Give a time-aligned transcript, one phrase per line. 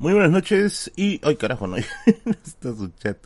[0.00, 1.20] Muy buenas noches y...
[1.24, 1.66] ¡Ay, carajo!
[1.66, 3.18] No está su chat.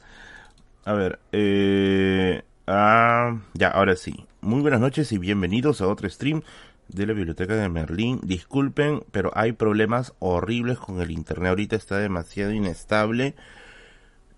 [0.87, 2.42] A ver, eh...
[2.67, 4.25] Ah, ya, ahora sí.
[4.41, 6.40] Muy buenas noches y bienvenidos a otro stream
[6.88, 8.21] de la Biblioteca de Merlín.
[8.22, 11.50] Disculpen, pero hay problemas horribles con el internet.
[11.50, 13.34] Ahorita está demasiado inestable.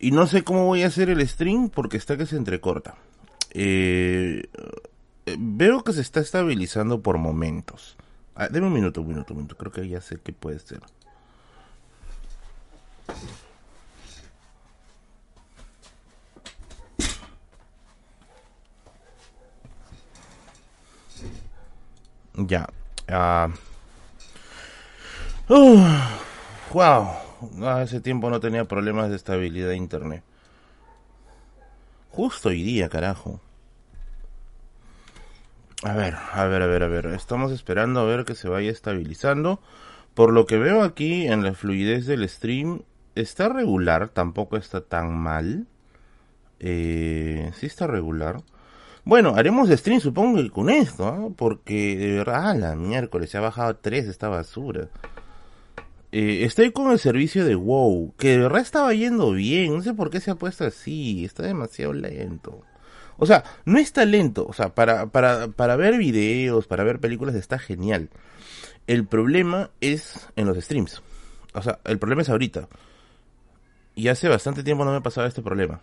[0.01, 2.97] Y no sé cómo voy a hacer el stream porque está que se entrecorta.
[3.51, 4.43] Eh,
[5.39, 7.97] veo que se está estabilizando por momentos.
[8.35, 9.57] Ah, deme un minuto, un minuto, un minuto.
[9.57, 10.81] Creo que ya sé qué puede ser.
[22.37, 22.69] Ya.
[25.49, 25.79] Uh,
[26.73, 27.09] wow.
[27.63, 30.23] Hace tiempo no tenía problemas de estabilidad de internet.
[32.11, 33.41] Justo hoy día, carajo.
[35.83, 37.07] A ver, a ver, a ver, a ver.
[37.07, 39.61] Estamos esperando a ver que se vaya estabilizando.
[40.15, 42.83] Por lo que veo aquí en la fluidez del stream,
[43.15, 45.67] está regular, tampoco está tan mal.
[46.61, 48.43] Eh, sí está regular.
[49.05, 51.29] Bueno, haremos stream supongo que con esto, ¿ah?
[51.37, 54.89] porque de verdad, miércoles se ha bajado a 3 esta basura.
[56.11, 59.95] Eh, estoy con el servicio de WoW, que de verdad estaba yendo bien, no sé
[59.95, 62.63] por qué se ha puesto así, está demasiado lento.
[63.17, 67.35] O sea, no está lento, o sea, para, para, para ver videos, para ver películas
[67.35, 68.11] está genial.
[68.87, 71.03] El problema es en los streams.
[71.53, 72.69] O sea, el problema es ahorita.
[73.95, 75.81] Y hace bastante tiempo no me pasaba este problema.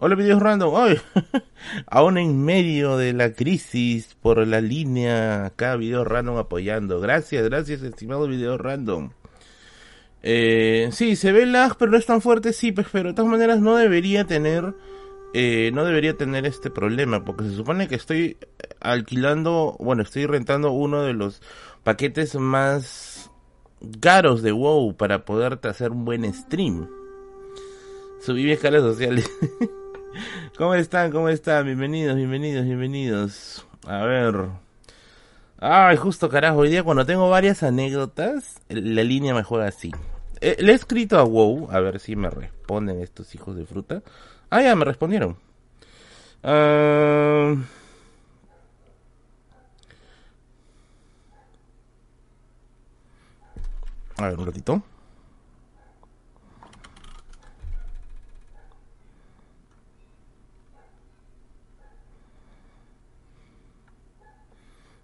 [0.00, 1.00] Hola videos random, hoy
[1.86, 7.00] aún en medio de la crisis por la línea, acá video random apoyando.
[7.00, 9.10] Gracias, gracias estimado video random.
[10.22, 13.30] Eh, sí, se ve lag, pero no es tan fuerte, sí, pues, pero de todas
[13.30, 14.74] maneras no debería tener,
[15.34, 18.36] eh, no debería tener este problema, porque se supone que estoy
[18.80, 21.42] alquilando, bueno, estoy rentando uno de los
[21.82, 23.32] paquetes más
[24.00, 26.88] caros de WoW para poder hacer un buen stream.
[28.20, 29.30] Subí mi escalas sociales.
[30.58, 31.10] ¿Cómo están?
[31.12, 31.64] ¿Cómo están?
[31.64, 33.66] Bienvenidos, bienvenidos, bienvenidos.
[33.86, 34.48] A ver.
[35.60, 39.92] Ay, justo carajo, hoy día cuando tengo varias anécdotas, la línea me juega así.
[40.40, 44.02] Eh, le he escrito a WoW, a ver si me responden estos hijos de fruta.
[44.50, 45.36] Ah, ya, me respondieron.
[46.42, 47.56] Ah,
[54.18, 54.82] a ver, un ratito.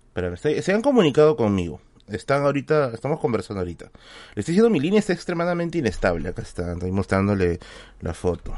[0.09, 1.81] Espera, se, se han comunicado conmigo.
[2.09, 3.87] Están ahorita, estamos conversando ahorita.
[4.35, 6.29] Le estoy diciendo mi línea está extremadamente inestable.
[6.29, 7.59] Acá está, estoy mostrándole
[8.01, 8.57] la foto.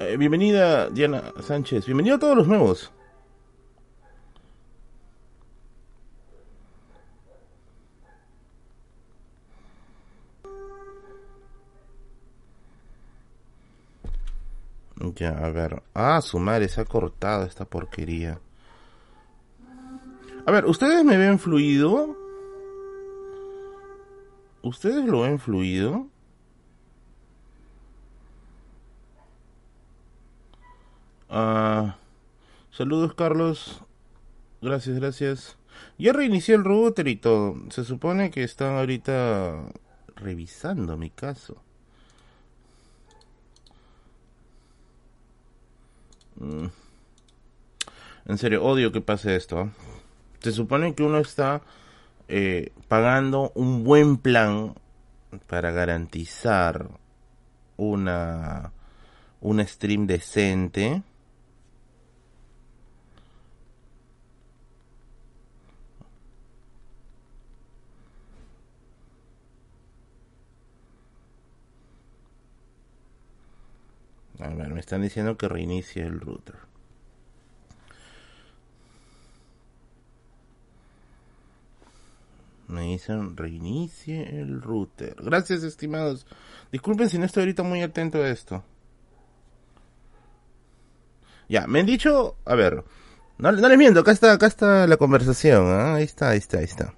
[0.00, 1.86] Eh, bienvenida Diana Sánchez.
[1.86, 2.92] Bienvenido a todos los nuevos.
[14.96, 15.82] Ya, a ver.
[15.94, 18.40] Ah, su madre se ha cortado esta porquería.
[20.46, 22.16] A ver, ¿ustedes me ven fluido?
[24.62, 26.08] ¿Ustedes lo ven fluido?
[31.28, 31.96] Ah,
[32.70, 33.82] saludos, Carlos.
[34.62, 35.58] Gracias, gracias.
[35.98, 37.56] Ya reinicié el router y todo.
[37.70, 39.66] Se supone que están ahorita
[40.16, 41.65] revisando mi caso.
[46.38, 46.66] Mm.
[48.26, 49.58] En serio, odio que pase esto.
[49.58, 49.68] ¿ah?
[50.40, 51.62] Se supone que uno está
[52.28, 54.74] eh, pagando un buen plan
[55.46, 56.88] para garantizar
[57.76, 58.72] una
[59.40, 61.02] un stream decente.
[74.46, 76.54] A ver, me están diciendo que reinicie el router.
[82.68, 85.16] Me dicen reinicie el router.
[85.18, 86.26] Gracias, estimados.
[86.70, 88.64] Disculpen si no estoy ahorita muy atento a esto.
[91.48, 92.84] Ya, me han dicho, a ver,
[93.38, 95.94] no, no les miento, acá está, acá está la conversación, ¿ah?
[95.94, 96.94] ahí está, ahí está, ahí está.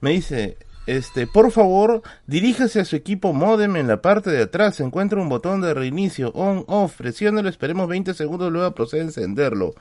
[0.00, 0.56] Me dice,
[0.86, 5.20] este, por favor, diríjase a su equipo modem en la parte de atrás, se encuentra
[5.20, 9.74] un botón de reinicio on off, presiónelo, esperemos 20 segundos, luego procede a encenderlo.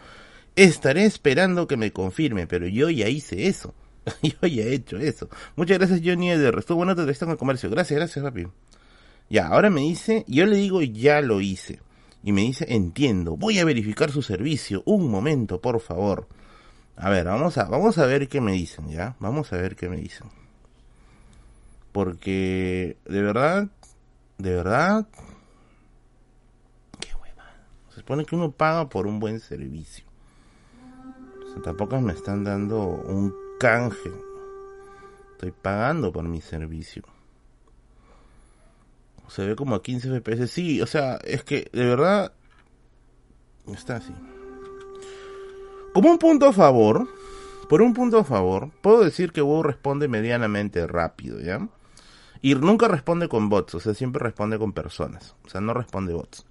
[0.56, 3.74] Estaré esperando que me confirme, pero yo ya hice eso.
[4.22, 5.30] yo ya he hecho eso.
[5.56, 7.70] Muchas gracias Johnny Eder, estuvo bueno te en el comercio.
[7.70, 8.48] Gracias, gracias, papi.
[9.30, 11.80] Ya, ahora me dice, yo le digo ya lo hice.
[12.24, 14.84] Y me dice, entiendo, voy a verificar su servicio.
[14.86, 16.28] Un momento, por favor.
[16.96, 19.16] A ver, vamos a, vamos a ver qué me dicen, ¿ya?
[19.20, 20.28] Vamos a ver qué me dicen.
[21.92, 23.68] Porque, de verdad,
[24.38, 25.08] de verdad,
[27.00, 27.44] qué hueva.
[27.90, 30.06] Se supone que uno paga por un buen servicio.
[31.46, 34.12] O sea, tampoco me están dando un canje.
[35.34, 37.04] Estoy pagando por mi servicio.
[39.28, 40.48] Se ve como a 15 FPS.
[40.52, 42.34] Sí, o sea, es que de verdad
[43.68, 44.14] está así.
[45.94, 47.08] Como un punto a favor,
[47.70, 51.68] por un punto a favor, puedo decir que WoW responde medianamente rápido, ¿ya?
[52.42, 55.36] Y nunca responde con bots, o sea, siempre responde con personas.
[55.46, 56.46] O sea, no responde bots.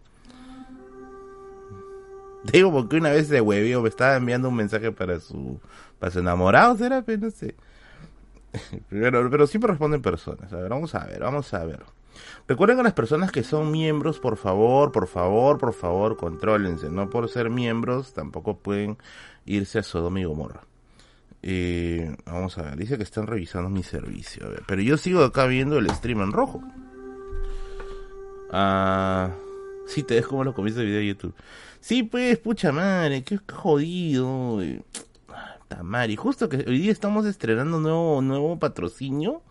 [2.52, 5.60] Digo, porque una vez de huevio me estaba enviando un mensaje para su,
[5.98, 7.02] para su enamorado, ¿será?
[7.02, 7.54] Pero no sé.
[8.90, 10.52] Pero, pero siempre responden personas.
[10.52, 11.84] A ver, vamos a ver, vamos a ver.
[12.48, 16.90] Recuerden a las personas que son miembros, por favor, por favor, por favor, contrólense.
[16.90, 18.98] No por ser miembros, tampoco pueden
[19.46, 20.62] irse a Sodoma y Gomorra.
[21.42, 24.50] Eh, vamos a ver, dice que están revisando mi servicio.
[24.66, 26.62] pero yo sigo acá viendo el stream en rojo.
[28.52, 29.30] Ah,
[29.86, 31.34] sí, te dejo como los comienzos de video de YouTube.
[31.80, 34.62] Sí, pues, pucha madre, qué jodido.
[36.08, 39.42] Y justo que hoy día estamos estrenando nuevo, nuevo patrocinio.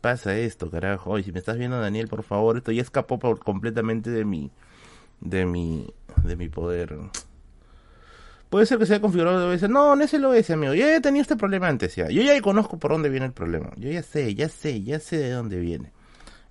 [0.00, 1.20] Pasa esto, carajo.
[1.22, 4.50] Si me estás viendo, Daniel, por favor, esto ya escapó por completamente de mi,
[5.20, 5.86] de mi,
[6.24, 6.98] de mi poder.
[8.54, 9.68] Puede ser que sea configurado de OS.
[9.68, 10.74] No, no es el OS, amigo.
[10.74, 12.08] Yo ya he tenido este problema antes ya.
[12.08, 13.72] Yo ya conozco por dónde viene el problema.
[13.74, 15.90] Yo ya sé, ya sé, ya sé de dónde viene.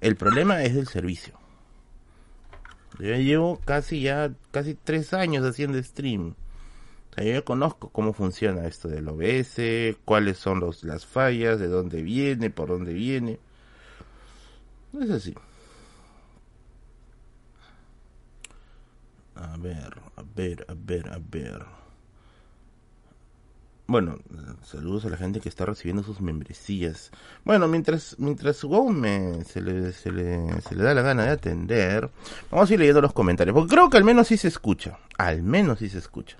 [0.01, 1.39] El problema es del servicio.
[3.00, 6.35] Yo llevo casi ya, casi tres años haciendo stream
[7.15, 12.01] yo ya conozco cómo funciona esto del OBS, cuáles son los, las fallas, de dónde
[12.01, 13.39] viene, por dónde viene.
[14.99, 15.33] Es así.
[19.35, 21.82] A ver, a ver, a ver, a ver.
[23.85, 24.18] Bueno,
[24.63, 27.12] saludos a la gente que está recibiendo sus membresías.
[27.44, 31.31] Bueno, mientras mientras WoW me, se, le, se, le, se le da la gana de
[31.31, 32.09] atender,
[32.50, 33.53] vamos a ir leyendo los comentarios.
[33.53, 35.00] Porque creo que al menos sí se escucha.
[35.18, 36.38] Al menos sí se escucha.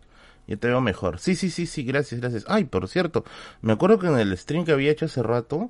[0.48, 1.19] Ya te veo mejor.
[1.19, 2.45] Sí, sí, sí, sí, gracias, gracias.
[2.48, 3.25] Ay, por cierto,
[3.62, 5.69] me acuerdo que en el stream que había hecho hace rato,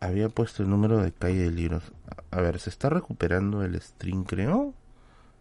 [0.00, 1.82] había puesto el número de calle de libros.
[2.30, 4.74] A ver, ¿se está recuperando el stream, creo?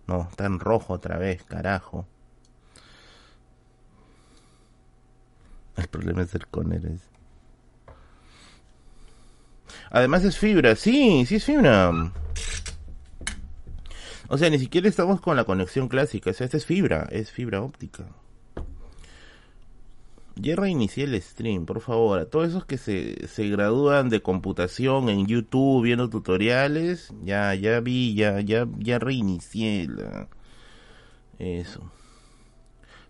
[0.08, 2.08] No, está en rojo otra vez, carajo.
[5.80, 7.00] El problema es el Conner.
[9.92, 11.92] Además es fibra, sí, sí es fibra.
[14.28, 17.32] O sea, ni siquiera estamos con la conexión clásica, o sea, esta es fibra, es
[17.32, 18.06] fibra óptica.
[20.36, 22.20] Ya reinicié el stream, por favor.
[22.20, 27.82] A todos esos que se, se gradúan de computación en YouTube viendo tutoriales, ya, ya
[27.82, 30.30] vi, ya, ya, ya reinicié la...
[31.40, 31.92] Eso.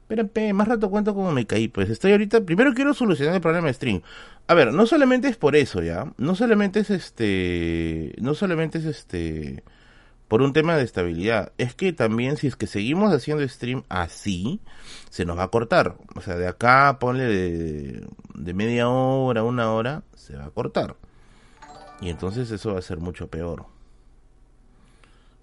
[0.09, 1.67] Espérame, más rato cuento cómo me caí.
[1.67, 2.41] Pues estoy ahorita.
[2.41, 4.01] Primero quiero solucionar el problema de stream.
[4.47, 6.11] A ver, no solamente es por eso, ya.
[6.17, 8.15] No solamente es este.
[8.19, 9.63] No solamente es este
[10.27, 11.51] por un tema de estabilidad.
[11.59, 14.61] Es que también si es que seguimos haciendo stream así,
[15.09, 15.95] se nos va a cortar.
[16.15, 20.95] O sea, de acá ponle de, de media hora, una hora, se va a cortar.
[22.01, 23.65] Y entonces eso va a ser mucho peor.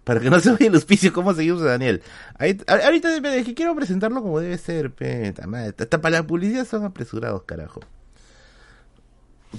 [0.06, 2.02] Para que no se vaya el auspicio, ¿cómo seguimos a Daniel?
[2.38, 5.44] ahorita me que quiero presentarlo como debe ser, peta,
[5.78, 7.80] Hasta para la publicidad son apresurados, carajo.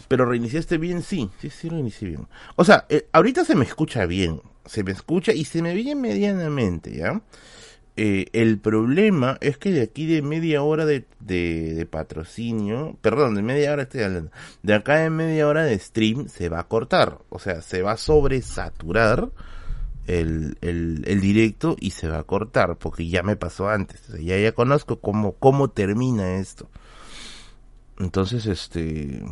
[0.07, 2.27] Pero reiniciaste bien, sí, sí, sí, reinicié bien.
[2.55, 5.95] O sea, eh, ahorita se me escucha bien se me escucha y se me ve
[5.95, 7.21] medianamente, ¿ya?
[7.99, 13.41] Eh, el problema es que de aquí de media hora de, de, patrocinio, perdón, de
[13.41, 17.17] media hora estoy hablando, de acá de media hora de stream se va a cortar,
[17.29, 19.31] o sea, se va a sobresaturar
[20.07, 24.37] el, el, el directo y se va a cortar, porque ya me pasó antes, ya,
[24.37, 26.69] ya conozco cómo, cómo termina esto.
[27.99, 29.23] Entonces, este,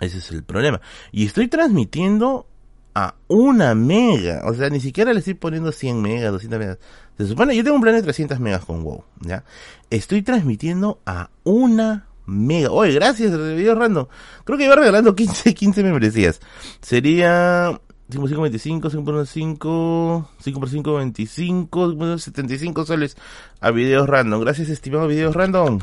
[0.00, 0.80] ese es el problema.
[1.12, 2.46] Y estoy transmitiendo
[2.94, 4.42] a una mega.
[4.44, 6.78] O sea, ni siquiera le estoy poniendo 100 megas, 200 megas.
[7.18, 9.44] Se supone, yo tengo un plan de 300 megas con WoW, ¿ya?
[9.90, 12.70] Estoy transmitiendo a una mega.
[12.70, 14.06] Oye, gracias, video random.
[14.44, 16.40] Creo que iba regalando 15, 15 membresías.
[16.80, 17.80] Sería
[18.10, 23.16] 5 por 5, 25, 5 por 5, 5 por 5, 25, 75 soles
[23.60, 24.40] a videos random.
[24.40, 25.78] Gracias, estimado videos random.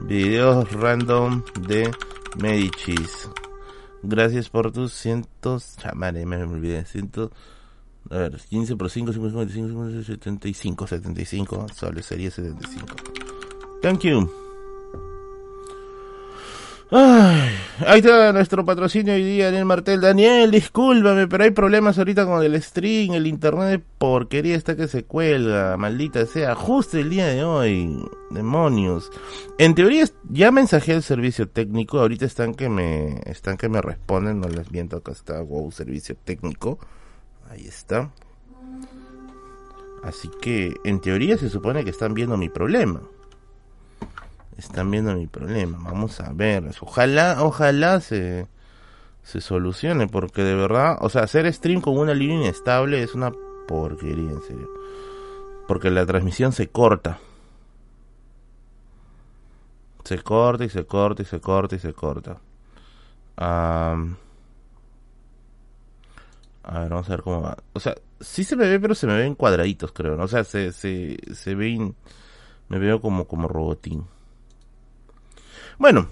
[0.00, 1.90] Videos random de
[2.40, 3.30] Medichis.
[4.02, 5.76] Gracias por tus cientos.
[5.78, 6.84] Chamare, me, olvidé.
[6.84, 7.30] Cientos.
[8.10, 12.94] A ver, 15 por 5, 55, 75, 75 soles sería 75.
[13.80, 14.41] Thank you.
[16.94, 17.48] Ay,
[17.86, 20.02] ahí está nuestro patrocinio hoy día, Daniel Martel.
[20.02, 24.86] Daniel, discúlpame, pero hay problemas ahorita con el stream, el internet de porquería está que
[24.86, 29.10] se cuelga, maldita sea, justo el día de hoy, demonios.
[29.56, 34.40] En teoría ya mensajé al servicio técnico, ahorita están que me, están que me responden,
[34.40, 36.78] no les miento, acá está, wow, servicio técnico.
[37.48, 38.10] Ahí está.
[40.02, 43.00] Así que, en teoría se supone que están viendo mi problema
[44.56, 45.78] están viendo mi problema.
[45.80, 46.70] Vamos a ver.
[46.80, 48.46] Ojalá, ojalá se,
[49.22, 50.06] se solucione.
[50.08, 53.32] Porque de verdad, o sea, hacer stream con una línea inestable es una
[53.66, 54.68] porquería, en serio.
[55.66, 57.18] Porque la transmisión se corta.
[60.04, 62.38] Se corta y se corta y se corta y se corta.
[63.36, 63.94] a
[66.64, 67.56] ver, vamos a ver cómo va.
[67.72, 70.20] O sea, sí se me ve, pero se me ven cuadraditos, creo.
[70.20, 71.94] O sea, se, se, se ven...
[72.68, 74.06] Me veo como, como robotín.
[75.82, 76.06] Bueno,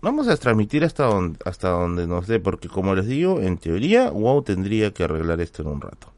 [0.00, 4.42] vamos a transmitir hasta donde, hasta nos dé, porque como les digo, en teoría, WoW
[4.42, 6.12] tendría que arreglar esto en un rato.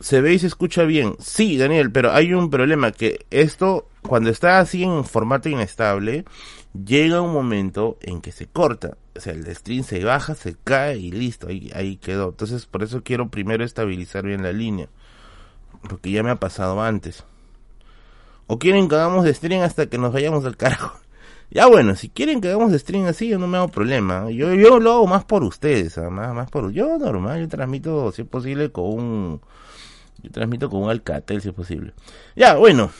[0.00, 1.16] ¿Se ve y se escucha bien?
[1.20, 6.26] Sí, Daniel, pero hay un problema que esto, cuando está así en formato inestable,
[6.74, 8.98] llega un momento en que se corta.
[9.16, 12.28] O sea, el stream se baja, se cae y listo, ahí, ahí quedó.
[12.28, 14.90] Entonces, por eso quiero primero estabilizar bien la línea.
[15.88, 17.24] Porque ya me ha pasado antes.
[18.46, 20.98] O quieren que hagamos de stream hasta que nos vayamos al carajo.
[21.50, 24.28] Ya bueno, si quieren que hagamos stream así, yo no me hago problema.
[24.30, 26.10] Yo, yo lo hago más por ustedes, ¿ah?
[26.10, 29.40] más, más por yo normal, yo transmito si es posible con un
[30.22, 31.92] yo transmito con un Alcatel si es posible.
[32.34, 32.90] Ya, bueno,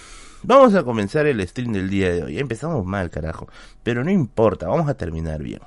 [0.45, 2.39] vamos a comenzar el stream del día de hoy.
[2.39, 3.49] Empezamos mal, carajo,
[3.83, 5.61] pero no importa, vamos a terminar bien.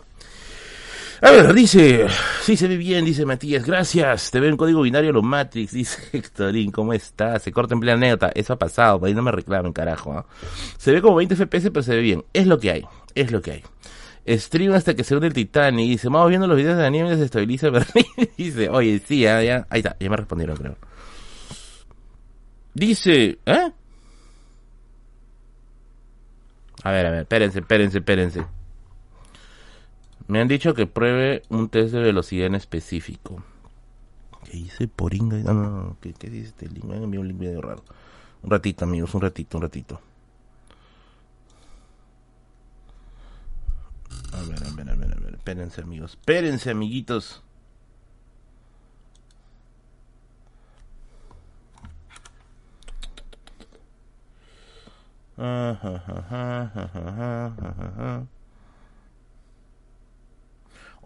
[1.20, 2.06] A ver, dice,
[2.42, 6.00] sí se ve bien, dice Matías, gracias, te ve en código binario los Matrix, dice
[6.18, 7.40] Héctorín, ¿cómo está?
[7.40, 10.14] Se corta en plena anécdota, eso ha pasado, ahí no me reclamen, carajo.
[10.14, 10.26] ¿ah?
[10.78, 13.42] Se ve como 20 FPS, pero se ve bien, es lo que hay, es lo
[13.42, 13.64] que hay.
[14.38, 17.24] Stream hasta que se une el Titanic, dice, vamos viendo los videos de anime, se
[17.24, 18.06] estabiliza Berlín,
[18.38, 20.78] dice, oye, sí, ya, ya, ahí está, ya me respondieron, creo.
[22.76, 23.72] Dice, ¿eh?
[26.84, 28.57] A ver, a ver, espérense, espérense, espérense.
[30.28, 33.44] Me han dicho que pruebe un test de velocidad en específico.
[34.44, 35.38] ¿Qué dice Poringa?
[35.38, 35.98] No, no, no.
[36.02, 36.84] ¿Qué, qué dice este link?
[36.84, 37.84] Me un link medio raro.
[38.44, 40.02] Un ratito, amigos, un ratito, un ratito.
[44.34, 45.36] A ver, a ver, a ver, a ver.
[45.36, 46.12] Espérense, amigos.
[46.12, 47.44] Espérense, amiguitos.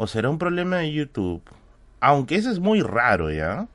[0.01, 1.43] O será un problema de YouTube.
[1.99, 3.67] Aunque eso es muy raro, ¿ya?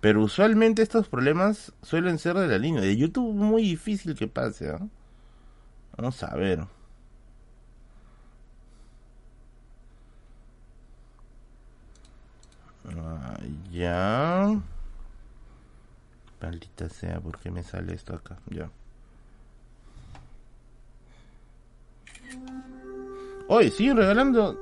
[0.00, 2.80] Pero usualmente estos problemas suelen ser de la línea.
[2.80, 4.80] De YouTube muy difícil que pase, ¿ah?
[5.98, 6.64] Vamos a ver.
[12.96, 13.38] Ah,
[13.70, 14.58] ya.
[16.40, 18.38] Maldita sea, ¿por qué me sale esto acá?
[18.48, 18.70] Ya.
[23.48, 24.58] Hoy siguen regalando.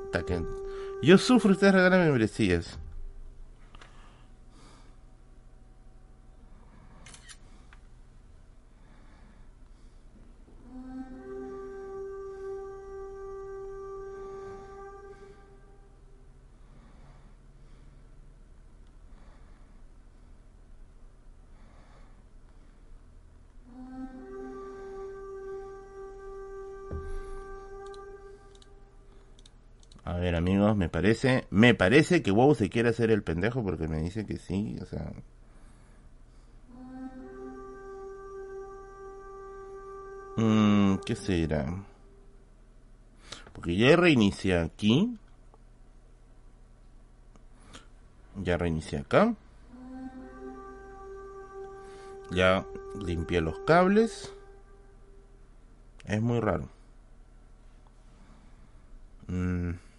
[1.03, 2.77] Yo sufro, ustedes regalan membresías.
[30.81, 34.37] Me parece, me parece que WoW se quiere hacer el pendejo porque me dice que
[34.37, 35.13] sí, o sea.
[40.37, 41.83] Mm, ¿Qué será?
[43.53, 45.19] Porque ya reinicié aquí.
[48.37, 49.35] Ya reinicié acá.
[52.31, 52.65] Ya
[53.05, 54.33] limpié los cables.
[56.05, 56.67] Es muy raro.
[59.27, 59.90] Mm.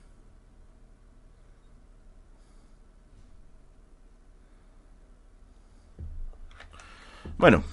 [7.42, 7.64] Bueno,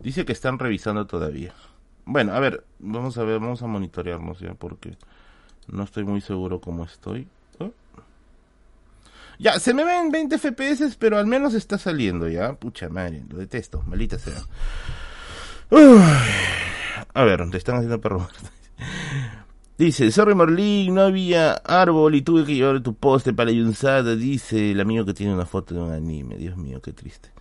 [0.00, 1.54] dice que están revisando todavía.
[2.04, 4.98] Bueno, a ver, vamos a ver, vamos a monitorearnos ya porque
[5.68, 7.28] no estoy muy seguro cómo estoy.
[7.60, 7.70] Oh.
[9.38, 12.54] Ya, se me ven 20 FPS, pero al menos está saliendo ya.
[12.54, 14.42] Pucha madre, lo detesto, malita sea.
[17.14, 18.28] A ver, te están haciendo perro.
[19.78, 24.16] Dice, sorry Marlene, no había árbol y tuve que llevar tu poste para Yunsada.
[24.16, 26.36] Dice el amigo que tiene una foto de un anime.
[26.36, 27.33] Dios mío, qué triste.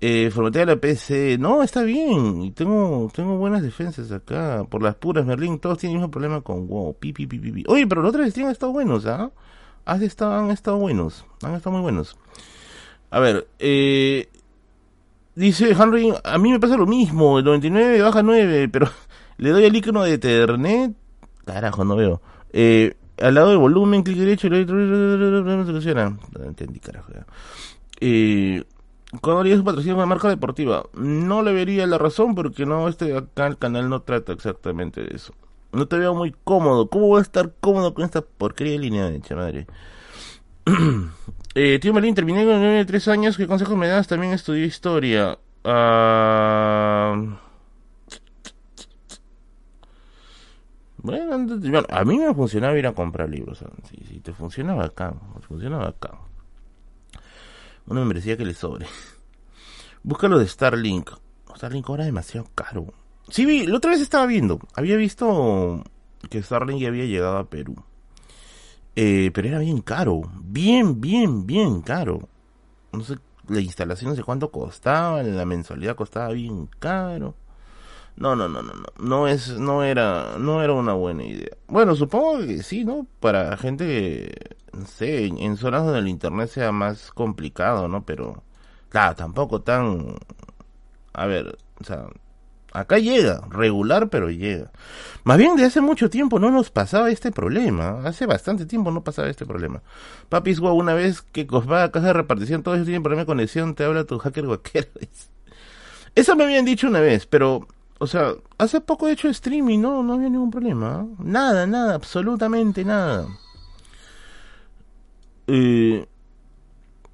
[0.00, 1.38] Eh, formatea la PC.
[1.38, 2.52] No, está bien.
[2.54, 4.64] Tengo, tengo buenas defensas acá.
[4.68, 5.58] Por las puras, Merlin.
[5.58, 6.94] Todos tienen el mismo problema con WoW.
[6.94, 9.30] Pi, pi, pi, pi, Oye, pero los otros han estado buenos, ¿ah?
[9.84, 11.24] Han estado, han estado buenos.
[11.42, 12.16] Han estado muy buenos.
[13.10, 14.28] A ver, eh,
[15.34, 17.38] dice Henry, a mí me pasa lo mismo.
[17.38, 18.88] El 99 baja 9, pero
[19.38, 20.94] le doy al icono de Ethernet.
[21.44, 22.20] Carajo, no veo.
[22.52, 26.16] Eh, al lado del volumen, clic derecho, y funciona.
[26.38, 27.10] No entendí, carajo.
[28.00, 28.62] Eh,
[29.22, 30.84] ¿Cuándo haría su patrocinio con una marca deportiva?
[30.92, 35.16] No le vería la razón porque no, este acá el canal no trata exactamente de
[35.16, 35.32] eso.
[35.72, 36.88] No te veo muy cómodo.
[36.90, 39.66] ¿Cómo voy a estar cómodo con esta porquería de línea de madre?
[41.54, 43.36] eh, tío Marín, terminé con de tres años.
[43.38, 44.08] ¿Qué consejos me das?
[44.08, 45.38] También estudié historia.
[45.64, 47.16] Ah,
[50.98, 51.46] bueno,
[51.88, 53.64] a mí me funcionaba ir a comprar libros.
[53.90, 55.14] Si, si te funcionaba acá,
[55.46, 56.18] funcionaba acá.
[57.88, 58.86] Una membresía que le sobre.
[60.02, 61.10] Búscalo de Starlink.
[61.56, 62.92] Starlink ahora es demasiado caro.
[63.28, 64.60] Sí, vi, la otra vez estaba viendo.
[64.74, 65.82] Había visto
[66.28, 67.76] que Starlink ya había llegado a Perú.
[68.94, 70.20] Eh, pero era bien caro.
[70.42, 72.28] Bien, bien, bien caro.
[72.92, 73.16] No sé,
[73.48, 75.22] la instalación no sé cuánto costaba.
[75.22, 77.34] La mensualidad costaba bien caro.
[78.18, 78.86] No, no, no, no, no.
[78.98, 81.56] No es, no era, no era una buena idea.
[81.68, 83.06] Bueno, supongo que sí, ¿no?
[83.20, 88.04] Para gente que, no sé, en, zonas donde el internet sea más complicado, ¿no?
[88.04, 88.42] Pero,
[88.88, 90.16] claro, tampoco tan,
[91.12, 92.06] a ver, o sea,
[92.72, 94.72] acá llega, regular, pero llega.
[95.24, 98.00] Más bien de hace mucho tiempo no nos pasaba este problema.
[98.04, 99.82] Hace bastante tiempo no pasaba este problema.
[100.28, 103.84] Papis, wow, una vez que va casa de repartición, todos tienen problema de conexión, te
[103.84, 104.88] habla tu hacker guaquero.
[106.16, 110.02] Eso me habían dicho una vez, pero o sea, hace poco he hecho streaming, no,
[110.02, 111.06] no había ningún problema.
[111.18, 113.26] Nada, nada, absolutamente nada.
[115.48, 116.06] Eh,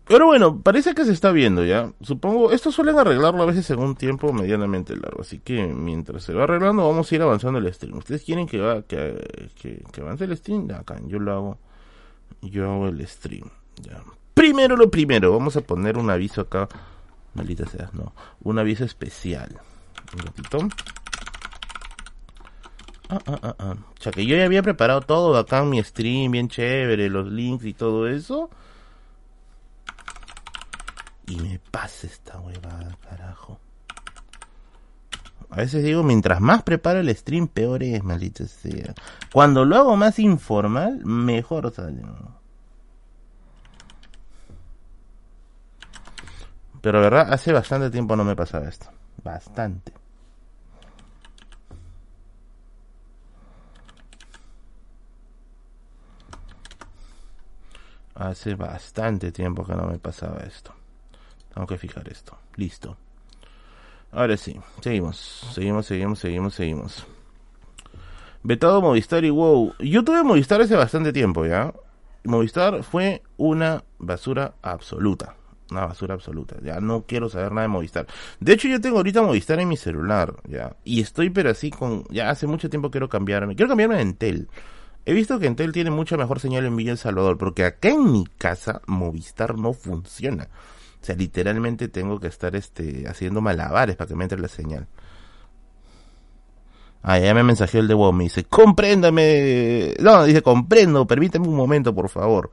[0.06, 1.90] pero bueno, parece que se está viendo ya.
[2.02, 5.22] Supongo, esto suelen arreglarlo a veces en un tiempo medianamente largo.
[5.22, 7.96] Así que mientras se va arreglando, vamos a ir avanzando el stream.
[7.96, 9.50] ¿Ustedes quieren que, va, que,
[9.90, 10.70] que, avance el stream?
[10.72, 11.58] Acá, yo lo hago.
[12.42, 13.48] Yo hago el stream.
[14.34, 16.68] Primero lo primero, vamos a poner un aviso acá.
[17.32, 18.12] Maldita sea, no.
[18.42, 19.58] Un aviso especial.
[20.12, 20.58] Un ratito.
[23.08, 23.74] Ah, ah, ah, ah.
[23.98, 27.26] O sea, que yo ya había preparado todo acá en mi stream, bien chévere, los
[27.26, 28.50] links y todo eso.
[31.26, 33.58] Y me pasa esta huevada, carajo.
[35.50, 38.94] A veces digo, mientras más preparo el stream, peor es, maldita sea.
[39.32, 42.02] Cuando lo hago más informal, mejor sale.
[46.80, 48.88] Pero verdad, hace bastante tiempo no me pasaba esto.
[49.22, 49.92] Bastante.
[58.14, 60.72] Hace bastante tiempo que no me pasaba esto.
[61.52, 62.38] Tengo que fijar esto.
[62.56, 62.96] Listo.
[64.12, 65.16] Ahora sí, seguimos.
[65.52, 67.06] Seguimos, seguimos, seguimos, seguimos.
[68.44, 69.74] Vetado Movistar y WoW.
[69.80, 71.72] Yo tuve Movistar hace bastante tiempo ya.
[72.24, 75.34] Movistar fue una basura absoluta.
[75.70, 76.56] Una basura absoluta.
[76.62, 78.06] Ya no quiero saber nada de Movistar.
[78.38, 80.34] De hecho, yo tengo ahorita Movistar en mi celular.
[80.46, 80.76] Ya.
[80.84, 82.04] Y estoy pero así con...
[82.10, 83.56] Ya hace mucho tiempo quiero cambiarme.
[83.56, 84.48] Quiero cambiarme a Entel.
[85.06, 88.10] He visto que Entel tiene mucha mejor señal en Villa El Salvador, porque acá en
[88.10, 90.48] mi casa Movistar no funciona.
[91.02, 94.86] O sea, literalmente tengo que estar este haciendo malabares para que me entre la señal.
[97.02, 99.94] Ah, ya me mensajeó el de WoW, me dice, compréndame.
[100.00, 102.50] No, dice, comprendo, permíteme un momento, por favor.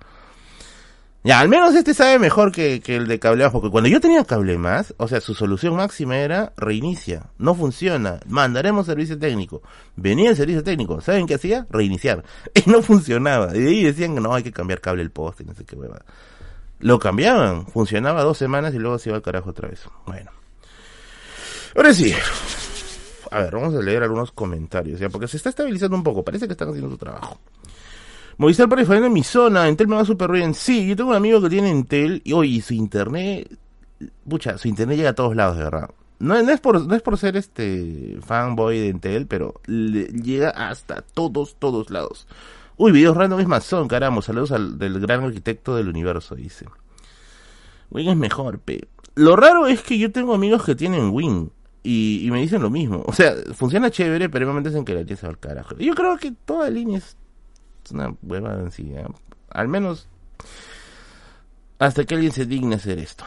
[1.23, 4.23] Ya, al menos este sabe mejor que, el de cable bajo, porque cuando yo tenía
[4.25, 9.62] cable más, o sea, su solución máxima era reinicia, no funciona, mandaremos servicio técnico.
[9.95, 11.67] Venía el servicio técnico, ¿saben qué hacía?
[11.69, 12.23] Reiniciar.
[12.55, 13.55] Y no funcionaba.
[13.55, 16.03] Y ahí decían que no, hay que cambiar cable el poste, no sé qué hueva.
[16.79, 19.81] Lo cambiaban, funcionaba dos semanas y luego se iba al carajo otra vez.
[20.07, 20.31] Bueno.
[21.75, 22.15] Ahora sí.
[23.29, 26.47] A ver, vamos a leer algunos comentarios, ya, porque se está estabilizando un poco, parece
[26.47, 27.39] que están haciendo su trabajo.
[28.41, 30.56] Movistar para en mi zona, Entel me va súper bien.
[30.56, 33.56] Sí, yo tengo un amigo que tiene Entel y hoy su internet,
[34.27, 35.91] pucha, su internet llega a todos lados, de verdad.
[36.17, 41.58] No, es por no es por ser este fanboy de Entel, pero llega hasta todos
[41.60, 42.27] todos lados.
[42.77, 46.65] Uy, videos random es Mazón, caramba, saludos al del gran arquitecto del universo, dice.
[47.91, 48.88] Win es mejor, pe.
[49.13, 51.51] Lo raro es que yo tengo amigos que tienen Win
[51.84, 53.04] y, me dicen lo mismo.
[53.06, 55.75] O sea, funciona chévere, pero me dicen que la tienes al carajo.
[55.77, 57.17] Yo creo que toda línea es
[57.91, 58.93] una hueva en sí.
[59.49, 60.08] Al menos
[61.80, 63.25] hasta que alguien se digne hacer esto.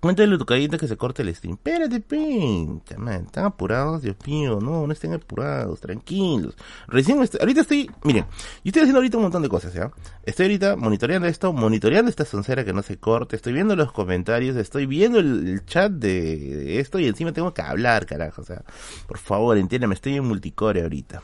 [0.00, 1.54] Cuéntale a tu callita que se corte el stream.
[1.54, 3.24] Espérate, pincha, man.
[3.24, 4.60] Están apurados, Dios mío.
[4.60, 6.54] No, no estén apurados, tranquilos.
[6.86, 8.24] Recién, ahorita estoy, miren,
[8.62, 9.90] yo estoy haciendo ahorita un montón de cosas, ¿ya?
[10.22, 13.36] Estoy ahorita monitoreando esto, monitoreando esta soncera que no se corte.
[13.36, 18.06] Estoy viendo los comentarios, estoy viendo el, chat de, esto y encima tengo que hablar,
[18.06, 18.42] carajo.
[18.42, 18.62] O sea,
[19.08, 21.22] por favor, entiéndeme, estoy en multicore ahorita.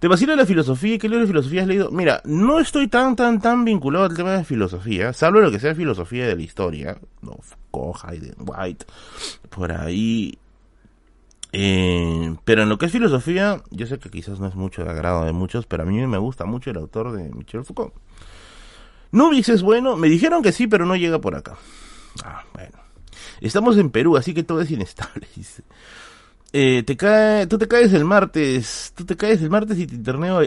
[0.00, 0.98] ¿Te vacila la filosofía?
[0.98, 1.90] ¿Qué libro de filosofía has leído?
[1.90, 5.74] Mira, no estoy tan, tan, tan vinculado al tema de filosofía, salvo lo que sea
[5.74, 6.98] filosofía de la historia.
[7.22, 7.38] No,
[8.02, 8.86] Hayden White,
[9.50, 10.38] por ahí.
[11.52, 14.90] Eh, pero en lo que es filosofía, yo sé que quizás no es mucho de
[14.90, 17.94] agrado de muchos, pero a mí me gusta mucho el autor de Michel Foucault.
[19.10, 21.56] Nubis es bueno, me dijeron que sí, pero no llega por acá.
[22.22, 22.78] Ah, bueno.
[23.40, 25.26] Estamos en Perú, así que todo es inestable.
[26.52, 29.94] Eh, te cae, tú te caes el martes, tú te caes el martes y te
[29.94, 30.46] interneo hoy.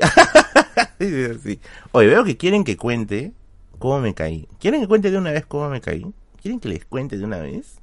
[1.91, 3.33] Oye, veo que quieren que cuente
[3.77, 4.47] cómo me caí.
[4.59, 6.05] ¿Quieren que cuente de una vez cómo me caí?
[6.41, 7.75] ¿Quieren que les cuente de una vez?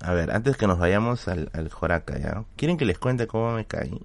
[0.00, 2.44] A ver, antes que nos vayamos al, al Joraca, ¿ya?
[2.56, 4.00] ¿Quieren que les cuente cómo me caí?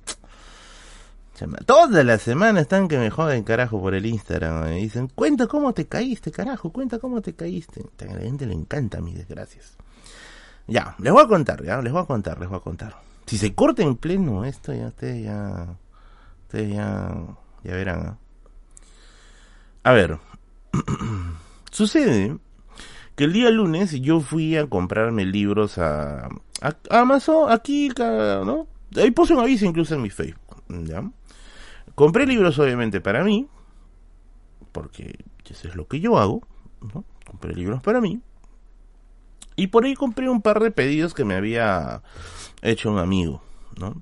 [1.65, 4.63] Toda la semana están que me joden carajo por el Instagram.
[4.63, 7.85] Me dicen, cuenta cómo te caíste, carajo, cuenta cómo te caíste.
[7.99, 9.77] A la gente le encanta mis desgracias.
[10.67, 12.97] Ya, les voy a contar, ya, les voy a contar, les voy a contar.
[13.25, 15.77] Si se corta en pleno esto, ya ustedes ya,
[16.43, 17.13] ustedes ya,
[17.63, 18.05] ya verán.
[18.05, 18.17] ¿ah?
[19.83, 20.19] A ver,
[21.71, 22.37] sucede
[23.15, 26.27] que el día lunes yo fui a comprarme libros a,
[26.61, 28.67] a, Amazon, aquí, ¿no?
[28.95, 31.09] Ahí puse un aviso incluso en mi Facebook, ¿ya?
[31.95, 33.47] Compré libros obviamente para mí,
[34.71, 35.15] porque
[35.49, 36.45] eso es lo que yo hago,
[36.93, 37.05] ¿no?
[37.25, 38.21] Compré libros para mí.
[39.57, 42.03] Y por ahí compré un par de pedidos que me había
[42.61, 43.41] hecho un amigo,
[43.77, 44.01] ¿no?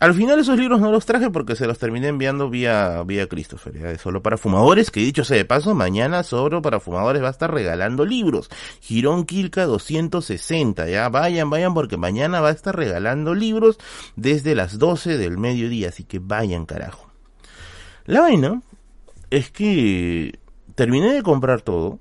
[0.00, 3.98] Al final esos libros no los traje porque se los terminé enviando vía, vía Christopher,
[3.98, 7.52] solo para fumadores, que dicho sea de paso, mañana solo para fumadores va a estar
[7.52, 8.48] regalando libros.
[8.80, 13.78] Girón Quilca 260, ya vayan, vayan porque mañana va a estar regalando libros
[14.14, 17.10] desde las 12 del mediodía, así que vayan carajo.
[18.06, 18.62] La vaina
[19.30, 20.38] es que
[20.76, 21.98] terminé de comprar todo,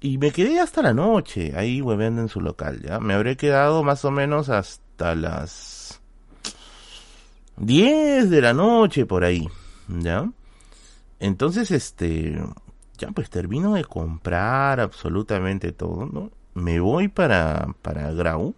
[0.00, 3.00] y me quedé hasta la noche ahí hueveando en su local, ¿ya?
[3.00, 6.00] Me habré quedado más o menos hasta las
[7.56, 9.48] 10 de la noche por ahí,
[9.88, 10.30] ¿ya?
[11.18, 12.38] Entonces, este,
[12.98, 16.30] ya pues termino de comprar absolutamente todo, ¿no?
[16.54, 18.54] Me voy para, para Grau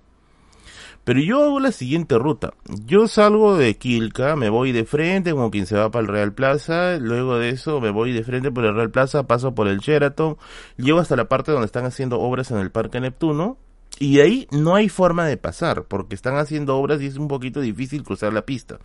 [1.09, 2.53] pero yo hago la siguiente ruta.
[2.85, 6.35] Yo salgo de Quilca, me voy de frente como quien se va para el Real
[6.35, 9.79] Plaza, luego de eso me voy de frente por el Real Plaza, paso por el
[9.79, 10.37] Sheraton,
[10.77, 13.57] llego hasta la parte donde están haciendo obras en el Parque Neptuno,
[13.99, 17.63] y ahí no hay forma de pasar, porque están haciendo obras y es un poquito
[17.63, 18.79] difícil cruzar la pista.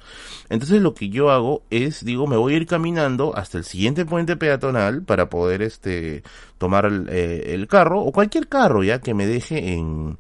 [0.47, 4.05] Entonces lo que yo hago es, digo, me voy a ir caminando hasta el siguiente
[4.05, 6.23] puente peatonal para poder este
[6.57, 10.17] tomar el, eh, el carro, o cualquier carro ya que me deje en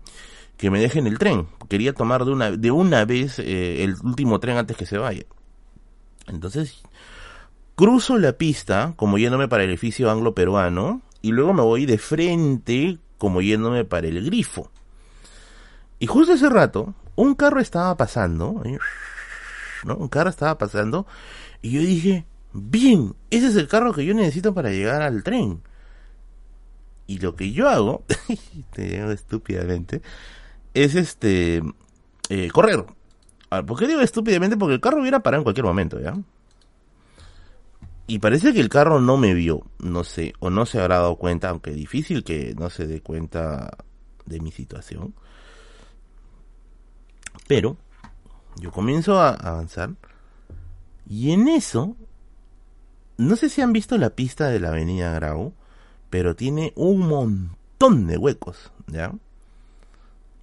[0.63, 1.45] que me dejen el tren.
[1.67, 5.25] Quería tomar de una, de una vez eh, el último tren antes que se vaya.
[6.25, 6.83] Entonces,
[7.75, 12.97] cruzo la pista como yéndome para el edificio anglo-peruano y luego me voy de frente
[13.17, 14.71] como yéndome para el grifo.
[15.99, 18.63] Y justo ese rato, un carro estaba pasando,
[19.83, 19.97] ¿no?
[19.97, 21.05] Un carro estaba pasando
[21.61, 25.61] y yo dije, bien, ese es el carro que yo necesito para llegar al tren.
[27.05, 28.05] Y lo que yo hago,
[28.71, 30.01] te digo estúpidamente,
[30.73, 31.61] es este
[32.29, 32.85] eh, correr.
[33.67, 34.57] ¿Por qué digo estúpidamente?
[34.57, 36.15] Porque el carro hubiera parado en cualquier momento, ¿ya?
[38.07, 41.15] Y parece que el carro no me vio, no sé, o no se habrá dado
[41.17, 43.77] cuenta, aunque difícil que no se dé cuenta
[44.25, 45.13] de mi situación.
[47.47, 47.77] Pero
[48.59, 49.91] yo comienzo a avanzar
[51.07, 51.95] y en eso,
[53.17, 55.53] no sé si han visto la pista de la avenida Grau,
[56.09, 59.13] pero tiene un montón de huecos, ¿ya?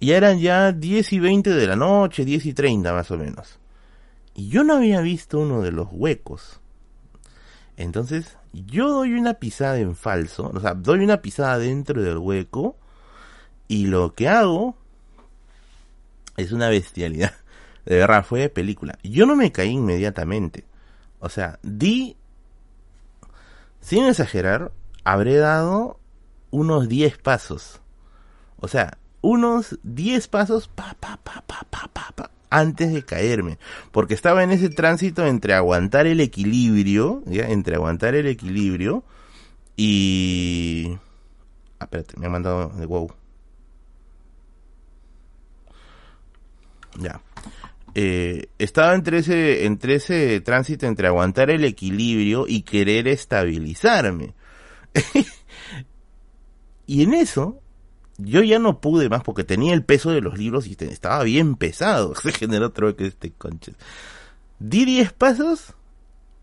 [0.01, 3.59] Y eran ya 10 y 20 de la noche, 10 y 30 más o menos.
[4.33, 6.59] Y yo no había visto uno de los huecos.
[7.77, 12.75] Entonces, yo doy una pisada en falso, o sea, doy una pisada dentro del hueco
[13.67, 14.75] y lo que hago
[16.35, 17.35] es una bestialidad.
[17.85, 18.97] De verdad, fue de película.
[19.03, 20.65] Yo no me caí inmediatamente.
[21.19, 22.17] O sea, di,
[23.81, 24.71] sin exagerar,
[25.03, 25.99] habré dado
[26.49, 27.81] unos 10 pasos.
[28.57, 33.57] O sea, unos 10 pasos pa, pa, pa, pa, pa, pa, pa, antes de caerme,
[33.91, 37.47] porque estaba en ese tránsito entre aguantar el equilibrio, ¿ya?
[37.47, 39.03] entre aguantar el equilibrio
[39.77, 40.97] y...
[41.79, 43.11] Ah, espérate, me han mandado de wow.
[46.99, 47.21] Ya.
[47.95, 54.33] Eh, estaba entre ese, entre ese tránsito entre aguantar el equilibrio y querer estabilizarme.
[56.91, 57.61] Y en eso,
[58.23, 61.55] yo ya no pude más porque tenía el peso de los libros y estaba bien
[61.55, 62.15] pesado.
[62.21, 63.75] Se generó otro que este conches.
[64.59, 65.73] Di 10 pasos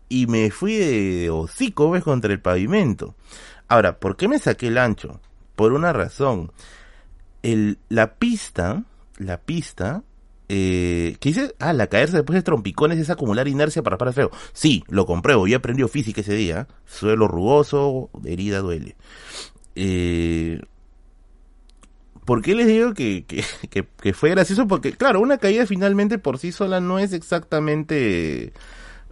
[0.09, 2.03] y me fui de hocico ¿ves?
[2.03, 3.15] contra el pavimento.
[3.67, 5.21] Ahora, ¿por qué me saqué el ancho?
[5.55, 6.51] Por una razón.
[7.43, 8.83] El, la pista,
[9.17, 10.03] la pista,
[10.49, 11.55] eh, ¿qué dice?
[11.59, 14.31] Ah, la caerse después de trompicones es acumular inercia para parar feo.
[14.51, 16.67] Sí, lo compruebo, yo aprendió física ese día.
[16.85, 18.97] Suelo rugoso, herida duele.
[19.75, 20.59] Eh,
[22.29, 23.25] ¿Por qué les digo que,
[23.71, 24.67] que, que, fue gracioso?
[24.67, 28.53] Porque, claro, una caída finalmente por sí sola no es exactamente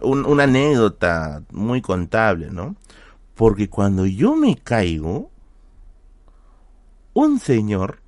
[0.00, 2.76] una anécdota muy contable, ¿no?
[3.34, 5.32] Porque cuando yo me caigo,
[7.12, 7.98] un señor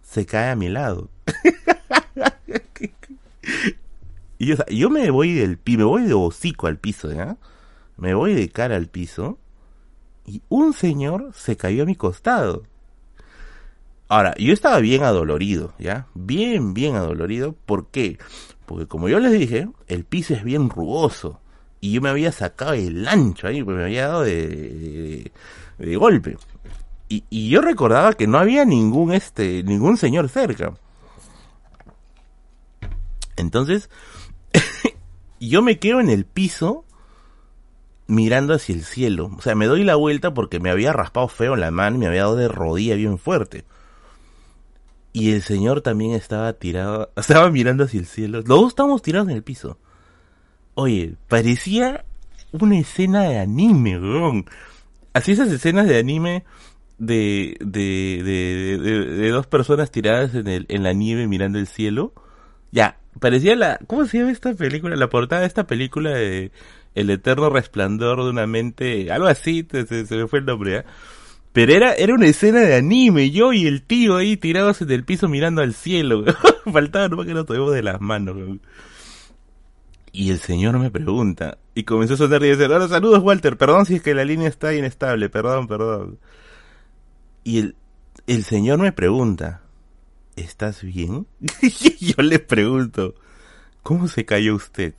[0.00, 1.10] se cae a mi lado.
[4.38, 7.36] y yo, yo me voy del me voy de hocico al piso, ¿ya?
[7.98, 9.38] Me voy de cara al piso
[10.24, 12.62] y un señor se cayó a mi costado.
[14.14, 16.06] Ahora, yo estaba bien adolorido, ¿ya?
[16.14, 17.56] Bien, bien adolorido.
[17.66, 18.16] ¿Por qué?
[18.64, 21.40] Porque como yo les dije, el piso es bien rugoso
[21.80, 25.32] y yo me había sacado el ancho ahí, pues me había dado de,
[25.78, 26.36] de, golpe.
[27.08, 30.74] Y, y, yo recordaba que no había ningún este ningún señor cerca.
[33.34, 33.90] Entonces,
[35.40, 36.84] yo me quedo en el piso
[38.06, 39.32] mirando hacia el cielo.
[39.36, 41.98] O sea, me doy la vuelta porque me había raspado feo en la mano y
[41.98, 43.64] me había dado de rodilla bien fuerte.
[45.14, 48.38] Y el señor también estaba tirado, estaba mirando hacia el cielo.
[48.38, 49.78] Los dos estábamos tirados en el piso.
[50.74, 52.04] Oye, parecía
[52.50, 54.44] una escena de anime, weón.
[55.12, 56.44] Así esas escenas de anime
[56.98, 62.12] de, de, de, de, dos personas tiradas en, el, en la nieve mirando el cielo.
[62.72, 63.78] Ya, parecía la...
[63.86, 64.96] ¿Cómo se llama esta película?
[64.96, 66.50] La portada de esta película de
[66.96, 69.12] El eterno resplandor de una mente...
[69.12, 70.84] Algo así, se, se me fue el nombre, ¿eh?
[71.54, 75.04] Pero era, era una escena de anime, yo y el tío ahí tirados en el
[75.04, 76.24] piso mirando al cielo.
[76.72, 78.58] Faltaba nomás que nos tomemos de las manos.
[80.10, 83.86] Y el señor me pregunta, y comenzó a sonar y decir, hola, saludos Walter, perdón
[83.86, 86.18] si es que la línea está inestable, perdón, perdón.
[87.44, 87.76] Y el,
[88.26, 89.62] el señor me pregunta,
[90.34, 91.28] ¿estás bien?
[91.62, 93.14] y yo le pregunto,
[93.84, 94.94] ¿cómo se cayó usted?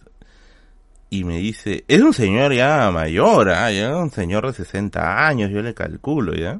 [1.09, 3.71] Y me dice, es un señor ya mayor, ¿ah?
[3.71, 6.59] ya un señor de 60 años, yo le calculo, ¿ya?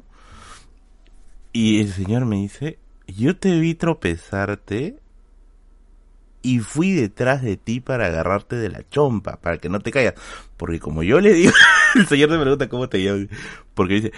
[1.52, 4.98] Y el señor me dice, yo te vi tropezarte
[6.42, 10.14] y fui detrás de ti para agarrarte de la chompa, para que no te caigas.
[10.56, 11.52] Porque como yo le digo,
[11.96, 13.26] el señor me pregunta cómo te llamas,
[13.74, 14.12] porque dice,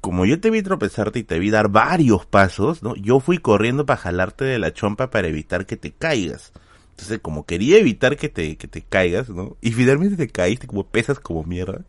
[0.00, 2.96] como yo te vi tropezarte y te vi dar varios pasos, ¿no?
[2.96, 6.52] Yo fui corriendo para jalarte de la chompa para evitar que te caigas.
[6.92, 9.56] Entonces, como quería evitar que te, que te caigas, ¿no?
[9.60, 11.84] Y finalmente te caíste como pesas como mierda.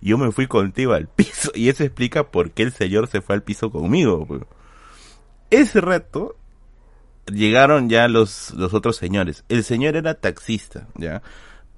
[0.00, 1.50] Yo me fui contigo al piso.
[1.54, 4.26] Y eso explica por qué el señor se fue al piso conmigo.
[5.50, 6.36] Ese rato,
[7.26, 9.44] llegaron ya los, los otros señores.
[9.48, 11.22] El señor era taxista, ¿ya?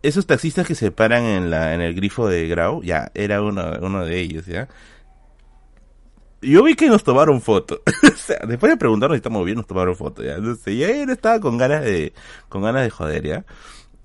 [0.03, 3.73] Esos taxistas que se paran en la, en el grifo de Grau, ya, era uno,
[3.81, 4.69] uno de ellos, ¿ya?
[6.41, 7.83] Yo vi que nos tomaron foto.
[8.03, 10.35] o sea, después de preguntarnos si estamos bien, nos tomaron foto, ¿ya?
[10.35, 12.13] Entonces, y él estaba con ganas de,
[12.49, 13.45] con ganas de joder, ¿ya?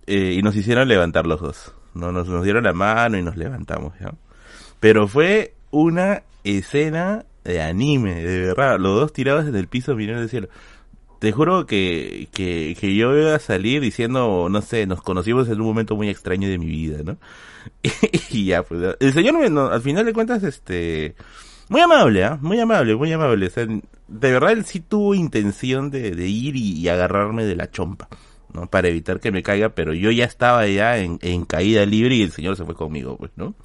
[0.07, 1.73] Eh, y nos hicieron levantar los dos.
[1.93, 2.11] ¿no?
[2.11, 4.13] Nos, nos dieron la mano y nos levantamos, ¿ya?
[4.79, 8.79] Pero fue una escena de anime, de verdad.
[8.79, 10.49] Los dos tirados en el piso mirando el cielo
[11.23, 15.61] te juro que, que, que, yo iba a salir diciendo, no sé, nos conocimos en
[15.61, 17.15] un momento muy extraño de mi vida, ¿no?
[18.29, 19.41] y ya, pues, el señor,
[19.71, 21.15] al final de cuentas, este,
[21.73, 22.37] muy amable, ¿ah?
[22.41, 23.47] Muy amable, muy amable.
[23.47, 28.07] O sea, de verdad él sí tuvo intención de, ir y, agarrarme de la chompa,
[28.53, 28.67] ¿no?
[28.67, 32.21] Para evitar que me caiga, pero yo ya estaba ya en, en caída libre y
[32.21, 33.55] el señor se fue conmigo, pues, ¿no?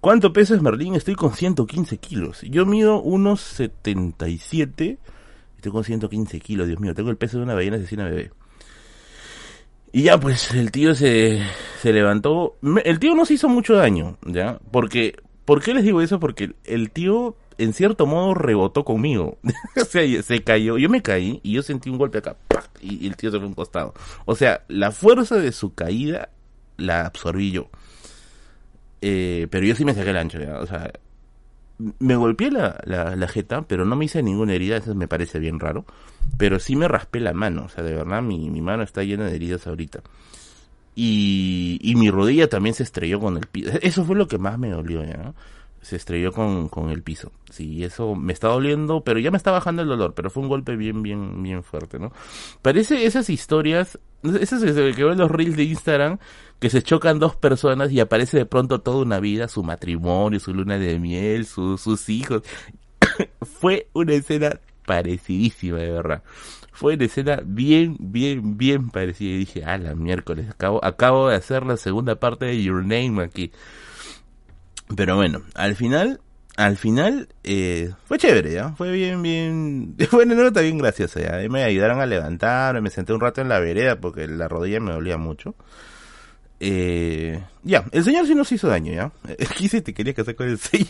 [0.00, 0.94] ¿Cuánto peso es Merlín?
[0.94, 2.40] Estoy con 115 kilos.
[2.42, 4.98] Yo mido unos 77
[5.64, 6.94] Estoy con 115 kilos, Dios mío.
[6.94, 8.30] Tengo el peso de una ballena asesina bebé.
[9.92, 11.42] Y ya, pues, el tío se,
[11.80, 12.58] se levantó.
[12.84, 14.58] El tío no se hizo mucho daño, ¿ya?
[14.70, 16.20] Porque, ¿por qué les digo eso?
[16.20, 19.38] Porque el tío, en cierto modo, rebotó conmigo.
[19.80, 20.78] o sea, se cayó.
[20.78, 22.36] Yo me caí y yo sentí un golpe acá,
[22.80, 23.94] y el tío se fue a un costado.
[24.24, 26.30] O sea, la fuerza de su caída
[26.76, 27.68] la absorbí yo.
[29.00, 30.58] Eh, pero yo sí me saqué el ancho, ¿ya?
[30.60, 30.90] O sea,
[31.98, 35.60] me golpeé la, la, jeta, pero no me hice ninguna herida, eso me parece bien
[35.60, 35.84] raro.
[36.38, 39.26] Pero sí me raspé la mano, o sea, de verdad mi, mi mano está llena
[39.26, 40.02] de heridas ahorita.
[40.94, 43.70] Y, y mi rodilla también se estrelló con el piso.
[43.82, 45.34] Eso fue lo que más me dolió, ¿ya?
[45.82, 47.30] Se estrelló con, con el piso.
[47.50, 50.48] Sí, eso me está doliendo, pero ya me está bajando el dolor, pero fue un
[50.48, 52.10] golpe bien, bien, bien fuerte, ¿no?
[52.62, 53.98] Parece esas historias,
[54.40, 56.18] esas que ven los reels de Instagram,
[56.58, 60.54] que se chocan dos personas y aparece de pronto toda una vida, su matrimonio, su
[60.54, 62.42] luna de miel, sus hijos.
[63.42, 66.22] fue una escena parecidísima, de verdad.
[66.74, 69.30] Fue una escena bien, bien, bien parecida.
[69.30, 73.22] Y dije, ah, la miércoles, acabo, acabo de hacer la segunda parte de Your Name
[73.22, 73.52] aquí.
[74.96, 76.20] Pero bueno, al final,
[76.56, 78.72] al final, eh, fue chévere, ¿ya?
[78.72, 81.38] Fue bien, bien, bueno, no, está bien gracioso, ¿ya?
[81.48, 84.92] me ayudaron a levantar, me senté un rato en la vereda porque la rodilla me
[84.92, 85.54] dolía mucho.
[86.58, 89.12] Eh, ya, el señor sí nos hizo daño, ¿ya?
[89.56, 90.88] Quise te quería casar con el señor.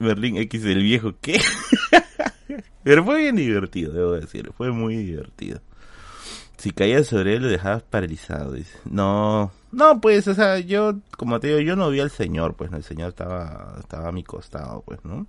[0.00, 1.38] Berlín X el viejo, ¿qué?
[2.82, 5.60] Pero fue bien divertido, debo decir, fue muy divertido.
[6.56, 8.78] Si caías sobre él lo dejabas paralizado, dice.
[8.84, 12.72] No, no, pues, o sea, yo, como te digo, yo no vi al señor, pues,
[12.72, 15.26] el señor estaba, estaba a mi costado, pues, ¿no?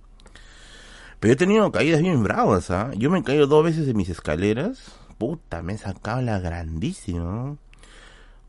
[1.20, 2.92] Pero he tenido caídas bien bravas, ¿ah?
[2.96, 4.92] Yo me he caído dos veces en mis escaleras.
[5.18, 7.56] Puta, me he sacado la grandísima.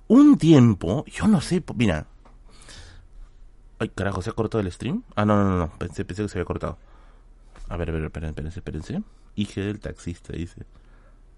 [0.07, 2.05] Un tiempo, yo no sé, mira.
[3.79, 5.03] Ay, carajo, ¿se ha cortado el stream?
[5.15, 6.77] Ah, no, no, no, pensé, pensé que se había cortado.
[7.69, 9.01] A ver, a ver, espérense, espérense.
[9.35, 10.65] Hije del taxista, dice.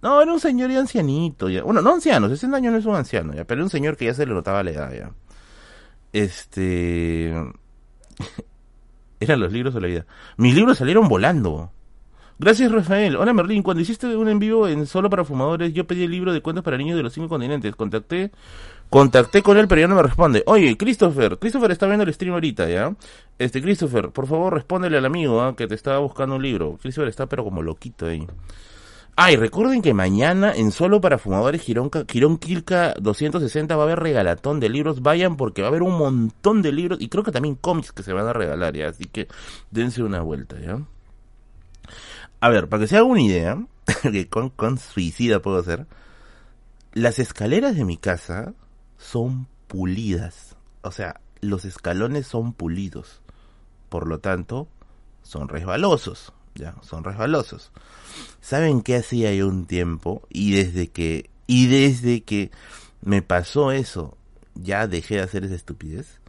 [0.02, 1.64] No, era un señor y ancianito, ya.
[1.64, 4.06] Bueno, no anciano, 60 años no es un anciano, ya, pero era un señor que
[4.06, 5.12] ya se le notaba la edad, ya.
[6.14, 7.32] Este...
[9.20, 10.06] Eran los libros de la vida.
[10.38, 11.72] Mis libros salieron volando.
[12.42, 13.18] Gracias, Rafael.
[13.18, 13.62] Hola, Merlín.
[13.62, 16.64] Cuando hiciste un en vivo en Solo para Fumadores, yo pedí el libro de cuentos
[16.64, 17.76] para niños de los cinco continentes.
[17.76, 18.32] Contacté
[18.90, 20.42] contacté con él, pero ya no me responde.
[20.48, 22.96] Oye, Christopher, Christopher está viendo el stream ahorita, ¿ya?
[23.38, 25.56] Este, Christopher, por favor, respóndele al amigo ¿ah?
[25.56, 26.80] que te estaba buscando un libro.
[26.82, 28.26] Christopher está pero como loquito ahí.
[29.16, 34.00] Ay, recuerden que mañana en Solo para Fumadores Girón, Girón Quilca 260 va a haber
[34.00, 35.04] regalatón de libros.
[35.04, 38.02] Vayan porque va a haber un montón de libros y creo que también cómics que
[38.02, 38.88] se van a regalar, ¿ya?
[38.88, 39.28] Así que
[39.70, 40.80] dense una vuelta, ¿ya?
[42.42, 43.66] A ver, para que se haga una idea,
[44.02, 45.88] que con, suicida puedo hacer,
[46.92, 48.54] las escaleras de mi casa
[48.98, 50.58] son pulidas.
[50.82, 53.22] O sea, los escalones son pulidos.
[53.88, 54.68] Por lo tanto,
[55.22, 57.72] son resbalosos ya, son resbalosos.
[58.42, 60.24] ¿Saben qué hacía yo un tiempo?
[60.30, 62.52] Y desde que, y desde que
[63.02, 64.18] me pasó eso,
[64.56, 66.20] ya dejé de hacer esa estupidez.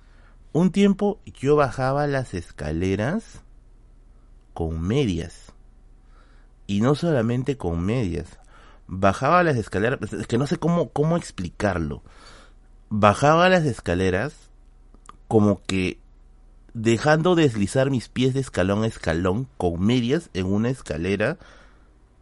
[0.52, 3.42] Un tiempo yo bajaba las escaleras
[4.54, 5.41] con medias.
[6.72, 8.38] Y no solamente con medias.
[8.86, 12.02] Bajaba las escaleras, es que no sé cómo, cómo explicarlo.
[12.88, 14.32] Bajaba las escaleras
[15.28, 15.98] como que
[16.72, 21.36] dejando deslizar mis pies de escalón a escalón con medias en una escalera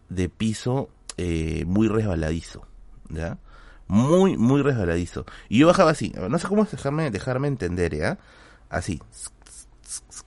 [0.09, 2.67] de piso eh, muy resbaladizo,
[3.09, 3.39] ¿ya?
[3.87, 5.27] Muy, muy resbaladizo.
[5.49, 8.19] Y yo bajaba así, no sé cómo dejarme, dejarme entender, ¿ya?
[8.69, 9.01] Así.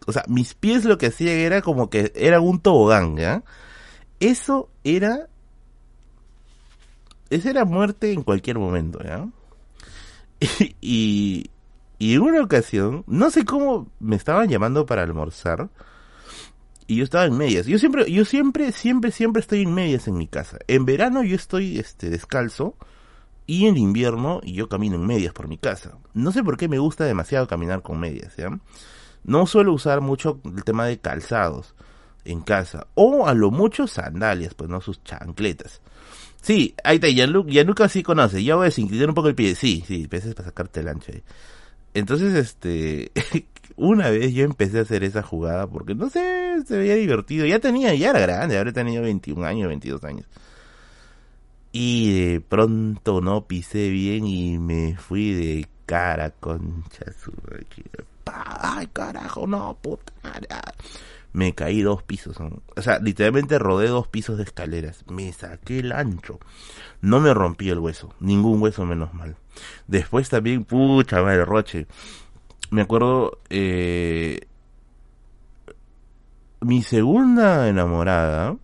[0.06, 3.18] O sea, mis pies lo que hacían era como que era un tobogán.
[4.24, 5.28] Eso era...
[7.30, 9.28] Esa era muerte en cualquier momento, ¿ya?
[10.82, 11.50] y,
[12.00, 15.70] y en una ocasión, no sé cómo me estaban llamando para almorzar
[16.88, 17.66] y yo estaba en medias.
[17.66, 20.58] Yo siempre, yo siempre, siempre, siempre estoy en medias en mi casa.
[20.68, 22.78] En verano yo estoy este descalzo
[23.46, 25.98] y en invierno yo camino en medias por mi casa.
[26.14, 28.58] No sé por qué me gusta demasiado caminar con medias, ¿ya?
[29.26, 31.76] No suelo usar mucho el tema de calzados
[32.26, 32.88] en casa.
[32.96, 35.82] O a lo mucho sandalias, pues no sus chancletas.
[36.42, 38.44] Sí, ahí está, Gianluca, sí conoce.
[38.44, 39.56] Ya voy a desinclinar un poco el pie.
[39.56, 41.24] Sí, sí, veces para sacarte el ancho ahí.
[41.94, 43.12] Entonces, este,
[43.78, 47.46] una vez yo empecé a hacer esa jugada porque no sé, se veía divertido.
[47.46, 50.26] Ya tenía, ya era grande, habría tenido 21 años, 22 años.
[51.72, 57.32] Y de pronto no pisé bien y me fui de cara, concha su...
[58.26, 60.14] Ay, carajo, no, puta
[61.34, 62.38] me caí dos pisos.
[62.40, 65.04] O sea, literalmente rodé dos pisos de escaleras.
[65.10, 66.40] Me saqué el ancho.
[67.02, 68.14] No me rompí el hueso.
[68.20, 69.36] Ningún hueso menos mal.
[69.88, 71.88] Después también, pucha madre, Roche.
[72.70, 74.48] Me acuerdo, eh,
[76.62, 78.56] mi segunda enamorada.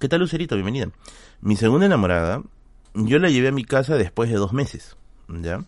[0.00, 0.54] ¿Qué tal, Lucerito?
[0.54, 0.88] Bienvenida.
[1.40, 2.42] Mi segunda enamorada,
[2.94, 4.96] yo la llevé a mi casa después de dos meses.
[5.28, 5.64] ¿Ya?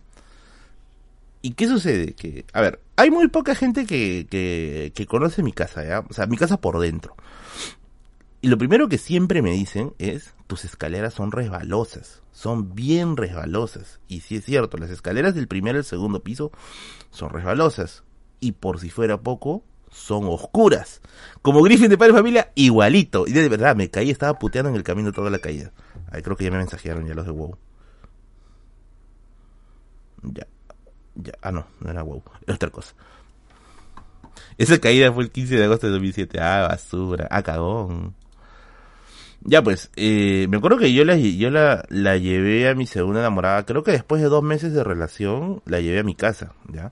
[1.41, 2.13] ¿Y qué sucede?
[2.13, 6.01] Que, a ver, hay muy poca gente que, que, que conoce mi casa, ¿ya?
[6.09, 7.15] O sea, mi casa por dentro.
[8.41, 13.99] Y lo primero que siempre me dicen es, tus escaleras son resbalosas, son bien resbalosas.
[14.07, 16.51] Y sí es cierto, las escaleras del primer al segundo piso
[17.09, 18.03] son resbalosas.
[18.41, 21.01] Y por si fuera poco, son oscuras.
[21.41, 23.27] Como Griffin de Padre Familia, igualito.
[23.27, 25.71] Y de verdad, me caí, estaba puteando en el camino toda la caída.
[26.11, 27.57] Ahí creo que ya me mensajearon ya los de WoW.
[30.23, 30.47] Ya
[31.41, 32.93] ah, no, no era wow, era otra cosa.
[34.57, 36.39] Esa caída fue el 15 de agosto de 2007.
[36.39, 37.27] Ah, basura.
[37.31, 38.13] Ah, cagón.
[39.41, 43.21] Ya pues, eh, me acuerdo que yo, la, yo la, la llevé a mi segunda
[43.21, 43.65] enamorada.
[43.65, 46.91] Creo que después de dos meses de relación, la llevé a mi casa, ¿ya?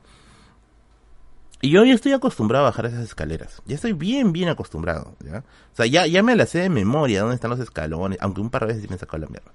[1.60, 3.62] Y yo ya estoy acostumbrado a bajar esas escaleras.
[3.66, 5.16] Ya estoy bien, bien acostumbrado.
[5.26, 5.40] ¿ya?
[5.40, 8.50] O sea, ya, ya me la sé de memoria dónde están los escalones, aunque un
[8.50, 9.52] par de veces sí me sacó la mierda.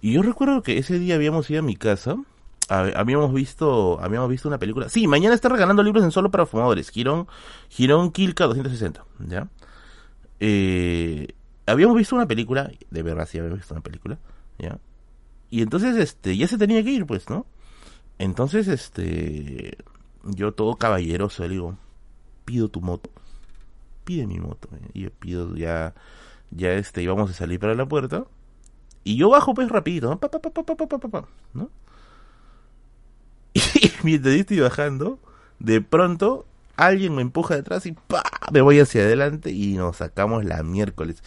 [0.00, 2.16] Y yo recuerdo que ese día habíamos ido a mi casa,
[2.80, 4.88] habíamos visto, habíamos visto una película.
[4.88, 6.90] Sí, mañana está regalando libros en solo para fumadores.
[6.90, 7.26] Girón,
[7.68, 9.48] Girón Kilka 260, ¿ya?
[10.40, 11.28] Eh,
[11.66, 14.18] habíamos visto una película, de verdad sí habíamos visto una película,
[14.58, 14.78] ¿ya?
[15.50, 17.46] Y entonces, este, ya se tenía que ir, pues, ¿no?
[18.18, 19.76] Entonces, este,
[20.24, 21.76] yo todo caballeroso le digo,
[22.44, 23.10] pido tu moto,
[24.04, 24.90] pide mi moto, ¿eh?
[24.94, 25.94] y yo pido ya,
[26.50, 28.24] ya este, íbamos a salir para la puerta,
[29.04, 30.18] y yo bajo pues rapidito.
[30.18, 31.70] Pa, pa, pa, ¿no?
[33.82, 35.18] Y mientras estoy bajando,
[35.58, 36.46] de pronto
[36.76, 38.22] alguien me empuja detrás y ¡pa!
[38.50, 41.22] me voy hacia adelante y nos sacamos la miércoles.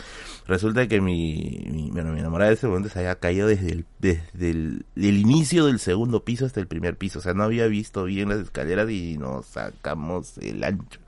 [0.47, 3.85] Resulta que mi, mi, bueno, mi enamorada de ese momento se había caído desde, el,
[3.99, 7.19] desde el, inicio del segundo piso hasta el primer piso.
[7.19, 10.99] O sea, no había visto bien las escaleras y nos sacamos el ancho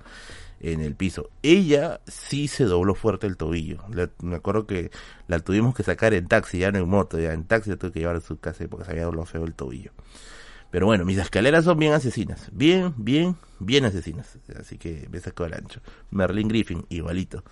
[0.60, 1.30] en el piso.
[1.44, 3.84] Ella sí se dobló fuerte el tobillo.
[4.22, 4.90] me acuerdo que
[5.28, 7.92] la tuvimos que sacar en taxi, ya no en moto, ya en taxi la tuve
[7.92, 9.92] que llevar a su casa porque se había doblado feo el tobillo.
[10.70, 12.50] Pero bueno, mis escaleras son bien asesinas.
[12.52, 14.38] Bien, bien, bien asesinas.
[14.60, 15.80] Así que me sacó el ancho.
[16.12, 17.44] Merlin Griffin, igualito.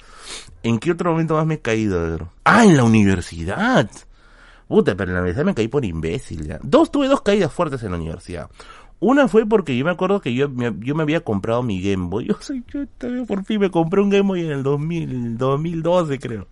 [0.63, 3.89] ¿En qué otro momento más me he caído, Ah, en la universidad.
[4.67, 6.59] Puta, pero en la universidad me caí por imbécil ya.
[6.61, 8.49] Dos, tuve dos caídas fuertes en la universidad.
[8.99, 12.07] Una fue porque yo me acuerdo que yo, me, yo me había comprado mi Game
[12.07, 12.25] Boy.
[12.29, 16.47] Yo soy, yo por fin me compré un Game Boy en el 2000, 2012 creo.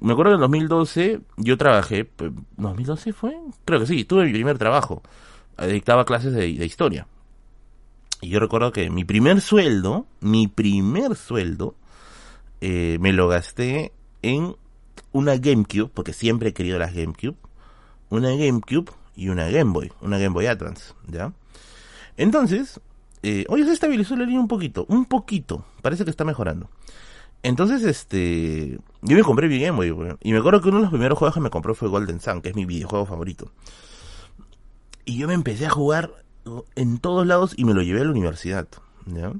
[0.00, 3.36] Me acuerdo que en el 2012 yo trabajé, pues, ¿2012 fue?
[3.66, 5.02] Creo que sí, tuve mi primer trabajo
[5.58, 7.06] dictaba clases de, historia.
[8.20, 11.74] Y yo recuerdo que mi primer sueldo, mi primer sueldo,
[12.60, 13.92] eh, me lo gasté
[14.22, 14.56] en
[15.12, 17.36] una GameCube, porque siempre he querido las GameCube,
[18.10, 21.32] una GameCube y una Game Boy, una Game Boy Advance, ¿ya?
[22.16, 22.80] Entonces,
[23.22, 26.68] eh, hoy se estabilizó la línea un poquito, un poquito, parece que está mejorando.
[27.42, 30.90] Entonces, este, yo me compré mi Game Boy, y me acuerdo que uno de los
[30.90, 33.50] primeros juegos que me compró fue Golden Sun, que es mi videojuego favorito.
[35.04, 36.12] Y yo me empecé a jugar
[36.74, 38.68] en todos lados y me lo llevé a la universidad.
[39.06, 39.32] ¿ya?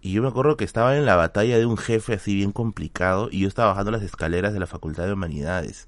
[0.00, 3.28] Y yo me acuerdo que estaba en la batalla de un jefe así bien complicado
[3.30, 5.86] y yo estaba bajando las escaleras de la Facultad de Humanidades.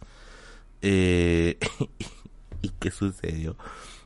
[0.82, 1.58] Eh,
[2.62, 3.56] ¿Y qué sucedió?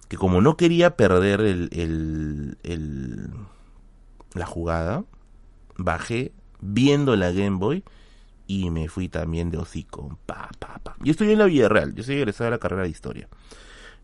[0.09, 3.31] Que como no quería perder el, el, el,
[4.35, 5.05] la jugada,
[5.79, 7.83] bajé viendo la Game Boy
[8.47, 10.19] y me fui también de hocico.
[10.27, 10.97] Pa, pa, pa.
[11.01, 13.29] Yo estoy en la vida real, yo soy egresado de la carrera de historia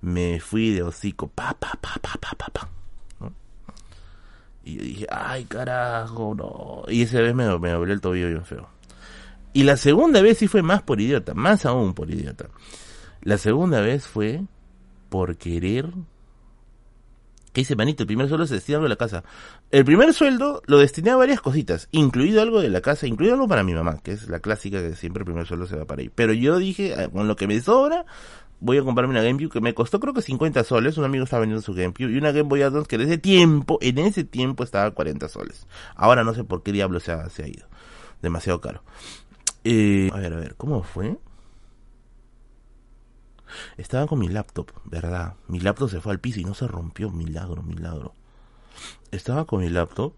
[0.01, 2.68] me fui de hocico, pa, pa, pa, pa, pa, pa, pa.
[4.64, 6.82] Y yo dije, ay, carajo, no.
[6.88, 8.68] Y esa vez me, me doblé el tobillo bien feo.
[9.53, 12.49] Y la segunda vez sí fue más por idiota, más aún por idiota.
[13.22, 14.42] La segunda vez fue
[15.09, 15.90] por querer
[17.53, 18.03] ¿Qué dice Manito?
[18.03, 19.24] El primer sueldo se destina algo de la casa.
[19.70, 23.49] El primer sueldo lo destiné a varias cositas, incluido algo de la casa, incluido algo
[23.49, 26.03] para mi mamá, que es la clásica que siempre el primer sueldo se va para
[26.03, 26.11] ahí.
[26.14, 28.05] Pero yo dije, ah, con lo que me sobra,
[28.61, 31.40] voy a comprarme una GameCube que me costó creo que 50 soles, un amigo estaba
[31.40, 34.64] vendiendo su GameCube, y una Game Boy Advance que en ese tiempo, en ese tiempo
[34.64, 35.66] estaba a 40 soles.
[35.94, 37.66] Ahora no sé por qué diablo se ha, se ha ido.
[38.22, 38.82] Demasiado caro.
[39.64, 41.18] Eh, a ver, a ver, ¿cómo fue?
[43.76, 45.34] Estaba con mi laptop, ¿verdad?
[45.46, 47.11] Mi laptop se fue al piso y no se rompió.
[47.11, 48.14] Milagro, milagro.
[49.11, 50.14] Estaba con mi laptop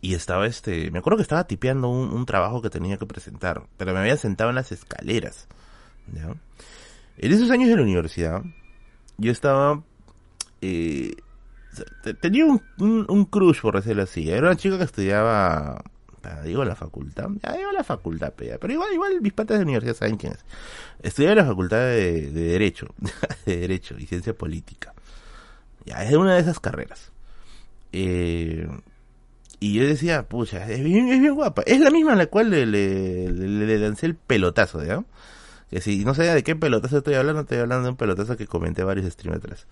[0.00, 0.90] y estaba este.
[0.90, 4.16] Me acuerdo que estaba tipeando un, un trabajo que tenía que presentar, pero me había
[4.16, 5.48] sentado en las escaleras.
[7.16, 8.42] En esos años de la universidad,
[9.18, 9.82] yo estaba...
[10.60, 11.14] Eh,
[12.20, 14.30] tenía un, un, crush, por decirlo así.
[14.30, 15.82] Era una chica que estudiaba...
[16.42, 17.28] Digo la facultad.
[17.42, 20.44] Ya digo la facultad, pero igual, igual mis patas de universidad saben quién es.
[21.02, 22.94] Estudiaba en la facultad de, Derecho.
[23.46, 24.94] de Derecho y Ciencia Política.
[25.84, 27.12] Ya, es una de esas carreras.
[27.92, 28.66] Eh,
[29.60, 31.62] y yo decía, pucha, es bien, es bien guapa.
[31.66, 35.04] Es la misma a la cual le, le, le, le lancé el pelotazo, ¿ya?
[35.74, 38.84] Que no sé de qué pelotazo estoy hablando, estoy hablando de un pelotazo que comenté
[38.84, 39.66] varios streams atrás.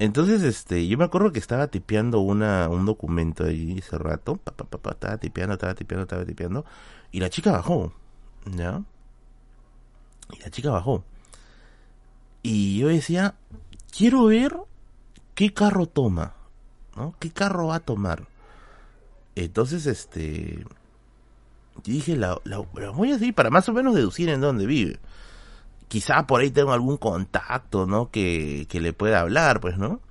[0.00, 4.38] Entonces, este, yo me acuerdo que estaba tipeando una, un documento ahí hace rato.
[4.38, 6.64] Pa, pa, estaba tipeando, estaba tipeando, estaba tipeando.
[7.12, 7.92] Y la chica bajó.
[8.56, 8.82] ¿Ya?
[10.32, 11.04] Y la chica bajó.
[12.42, 13.36] Y yo decía,
[13.96, 14.56] quiero ver
[15.36, 16.34] qué carro toma.
[16.96, 17.14] ¿No?
[17.20, 18.26] ¿Qué carro va a tomar?
[19.36, 20.66] Entonces, este...
[21.84, 24.98] dije, la, la, la voy a seguir para más o menos deducir en dónde vive
[25.88, 28.10] quizá por ahí tengo algún contacto, ¿no?
[28.10, 30.00] Que, que le pueda hablar, pues, ¿no?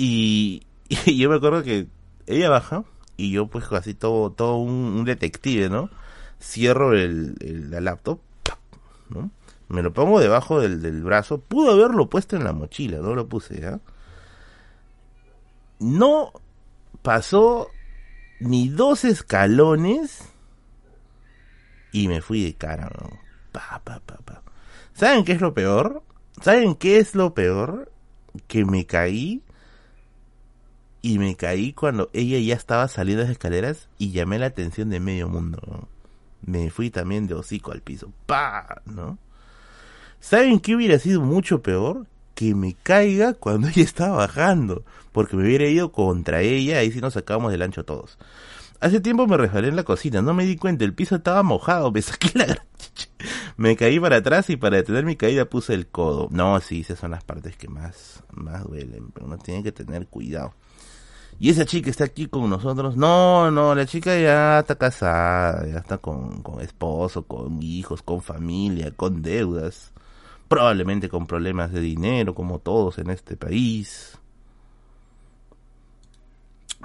[0.00, 0.62] Y,
[1.06, 1.88] yo me acuerdo que
[2.26, 2.84] ella baja
[3.16, 5.90] y yo pues así todo, todo un, detective, ¿no?
[6.40, 7.34] Cierro el,
[7.70, 8.20] la laptop,
[9.10, 9.30] ¿no?
[9.68, 11.40] Me lo pongo debajo del, del brazo.
[11.40, 13.80] Pudo haberlo puesto en la mochila, no lo puse, ¿ya?
[15.78, 16.32] no
[17.02, 17.70] pasó
[18.40, 20.22] ni dos escalones
[21.92, 22.90] y me fui de cara,
[24.94, 26.02] ¿Saben qué es lo peor?
[26.42, 27.90] ¿Saben qué es lo peor?
[28.46, 29.42] Que me caí
[31.02, 34.90] y me caí cuando ella ya estaba saliendo de las escaleras y llamé la atención
[34.90, 35.88] de medio mundo.
[36.44, 38.12] Me fui también de hocico al piso.
[38.86, 39.18] ¿No?
[40.20, 42.06] ¿Saben qué hubiera sido mucho peor?
[42.34, 44.84] Que me caiga cuando ella estaba bajando.
[45.12, 48.18] Porque me hubiera ido contra ella, ahí sí nos sacábamos del ancho todos.
[48.80, 51.90] Hace tiempo me resbalé en la cocina, no me di cuenta, el piso estaba mojado,
[51.90, 52.64] me saqué la
[53.56, 56.28] Me caí para atrás y para detener mi caída puse el codo.
[56.30, 60.06] No, sí, esas son las partes que más, más duelen, pero uno tiene que tener
[60.06, 60.54] cuidado.
[61.40, 62.96] Y esa chica está aquí con nosotros.
[62.96, 68.22] No, no, la chica ya está casada, ya está con, con esposo, con hijos, con
[68.22, 69.92] familia, con deudas.
[70.48, 74.17] Probablemente con problemas de dinero, como todos en este país.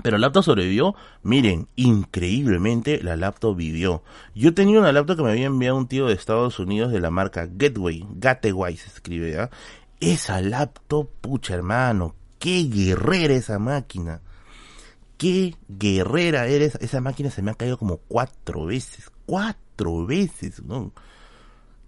[0.02, 0.96] Pero la laptop sobrevivió.
[1.22, 4.04] Miren, increíblemente la laptop vivió.
[4.34, 7.12] Yo tenía una laptop que me había enviado un tío de Estados Unidos de la
[7.12, 8.06] marca Gateway.
[8.16, 9.50] Gateway se escribe, ¿ya?
[10.00, 14.22] Esa laptop, pucha hermano, qué guerrera esa máquina.
[15.18, 16.76] Qué guerrera eres.
[16.82, 19.12] Esa máquina se me ha caído como cuatro veces.
[19.26, 20.92] Cuatro veces, ¿no?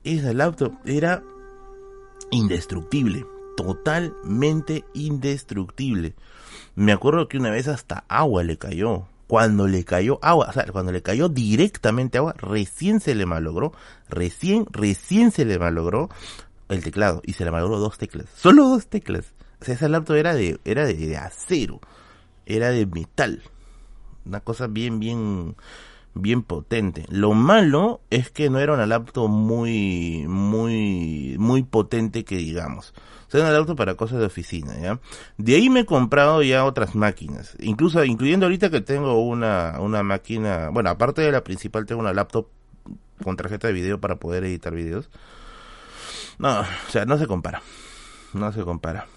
[0.04, 1.24] Esa laptop era
[2.32, 3.26] indestructible.
[3.56, 6.14] Totalmente indestructible.
[6.76, 9.08] Me acuerdo que una vez hasta agua le cayó.
[9.28, 13.74] Cuando le cayó agua, o sea, cuando le cayó directamente agua, recién se le malogró,
[14.08, 16.10] recién, recién se le malogró
[16.70, 19.34] el teclado y se le malogró dos teclas, solo dos teclas.
[19.62, 21.80] O sea, esa laptop era de, era de acero,
[22.46, 23.42] era de metal.
[24.26, 25.56] Una cosa bien, bien,
[26.16, 27.06] bien potente.
[27.10, 32.94] Lo malo es que no era una laptop muy, muy, muy potente que digamos.
[33.28, 35.00] O sea, una laptop para cosas de oficina, ¿ya?
[35.38, 37.56] De ahí me he comprado ya otras máquinas.
[37.60, 42.14] Incluso, incluyendo ahorita que tengo una, una máquina, bueno, aparte de la principal tengo una
[42.14, 42.48] laptop
[43.24, 45.10] con tarjeta de video para poder editar videos.
[46.38, 47.62] No, o sea, no se compara.
[48.34, 49.08] No se compara.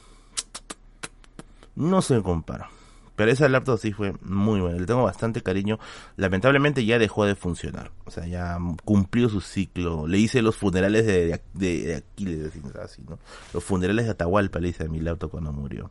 [1.74, 2.70] No se compara.
[3.18, 5.80] Pero esa laptop sí fue muy buena, le tengo bastante cariño.
[6.14, 7.90] Lamentablemente ya dejó de funcionar.
[8.04, 10.06] O sea, ya cumplió su ciclo.
[10.06, 13.18] Le hice los funerales de, de, Aquiles, así, ¿no?
[13.52, 15.90] Los funerales de Atahualpa le hice a mi laptop cuando murió.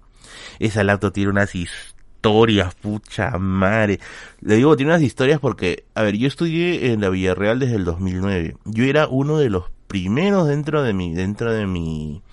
[0.60, 4.00] Esa laptop tiene unas historias, pucha madre.
[4.40, 7.84] Le digo, tiene unas historias porque, a ver, yo estudié en la Villarreal desde el
[7.84, 8.56] 2009.
[8.64, 12.24] Yo era uno de los primeros dentro de mi, dentro de mi,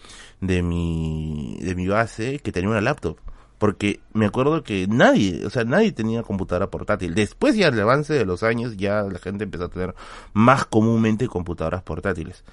[0.40, 3.18] de mi, de mi base que tenía una laptop
[3.64, 7.14] porque me acuerdo que nadie, o sea, nadie tenía computadora portátil.
[7.14, 9.94] Después ya el avance de los años ya la gente empezó a tener
[10.34, 12.44] más comúnmente computadoras portátiles.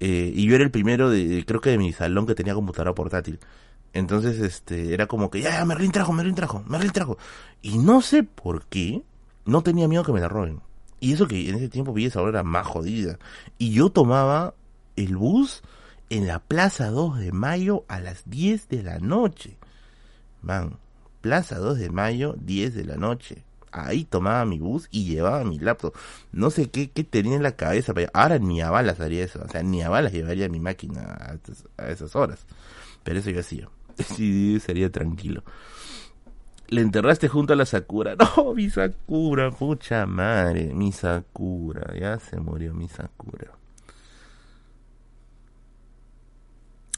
[0.00, 2.96] Eh, y yo era el primero de, creo que de mi salón que tenía computadora
[2.96, 3.38] portátil.
[3.92, 7.16] Entonces, este, era como que, ya, ya, Merlin trajo, Merlin trajo, Merlin trajo.
[7.62, 9.04] Y no sé por qué,
[9.44, 10.62] no tenía miedo que me la roben.
[10.98, 13.20] Y eso que en ese tiempo esa hora era más jodida.
[13.56, 14.54] Y yo tomaba
[14.96, 15.62] el bus
[16.08, 19.59] en la Plaza 2 de Mayo a las 10 de la noche.
[20.42, 20.78] Man,
[21.20, 23.44] Plaza 2 de Mayo, 10 de la noche.
[23.72, 25.94] Ahí tomaba mi bus y llevaba mi laptop.
[26.32, 27.94] No sé qué, qué tenía en la cabeza.
[27.94, 29.40] Pero ahora ni a balas haría eso.
[29.44, 31.38] O sea, ni a balas llevaría mi máquina
[31.76, 32.46] a, esas horas.
[33.04, 33.68] Pero eso yo hacía.
[34.16, 35.42] Sí, sería tranquilo.
[36.68, 38.16] Le enterraste junto a la Sakura.
[38.36, 40.72] No, mi Sakura, pucha madre.
[40.74, 41.94] Mi Sakura.
[41.98, 43.59] Ya se murió mi Sakura.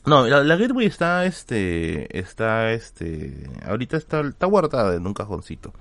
[0.04, 5.72] No, la, Gateway está, este, está, este, ahorita está, está guardada en un cajoncito.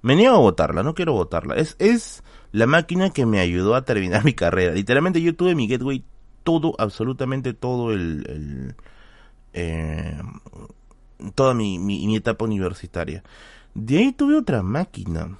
[0.00, 1.54] Me niego a botarla, no quiero botarla.
[1.54, 4.72] Es, es la máquina que me ayudó a terminar mi carrera.
[4.72, 6.02] Literalmente yo tuve mi Gateway
[6.44, 8.76] todo, absolutamente todo el, el
[9.52, 10.18] eh,
[11.34, 13.22] toda mi, mi, mi etapa universitaria.
[13.74, 15.36] De ahí tuve otra máquina.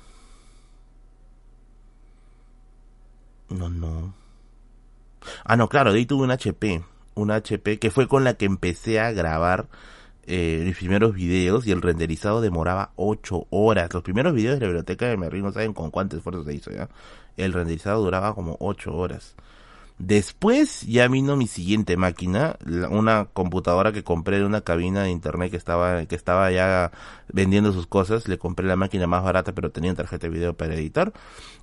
[3.48, 4.12] No, no.
[5.44, 6.82] Ah, no, claro, de ahí tuve un HP
[7.18, 9.68] un HP que fue con la que empecé a grabar
[10.26, 13.92] eh, mis primeros videos y el renderizado demoraba 8 horas.
[13.94, 16.70] Los primeros videos de la biblioteca de Merlin no saben con cuánto esfuerzo se hizo
[16.70, 16.88] ya.
[17.36, 19.34] El renderizado duraba como 8 horas.
[19.98, 22.56] Después ya vino mi siguiente máquina,
[22.88, 26.92] una computadora que compré de una cabina de internet que estaba, que estaba ya
[27.32, 28.28] vendiendo sus cosas.
[28.28, 31.12] Le compré la máquina más barata, pero tenía tarjeta de video para editar.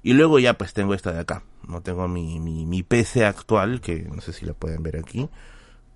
[0.03, 1.43] Y luego ya pues tengo esta de acá.
[1.65, 5.29] No tengo mi, mi, PC actual, que no sé si la pueden ver aquí,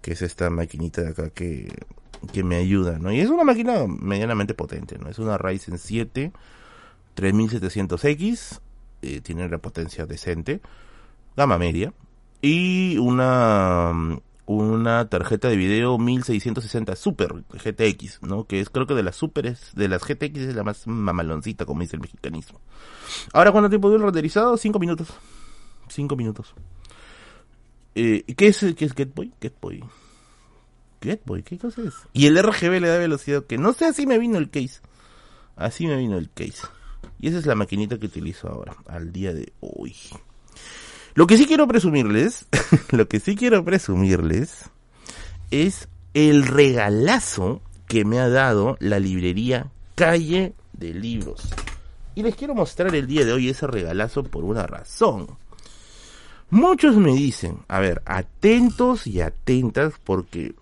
[0.02, 1.68] que es esta maquinita de acá que,
[2.32, 3.12] que me ayuda, ¿no?
[3.12, 5.10] Y es una máquina medianamente potente, ¿no?
[5.10, 6.32] Es una Ryzen 7
[7.18, 8.62] 3700X,
[9.02, 10.62] eh, tiene una potencia decente,
[11.36, 11.92] gama media
[12.42, 18.46] y una una tarjeta de video 1660 Super GTX, ¿no?
[18.46, 21.82] Que es creo que de las superes, de las GTX es la más mamaloncita, como
[21.82, 22.60] dice el mexicanismo.
[23.32, 24.58] Ahora, ¿cuánto tiempo dura renderizado?
[24.58, 25.10] 5 minutos.
[25.90, 26.56] 5 minutos.
[27.94, 29.32] Eh, ¿Qué es, qué es Getboy?
[29.40, 29.84] Getboy.
[31.00, 31.94] Getboy, ¿qué cosa es?
[32.14, 34.80] Y el RGB le da velocidad que no sé, así me vino el case.
[35.58, 36.68] Así me vino el case.
[37.20, 39.96] Y esa es la maquinita que utilizo ahora, al día de hoy.
[41.16, 42.46] Lo que sí quiero presumirles,
[42.92, 44.70] lo que sí quiero presumirles
[45.52, 51.50] es el regalazo que me ha dado la librería Calle de Libros.
[52.16, 55.28] Y les quiero mostrar el día de hoy ese regalazo por una razón.
[56.52, 60.56] Muchos me dicen, a ver, atentos y atentas porque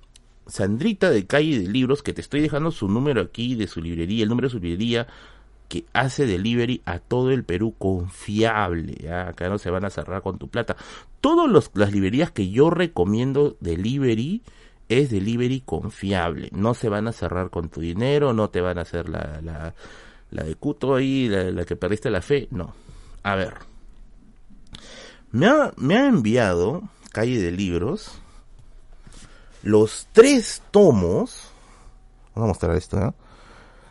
[0.47, 4.23] Sandrita de Calle de Libros, que te estoy dejando su número aquí de su librería,
[4.23, 5.07] el número de su librería,
[5.67, 8.95] que hace delivery a todo el Perú confiable.
[9.01, 9.29] ¿ya?
[9.29, 10.75] Acá no se van a cerrar con tu plata.
[11.21, 14.41] Todas las librerías que yo recomiendo delivery
[14.89, 16.49] es delivery confiable.
[16.53, 19.73] No se van a cerrar con tu dinero, no te van a hacer la, la,
[20.31, 22.47] la de cuto ahí, la, que perdiste la fe.
[22.51, 22.73] No.
[23.23, 23.55] A ver.
[25.31, 28.21] Me ha, me ha enviado Calle de Libros
[29.63, 31.51] los tres tomos.
[32.33, 33.13] Vamos a mostrar esto, ¿no?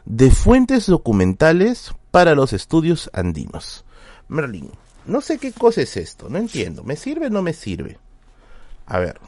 [0.06, 3.84] De fuentes documentales para los estudios andinos.
[4.28, 4.70] Merlin,
[5.04, 6.84] no sé qué cosa es esto, no entiendo.
[6.84, 7.98] ¿Me sirve o no me sirve?
[8.86, 9.20] A ver.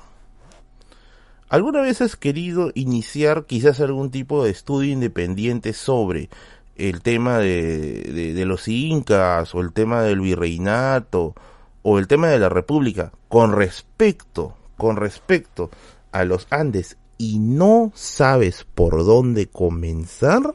[1.49, 6.31] ¿Alguna vez has querido iniciar quizás algún tipo de estudio independiente sobre
[6.77, 11.35] el tema de, los incas o el tema del virreinato
[11.83, 15.71] o el tema de la república con respecto, con respecto
[16.13, 20.55] a los Andes y no sabes por dónde comenzar?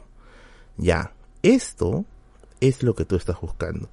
[0.76, 1.12] Ya,
[1.42, 2.04] esto
[2.60, 3.88] es lo que tú estás buscando.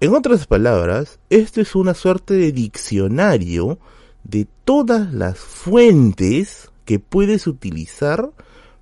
[0.00, 3.78] En otras palabras, esto es una suerte de diccionario
[4.24, 8.30] de todas las fuentes que puedes utilizar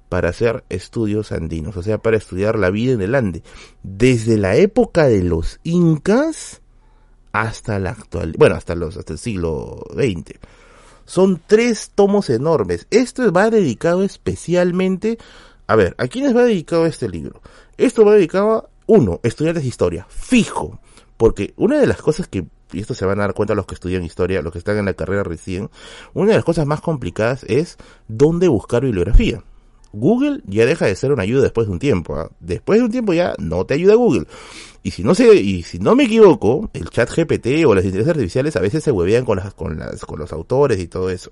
[0.08, 3.42] para hacer estudios andinos, o sea, para estudiar la vida en el Ande,
[3.82, 6.60] desde la época de los incas
[7.32, 10.38] hasta la actual, bueno, hasta los hasta el siglo XX.
[11.04, 12.86] Son tres tomos enormes.
[12.90, 15.18] Esto va dedicado especialmente
[15.72, 17.40] a ver, ¿a quiénes va dedicado este libro?
[17.78, 20.78] Esto va dedicado a, uno, estudiantes de historia, fijo,
[21.16, 23.74] porque una de las cosas que, y esto se van a dar cuenta los que
[23.74, 25.70] estudian historia, los que están en la carrera recién,
[26.12, 29.42] una de las cosas más complicadas es dónde buscar bibliografía.
[29.94, 32.16] Google ya deja de ser una ayuda después de un tiempo.
[32.16, 32.30] ¿ah?
[32.40, 34.26] Después de un tiempo ya no te ayuda Google.
[34.82, 38.16] Y si no se, y si no me equivoco, el chat GPT o las inteligencias
[38.16, 41.30] artificiales a veces se huevean con las, con las, con los autores y todo eso.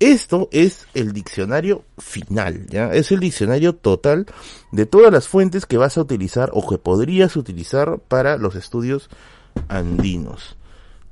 [0.00, 2.92] Esto es el diccionario final, ¿ya?
[2.92, 4.26] Es el diccionario total
[4.72, 9.08] de todas las fuentes que vas a utilizar o que podrías utilizar para los estudios
[9.68, 10.56] andinos.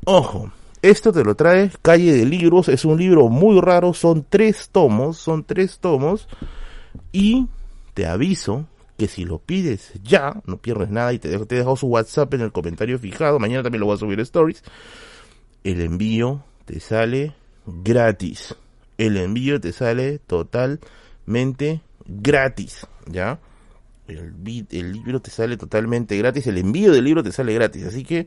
[0.04, 0.50] Ojo,
[0.82, 5.16] esto te lo trae Calle de Libros, es un libro muy raro, son tres tomos,
[5.16, 6.26] son tres tomos,
[7.12, 7.46] y
[7.94, 8.66] te aviso
[8.98, 12.40] que si lo pides ya, no pierdes nada y te dejo, te su WhatsApp en
[12.40, 14.64] el comentario fijado, mañana también lo voy a subir stories,
[15.62, 18.56] el envío te sale gratis
[18.98, 23.38] el envío te sale totalmente gratis, ¿ya?
[24.08, 24.34] El,
[24.70, 28.26] el libro te sale totalmente gratis, el envío del libro te sale gratis, así que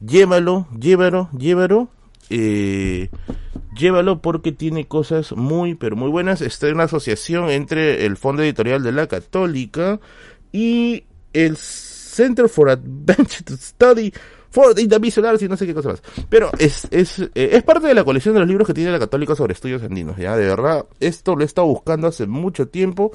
[0.00, 1.88] llévalo, llévalo, llévalo,
[2.30, 3.10] eh,
[3.76, 6.40] llévalo porque tiene cosas muy, pero muy buenas.
[6.40, 10.00] Está en una asociación entre el Fondo Editorial de la Católica
[10.52, 14.12] y el Center for Advanced Study
[14.52, 16.02] for the y no sé qué cosa más.
[16.28, 18.98] Pero es, es, eh, es parte de la colección de los libros que tiene la
[18.98, 23.12] Católica sobre estudios andinos, ya, de verdad, esto lo he estado buscando hace mucho tiempo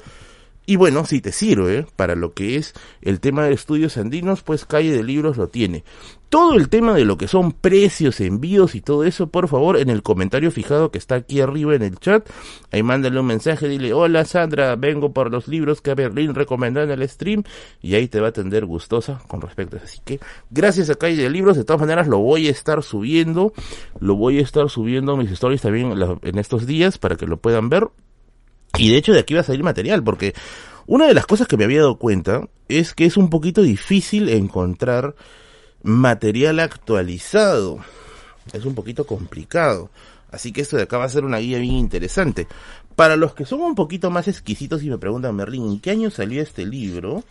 [0.68, 4.66] y bueno, si te sirve para lo que es el tema de estudios andinos, pues
[4.66, 5.82] Calle de Libros lo tiene.
[6.28, 9.88] Todo el tema de lo que son precios, envíos y todo eso, por favor, en
[9.88, 12.28] el comentario fijado que está aquí arriba en el chat,
[12.70, 16.90] ahí mándale un mensaje, dile, hola Sandra, vengo por los libros que Berlín recomendó en
[16.90, 17.44] el stream,
[17.80, 19.86] y ahí te va a atender gustosa con respecto a eso.
[19.86, 23.54] Así que, gracias a Calle de Libros, de todas maneras lo voy a estar subiendo,
[24.00, 27.70] lo voy a estar subiendo mis stories también en estos días para que lo puedan
[27.70, 27.88] ver.
[28.76, 30.34] Y de hecho de aquí va a salir material, porque
[30.86, 34.28] una de las cosas que me había dado cuenta es que es un poquito difícil
[34.28, 35.14] encontrar
[35.82, 37.78] material actualizado.
[38.52, 39.90] Es un poquito complicado.
[40.30, 42.46] Así que esto de acá va a ser una guía bien interesante.
[42.96, 46.10] Para los que son un poquito más exquisitos y me preguntan, Merlin, ¿en qué año
[46.10, 47.24] salió este libro?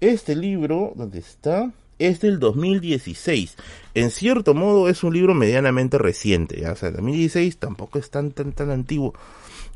[0.00, 1.72] Este libro, ¿dónde está?
[1.98, 3.56] Es del 2016.
[3.94, 6.60] En cierto modo es un libro medianamente reciente.
[6.60, 6.72] ¿ya?
[6.72, 9.14] O sea, 2016 tampoco es tan, tan, tan antiguo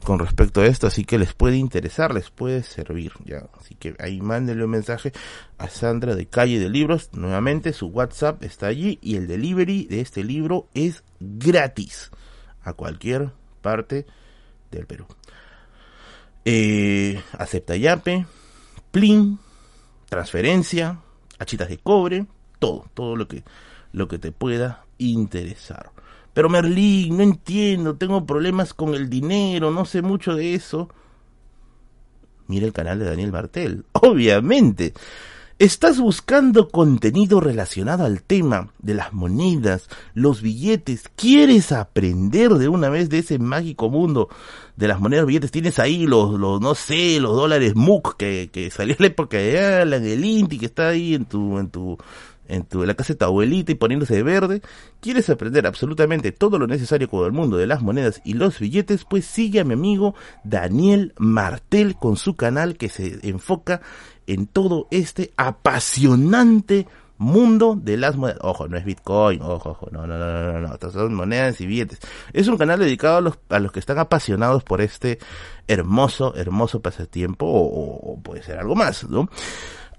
[0.04, 3.46] con respecto a esto, así que les puede interesar, les puede servir, ya.
[3.58, 5.12] Así que ahí mándenle un mensaje
[5.58, 10.00] a Sandra de Calle de Libros, nuevamente su WhatsApp está allí y el delivery de
[10.00, 12.10] este libro es gratis
[12.62, 13.30] a cualquier
[13.60, 14.06] parte
[14.70, 15.06] del Perú.
[16.44, 18.26] Eh, acepta Yape,
[18.90, 19.38] Plin,
[20.08, 20.98] transferencia,
[21.38, 22.26] achitas de cobre,
[22.58, 23.44] todo, todo lo que,
[23.92, 25.91] lo que te pueda interesar.
[26.34, 30.88] Pero Merlín, no entiendo, tengo problemas con el dinero, no sé mucho de eso.
[32.46, 34.94] Mira el canal de Daniel Martel, obviamente.
[35.58, 41.04] ¿Estás buscando contenido relacionado al tema de las monedas, los billetes?
[41.14, 44.28] ¿Quieres aprender de una vez de ese mágico mundo
[44.74, 45.52] de las monedas, billetes?
[45.52, 49.36] Tienes ahí los, los no sé, los dólares MUC que, que salió en la época
[49.36, 51.96] de Alan, el Inti que está ahí en tu, en tu,
[52.48, 54.62] en tu, en la casa de tu abuelita y poniéndose de verde.
[55.00, 59.04] ¿Quieres aprender absolutamente todo lo necesario con el mundo de las monedas y los billetes?
[59.04, 60.14] Pues sigue a mi amigo
[60.44, 63.80] Daniel Martel con su canal que se enfoca
[64.26, 66.86] en todo este apasionante
[67.18, 68.40] mundo de las monedas.
[68.42, 72.00] Ojo, no es Bitcoin, ojo, ojo, no, no, no, no, no, son monedas y billetes.
[72.32, 75.18] Es un canal dedicado a los, a los que están apasionados por este
[75.68, 79.28] hermoso, hermoso pasatiempo o, o puede ser algo más, ¿no?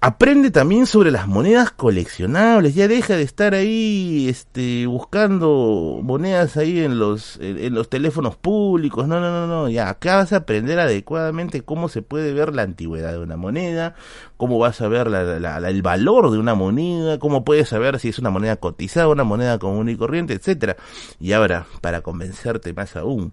[0.04, 6.80] Aprende también sobre las monedas coleccionables, ya deja de estar ahí este buscando monedas ahí
[6.80, 9.08] en los en, los teléfonos públicos.
[9.08, 12.60] No, no, no, no, ya acá vas a aprender adecuadamente cómo se puede ver la
[12.60, 13.94] antigüedad de una moneda,
[14.36, 18.18] cómo vas a ver la, el valor de una moneda, cómo puedes saber si es
[18.18, 20.76] una moneda cotizada, una moneda común y corriente, etcétera.
[21.18, 23.32] Y ahora, para convencerte más aún,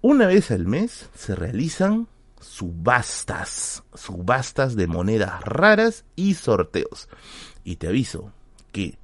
[0.00, 2.08] una vez al mes se realizan
[2.42, 7.08] subastas, subastas de monedas raras y sorteos.
[7.64, 8.32] Y te aviso
[8.72, 8.98] que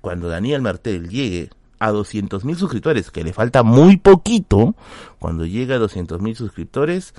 [0.00, 4.74] cuando Daniel Martel llegue a 200 mil suscriptores, que le falta muy poquito,
[5.18, 7.14] cuando llegue a 200 mil suscriptores,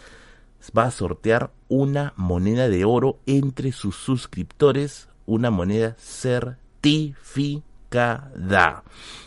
[0.76, 8.84] va a sortear una moneda de oro entre sus suscriptores, una moneda certificada.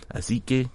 [0.09, 0.71] Así que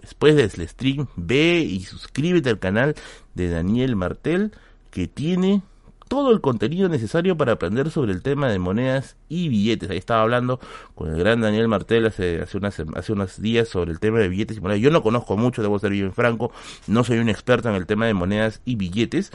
[0.00, 2.94] después del stream, ve y suscríbete al canal
[3.34, 4.52] de Daniel Martel
[4.90, 5.62] que tiene
[6.08, 9.90] todo el contenido necesario para aprender sobre el tema de monedas y billetes.
[9.90, 10.58] Ahí estaba hablando
[10.94, 12.78] con el gran Daniel Martel hace, unas,
[13.10, 14.80] unos días sobre el tema de billetes y monedas.
[14.80, 16.50] Yo no conozco mucho, debo ser bien franco,
[16.86, 19.30] no soy un experto en el tema de monedas y billetes,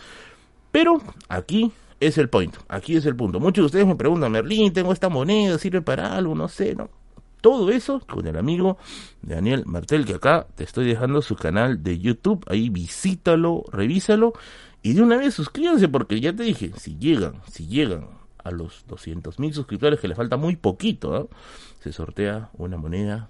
[0.71, 3.39] pero aquí es el point, aquí es el punto.
[3.39, 6.89] Muchos de ustedes me preguntan, Merlín, tengo esta moneda, sirve para algo, no sé, ¿no?
[7.41, 8.77] Todo eso con el amigo
[9.21, 14.33] Daniel Martel, que acá te estoy dejando su canal de YouTube, ahí visítalo, revísalo
[14.83, 18.09] y de una vez suscríbanse porque ya te dije, si llegan, si llegan
[18.43, 21.27] a los 200 mil suscriptores, que le falta muy poquito, ¿eh?
[21.79, 23.29] se sortea una moneda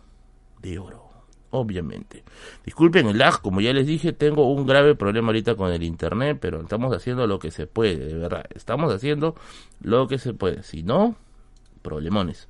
[0.61, 1.03] de oro.
[1.51, 2.23] Obviamente.
[2.65, 6.39] Disculpen el lag, como ya les dije, tengo un grave problema ahorita con el internet,
[6.41, 8.45] pero estamos haciendo lo que se puede, de verdad.
[8.55, 9.35] Estamos haciendo
[9.79, 10.63] lo que se puede.
[10.63, 11.15] Si no,
[11.83, 12.47] problemones.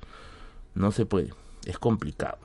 [0.74, 1.34] No se puede.
[1.66, 2.38] Es complicado.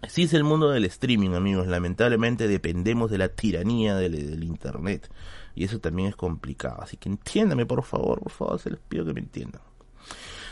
[0.00, 1.66] Así es el mundo del streaming, amigos.
[1.66, 5.10] Lamentablemente dependemos de la tiranía del internet.
[5.54, 6.80] Y eso también es complicado.
[6.82, 9.62] Así que entiéndame, por favor, por favor, se les pido que me entiendan.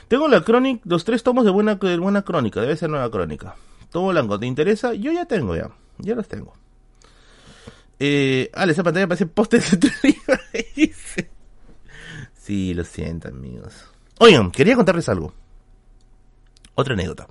[0.09, 3.57] Tengo la crónica, los tres tomos de buena, de buena crónica, debe ser nueva crónica.
[3.91, 4.95] Tomo blanco, ¿te interesa?
[4.95, 6.55] Yo ya tengo ya, ya los tengo.
[7.99, 10.95] Eh, ah, esa pantalla parece póster de
[12.35, 13.75] Sí, lo siento, amigos.
[14.19, 15.33] Oigan, quería contarles algo.
[16.75, 17.27] Otra anécdota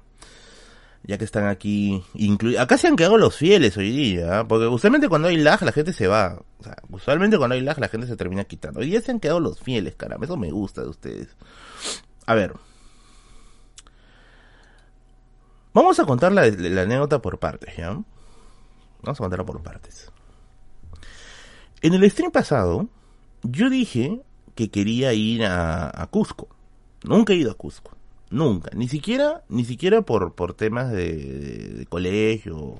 [1.08, 2.62] ya que están aquí incluidos.
[2.62, 4.48] Acá se han quedado los fieles hoy día, ¿ah?
[4.48, 6.42] porque usualmente cuando hay lag la gente se va.
[6.60, 8.82] O sea, usualmente cuando hay lag la gente se termina quitando.
[8.82, 11.30] Hoy día se han quedado los fieles, caramba, eso me gusta de ustedes.
[12.26, 12.54] A ver.
[15.74, 17.92] Vamos a contar la, anécdota por partes, ¿ya?
[17.92, 20.12] Vamos a contarla por partes.
[21.82, 22.90] En el stream pasado,
[23.44, 24.22] yo dije
[24.56, 26.50] que quería ir a Cusco.
[27.04, 27.97] Nunca he ido a Cusco.
[28.30, 32.80] Nunca, ni siquiera, ni siquiera por, por temas de, colegio.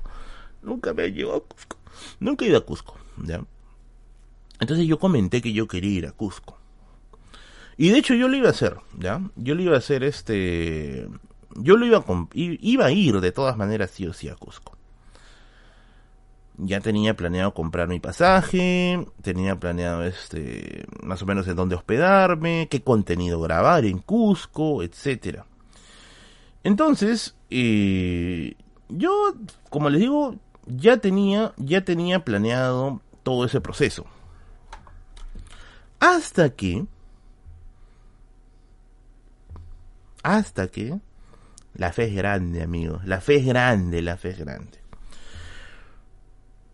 [0.62, 1.76] Nunca me ido a Cusco.
[2.20, 3.42] Nunca he ido a Cusco, ¿ya?
[4.60, 6.58] Entonces yo comenté que yo quería ir a Cusco.
[7.76, 9.22] Y de hecho yo lo iba a hacer, ¿ya?
[9.36, 11.08] Yo lo iba a hacer este...
[11.56, 14.77] Yo lo iba a, iba a ir de todas maneras sí o sí a Cusco
[16.58, 22.68] ya tenía planeado comprar mi pasaje, tenía planeado este más o menos en dónde hospedarme,
[22.70, 25.46] qué contenido grabar en Cusco, etcétera.
[26.64, 28.54] Entonces, eh,
[28.88, 29.12] yo,
[29.70, 30.36] como les digo,
[30.66, 34.06] ya tenía, ya tenía planeado todo ese proceso.
[36.00, 36.86] Hasta que,
[40.22, 40.98] hasta que,
[41.74, 44.77] la fe es grande, amigos, la fe es grande, la fe es grande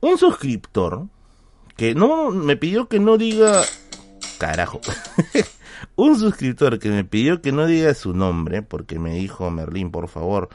[0.04, 1.06] un suscriptor
[1.76, 3.62] que no me pidió que no diga
[4.38, 4.80] carajo
[5.96, 10.08] un suscriptor que me pidió que no diga su nombre porque me dijo Merlín por
[10.08, 10.48] favor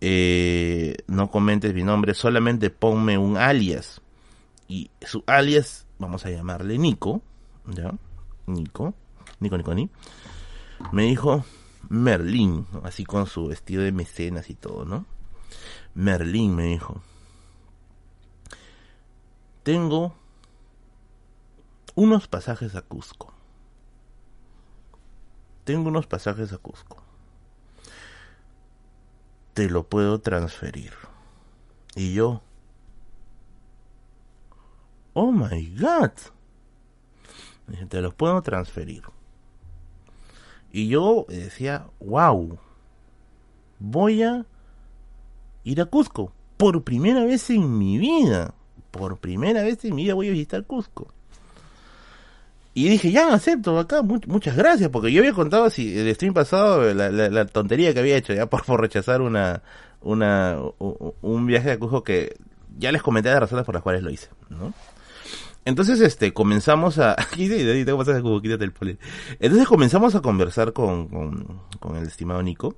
[0.00, 4.00] eh, no comentes mi nombre solamente ponme un alias
[4.68, 7.22] y su alias, vamos a llamarle Nico,
[7.66, 7.94] ¿ya?
[8.46, 8.94] Nico,
[9.40, 9.90] Nico Niconi,
[10.92, 11.44] me dijo
[11.88, 15.06] Merlín, así con su vestido de mecenas y todo, ¿no?
[15.94, 17.02] Merlín me dijo,
[19.64, 20.14] tengo
[21.94, 23.32] unos pasajes a Cusco.
[25.64, 27.02] Tengo unos pasajes a Cusco.
[29.54, 30.92] Te lo puedo transferir.
[31.96, 32.42] Y yo,
[35.14, 36.10] oh my god.
[37.88, 39.04] te los puedo transferir.
[40.72, 42.58] Y yo decía, wow,
[43.78, 44.44] voy a
[45.62, 46.32] ir a Cusco.
[46.58, 48.54] Por primera vez en mi vida.
[48.94, 51.08] Por primera vez en mi vida voy a visitar Cusco.
[52.74, 56.94] Y dije, ya, acepto acá, muchas gracias, porque yo había contado si el stream pasado
[56.94, 59.62] la, tontería que había hecho, ya por, rechazar una,
[60.00, 62.36] una, un viaje a Cusco que
[62.78, 64.72] ya les comenté las razones por las cuales lo hice, ¿no?
[65.64, 67.16] Entonces, este, comenzamos a...
[67.36, 67.86] Entonces
[69.66, 71.08] comenzamos a conversar con,
[71.80, 72.76] con, el estimado Nico.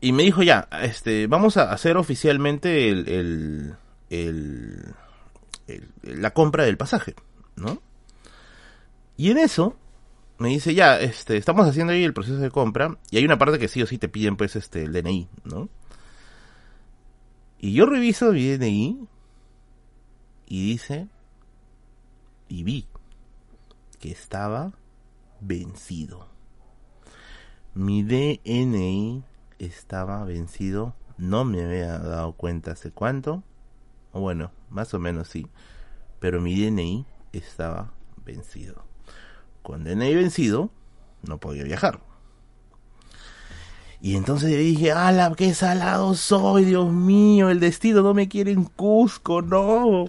[0.00, 3.76] Y me dijo, ya, este, vamos a hacer oficialmente el,
[4.10, 4.94] el,
[6.02, 7.14] la compra del pasaje,
[7.56, 7.80] ¿no?
[9.16, 9.76] Y en eso,
[10.38, 12.98] me dice, ya, este, estamos haciendo ahí el proceso de compra.
[13.10, 15.68] Y hay una parte que sí o sí te piden, pues, este, el DNI, ¿no?
[17.58, 19.08] Y yo reviso mi DNI
[20.46, 21.08] y dice,
[22.48, 22.86] y vi
[23.98, 24.72] que estaba
[25.40, 26.28] vencido.
[27.74, 29.24] Mi DNI
[29.58, 33.42] estaba vencido, no me había dado cuenta hace cuánto,
[34.20, 35.46] bueno, más o menos sí,
[36.20, 37.92] pero mi DNI estaba
[38.24, 38.84] vencido.
[39.62, 40.70] Con DNI vencido,
[41.22, 42.00] no podía viajar.
[44.00, 46.64] Y entonces yo dije, ¡ala, qué salado soy!
[46.64, 50.06] Dios mío, el destino no me quiere en Cusco, no.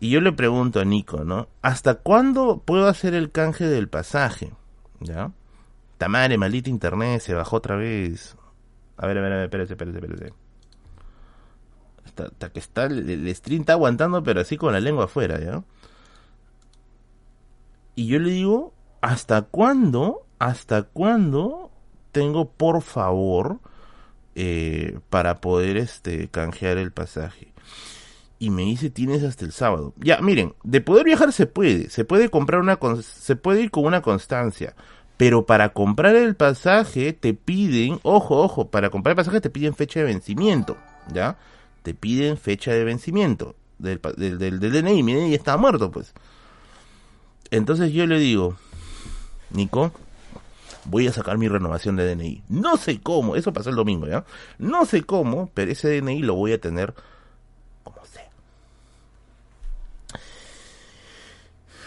[0.00, 1.48] Y yo le pregunto a Nico, ¿no?
[1.62, 4.52] ¿Hasta cuándo puedo hacer el canje del pasaje?
[5.00, 5.32] ¿Ya?
[5.98, 8.36] Tamare, maldito internet, se bajó otra vez.
[8.96, 10.34] A ver, a ver, a ver, espérate, espérate, espérate.
[12.04, 15.62] Hasta, que está, el, stream está aguantando, pero así con la lengua afuera, ¿ya?
[17.94, 20.26] Y yo le digo, ¿hasta cuándo?
[20.38, 21.70] ¿Hasta cuándo
[22.10, 23.60] tengo, por favor,
[24.34, 27.52] eh, para poder este canjear el pasaje?
[28.42, 29.94] y me dice tienes hasta el sábado.
[29.98, 33.84] Ya, miren, de poder viajar se puede, se puede comprar una, se puede ir con
[33.84, 34.74] una constancia,
[35.16, 39.76] pero para comprar el pasaje te piden, ojo, ojo, para comprar el pasaje te piden
[39.76, 40.76] fecha de vencimiento,
[41.14, 41.38] ¿ya?
[41.82, 46.12] Te piden fecha de vencimiento del, del, del, del DNI, mi DNI está muerto, pues.
[47.50, 48.56] Entonces yo le digo,
[49.50, 49.92] Nico,
[50.84, 52.44] voy a sacar mi renovación de DNI.
[52.48, 54.24] No sé cómo, eso pasó el domingo, ¿ya?
[54.58, 56.94] No sé cómo, pero ese DNI lo voy a tener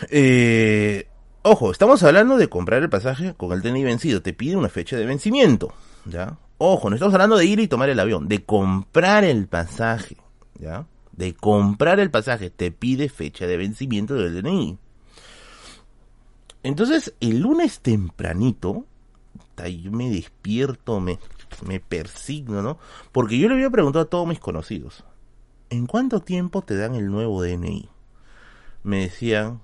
[0.09, 1.07] Eh,
[1.41, 4.21] ojo, estamos hablando de comprar el pasaje con el DNI vencido.
[4.21, 5.73] Te pide una fecha de vencimiento,
[6.05, 6.37] ¿ya?
[6.57, 10.17] Ojo, no estamos hablando de ir y tomar el avión, de comprar el pasaje,
[10.57, 10.87] ¿ya?
[11.11, 14.77] De comprar el pasaje, te pide fecha de vencimiento del DNI.
[16.63, 18.85] Entonces, el lunes tempranito,
[19.57, 21.19] yo me despierto, me,
[21.67, 22.77] me persigno, ¿no?
[23.11, 25.03] Porque yo le había preguntado a todos mis conocidos,
[25.69, 27.89] ¿en cuánto tiempo te dan el nuevo DNI?
[28.83, 29.61] Me decían,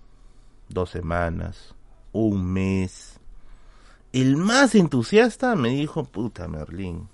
[0.68, 1.74] dos semanas,
[2.12, 3.21] un mes.
[4.14, 7.08] El más entusiasta me dijo, puta Merlín,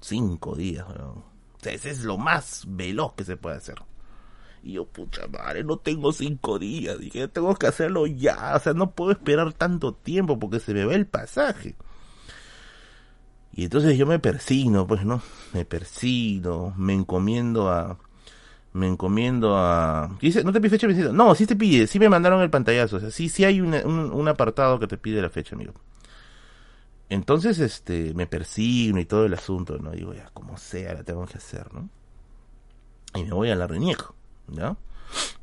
[0.00, 0.86] cinco días,
[1.62, 3.76] ese es lo más veloz que se puede hacer.
[4.62, 6.98] Y yo, pucha madre, no tengo cinco días.
[6.98, 8.54] Dije, tengo que hacerlo ya.
[8.56, 11.76] O sea, no puedo esperar tanto tiempo porque se me ve el pasaje.
[13.52, 15.22] Y entonces yo me persino, pues, ¿no?
[15.52, 17.96] Me persino, me encomiendo a,
[18.72, 20.14] me encomiendo a...
[20.20, 22.96] Dice, ¿no te pide fecha de No, sí te pide, sí me mandaron el pantallazo.
[22.96, 25.72] O sea, sí, hay un, apartado que te pide la fecha, amigo.
[27.08, 29.92] Entonces, este, me persigno y todo el asunto, ¿no?
[29.92, 31.88] Digo, ya, como sea, la tengo que hacer, ¿no?
[33.14, 34.14] Y me voy a la reniejo,
[34.48, 34.76] ¿ya?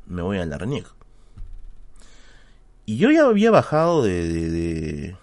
[0.06, 0.94] Me voy a la reniejo.
[2.86, 5.16] Y yo ya había bajado de,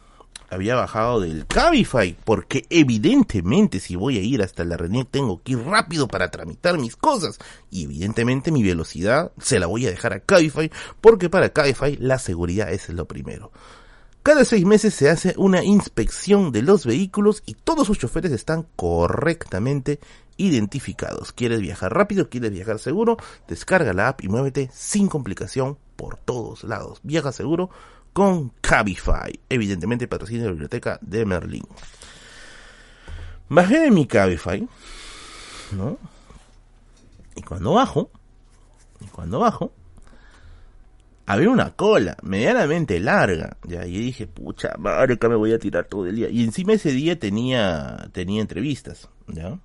[0.50, 5.52] había bajado del Cabify, porque evidentemente si voy a ir hasta la RENIEC tengo que
[5.54, 7.38] ir rápido para tramitar mis cosas,
[7.70, 10.72] y evidentemente mi velocidad se la voy a dejar a Cabify,
[11.02, 13.52] porque para Cabify la seguridad es lo primero.
[14.24, 18.68] Cada seis meses se hace una inspección de los vehículos y todos sus choferes están
[18.76, 20.00] correctamente
[20.38, 21.32] identificados.
[21.32, 22.30] ¿Quieres viajar rápido?
[22.30, 23.18] ¿Quieres viajar seguro?
[23.48, 27.00] Descarga la app y muévete sin complicación por todos lados.
[27.02, 27.72] Viaja seguro
[28.14, 29.40] con Cabify.
[29.50, 31.66] Evidentemente patrocina la biblioteca de Merlin.
[33.50, 34.70] Bajé de mi Cabify,
[35.72, 35.98] ¿no?
[37.36, 38.12] Y cuando bajo,
[39.00, 39.74] Y cuando bajo,
[41.26, 45.86] había una cola medianamente larga, ya, y dije, pucha madre, acá me voy a tirar
[45.86, 46.30] todo el día.
[46.30, 49.60] Y encima ese día tenía, tenía entrevistas, ya.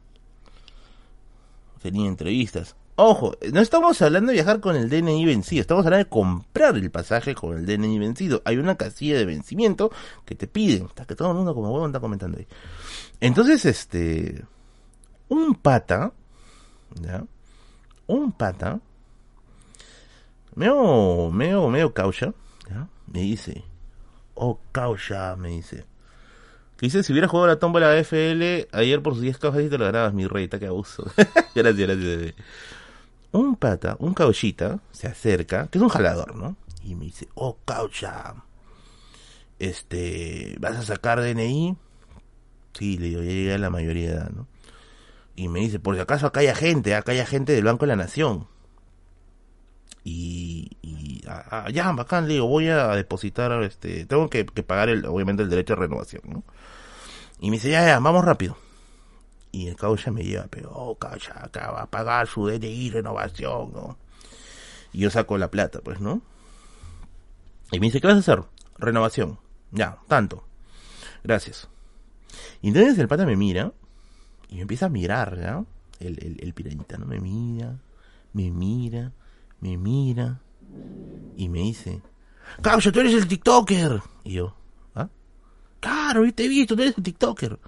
[1.82, 2.76] Tenía entrevistas.
[2.98, 6.90] Ojo, no estamos hablando de viajar con el DNI vencido, estamos hablando de comprar el
[6.90, 8.40] pasaje con el DNI vencido.
[8.46, 9.90] Hay una casilla de vencimiento
[10.24, 12.46] que te piden, hasta que todo el mundo como huevo está comentando ahí.
[13.20, 14.44] Entonces, este,
[15.28, 16.12] un pata,
[17.02, 17.24] ¿ya?
[18.06, 18.80] Un pata,
[20.56, 22.34] medio, medio, medio caucha.
[23.06, 23.62] Me dice,
[24.34, 25.84] oh caucha, me dice.
[26.80, 29.84] dice, si hubiera jugado la tómbola FL ayer por sus 10 cauchas y te lo
[29.84, 31.04] ganabas, mi rey, que abuso.
[31.54, 32.34] gracias, gracias
[33.38, 36.56] un pata, un cauchita, se acerca, que es un jalador, ¿no?
[36.82, 38.34] Y me dice, oh, caucha,
[39.58, 41.76] este, ¿vas a sacar DNI?
[42.74, 44.46] Sí, le digo, ya llegué a la mayoría de edad, ¿no?
[45.34, 47.88] Y me dice, por si acaso acá hay gente, acá hay gente del Banco de
[47.88, 48.46] la Nación.
[50.08, 51.20] Y,
[51.72, 55.74] ya, bacán, le digo, voy a depositar, este, tengo que, pagar, el, obviamente, el derecho
[55.74, 56.44] de renovación, ¿no?
[57.40, 58.56] Y me dice, ya, ya, vamos rápido.
[59.50, 63.72] Y el caucha me lleva, pero, oh, caucha, acá va a pagar su DNI renovación,
[63.72, 63.98] ¿no?
[64.92, 66.22] Y yo saco la plata, pues, ¿no?
[67.72, 68.44] Y me dice, ¿qué vas a hacer?
[68.78, 69.40] Renovación.
[69.72, 70.46] Ya, tanto.
[71.24, 71.68] Gracias.
[72.62, 73.72] Y entonces el pata me mira
[74.48, 75.64] y me empieza a mirar, ¿ya?
[75.98, 77.06] El, el, el pirañita, ¿no?
[77.06, 77.80] Me mira,
[78.34, 79.10] me mira,
[79.60, 80.40] me mira
[81.36, 82.02] y me dice,
[82.62, 84.00] Caucha, tú eres el TikToker.
[84.24, 84.56] Y yo,
[84.94, 85.08] ¿ah?
[85.80, 87.58] Claro, te he visto, tú eres el TikToker.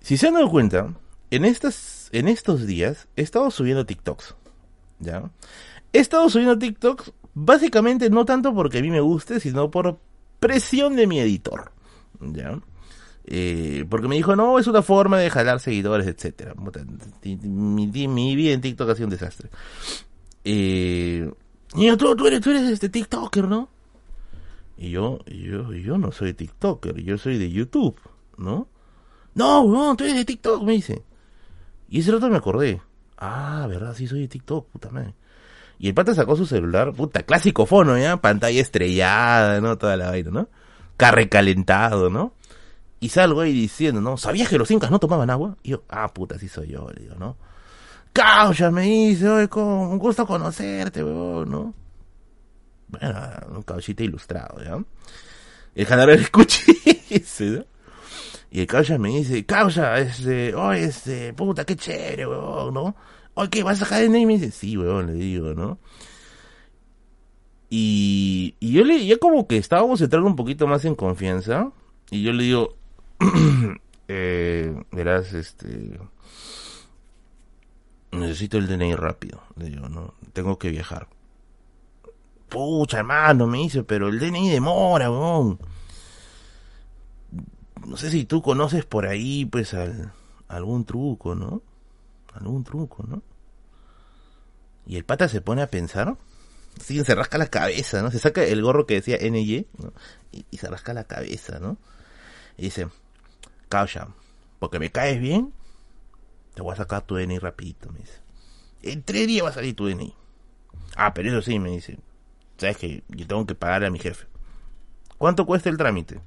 [0.00, 0.94] Si se han dado cuenta,
[1.30, 4.34] en, estas, en estos días he estado subiendo TikToks.
[5.00, 5.30] ¿Ya?
[5.92, 9.98] He estado subiendo TikToks básicamente no tanto porque a mí me guste, sino por
[10.40, 11.72] presión de mi editor.
[12.20, 12.60] ¿Ya?
[13.26, 16.54] Eh, porque me dijo, no, es una forma de jalar seguidores, etcétera.
[17.42, 19.50] Mi, mi, vida en TikTok ha sido un desastre.
[20.44, 21.24] Y
[21.74, 23.68] yo, tú, tú, eres, tú eres este TikToker, ¿no?
[24.76, 27.96] Y yo, yo, yo no soy TikToker, yo soy de YouTube,
[28.36, 28.68] ¿no?
[29.34, 31.02] No, no, tú eres de TikTok, me dice.
[31.88, 32.80] Y ese rato me acordé.
[33.16, 35.14] Ah, verdad, sí soy de TikTok, puta madre.
[35.78, 38.16] Y el pata sacó su celular, puta, clásico fono, ¿ya?
[38.18, 39.76] Pantalla estrellada, ¿no?
[39.76, 40.48] Toda la vaina, ¿no?
[40.96, 42.32] Carrecalentado, ¿no?
[43.00, 44.16] Y salgo ahí diciendo, ¿no?
[44.16, 45.56] ¿Sabías que los incas no tomaban agua?
[45.62, 47.36] Y yo, ah, puta, sí soy yo, le digo, ¿no?
[48.14, 51.74] Caucha, me dice, oye, con un gusto conocerte, weón, ¿no?
[52.86, 53.12] Bueno,
[53.56, 54.78] un cauchita ilustrado, ¿ya?
[55.74, 56.62] El jalador escuché,
[57.40, 57.64] ¿no?
[58.52, 62.94] Y el causa me dice, causa, este, oh, este, puta, qué chévere, weón, ¿no?
[63.34, 63.62] Oye, ¿qué?
[63.64, 65.80] ¿Vas a sacar el Y me dice, sí, weón, le digo, ¿no?
[67.68, 71.72] Y, y yo le, ya como que estábamos entrando un poquito más en confianza.
[72.12, 72.76] Y yo le digo,
[74.06, 75.98] eh, verás, este,
[78.14, 79.42] necesito el DNI rápido.
[79.56, 81.08] Le digo, no, tengo que viajar.
[82.48, 85.58] Pucha, hermano, me dice, pero el DNI demora, weón
[87.86, 89.74] no sé si tú conoces por ahí, pues,
[90.48, 91.62] algún truco, ¿no?
[92.32, 93.22] Algún truco, ¿no?
[94.86, 96.16] Y el pata se pone a pensar,
[96.80, 98.10] sí, se rasca la cabeza, ¿no?
[98.10, 99.92] Se saca el gorro que decía NY, ¿no?
[100.32, 101.78] y, se rasca la cabeza, ¿no?
[102.56, 102.88] Y dice,
[103.68, 104.08] causa,
[104.58, 105.52] porque me caes bien,
[106.54, 108.20] te voy a sacar tu DNI rapidito, me dice.
[108.82, 110.14] En tres días va a salir tu DNI.
[110.96, 111.98] Ah, pero eso sí, me dice.
[112.56, 114.26] Sabes que yo tengo que pagarle a mi jefe.
[115.18, 116.20] ¿Cuánto cuesta el trámite?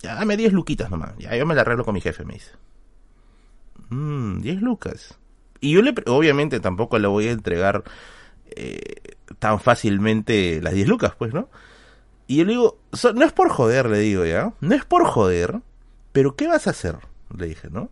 [0.00, 1.16] Ya, dame 10 luquitas nomás.
[1.18, 2.50] Ya, yo me la arreglo con mi jefe, me dice.
[3.90, 5.18] Mmm, 10 lucas.
[5.60, 7.84] Y yo le, obviamente tampoco le voy a entregar
[8.56, 11.48] eh, tan fácilmente las 10 lucas, pues, ¿no?
[12.26, 12.78] Y yo le digo,
[13.14, 14.54] no es por joder, le digo, ¿ya?
[14.60, 15.60] No es por joder,
[16.12, 16.96] pero ¿qué vas a hacer?
[17.36, 17.90] Le dije, ¿no?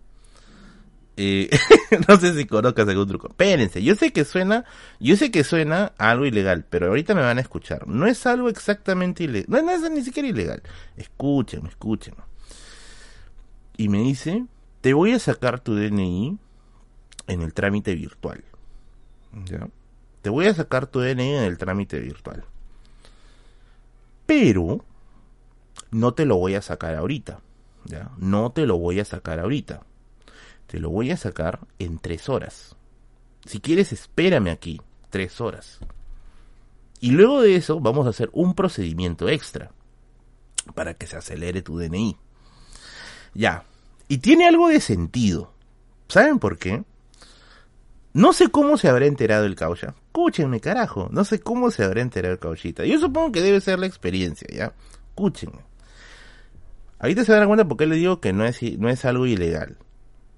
[1.17, 1.51] Eh,
[2.09, 3.29] no sé si conozcas algún truco.
[3.29, 4.65] Espérense, yo sé que suena,
[4.99, 7.87] yo sé que suena algo ilegal, pero ahorita me van a escuchar.
[7.87, 10.63] No es algo exactamente ilegal, no, es ni siquiera ilegal.
[10.97, 12.15] Escuchen, escuchen.
[13.77, 14.47] Y me dice,
[14.81, 16.39] te voy a sacar tu DNI
[17.27, 18.45] en el trámite virtual.
[19.45, 19.69] ¿Ya?
[20.23, 22.45] Te voy a sacar tu DNI en el trámite virtual.
[24.27, 24.85] Pero
[25.91, 27.41] no te lo voy a sacar ahorita.
[27.85, 28.11] ¿Ya?
[28.19, 29.83] No te lo voy a sacar ahorita
[30.71, 32.77] te lo voy a sacar en tres horas.
[33.45, 35.81] Si quieres, espérame aquí, tres horas.
[37.01, 39.73] Y luego de eso vamos a hacer un procedimiento extra
[40.77, 42.17] para que se acelere tu DNI.
[43.35, 43.65] Ya.
[44.07, 45.53] Y tiene algo de sentido.
[46.07, 46.85] ¿Saben por qué?
[48.13, 49.97] No sé cómo se habrá enterado el caucha.
[50.07, 51.09] Escúchenme, carajo.
[51.11, 52.85] No sé cómo se habrá enterado el cauchita.
[52.85, 54.73] Yo supongo que debe ser la experiencia, ¿ya?
[55.09, 55.65] Escúchenme.
[57.01, 59.77] Ahorita se dan cuenta porque le digo que no es, no es algo ilegal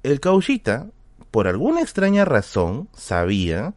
[0.02, 0.90] el cauchita,
[1.30, 3.74] por alguna extraña razón, sabía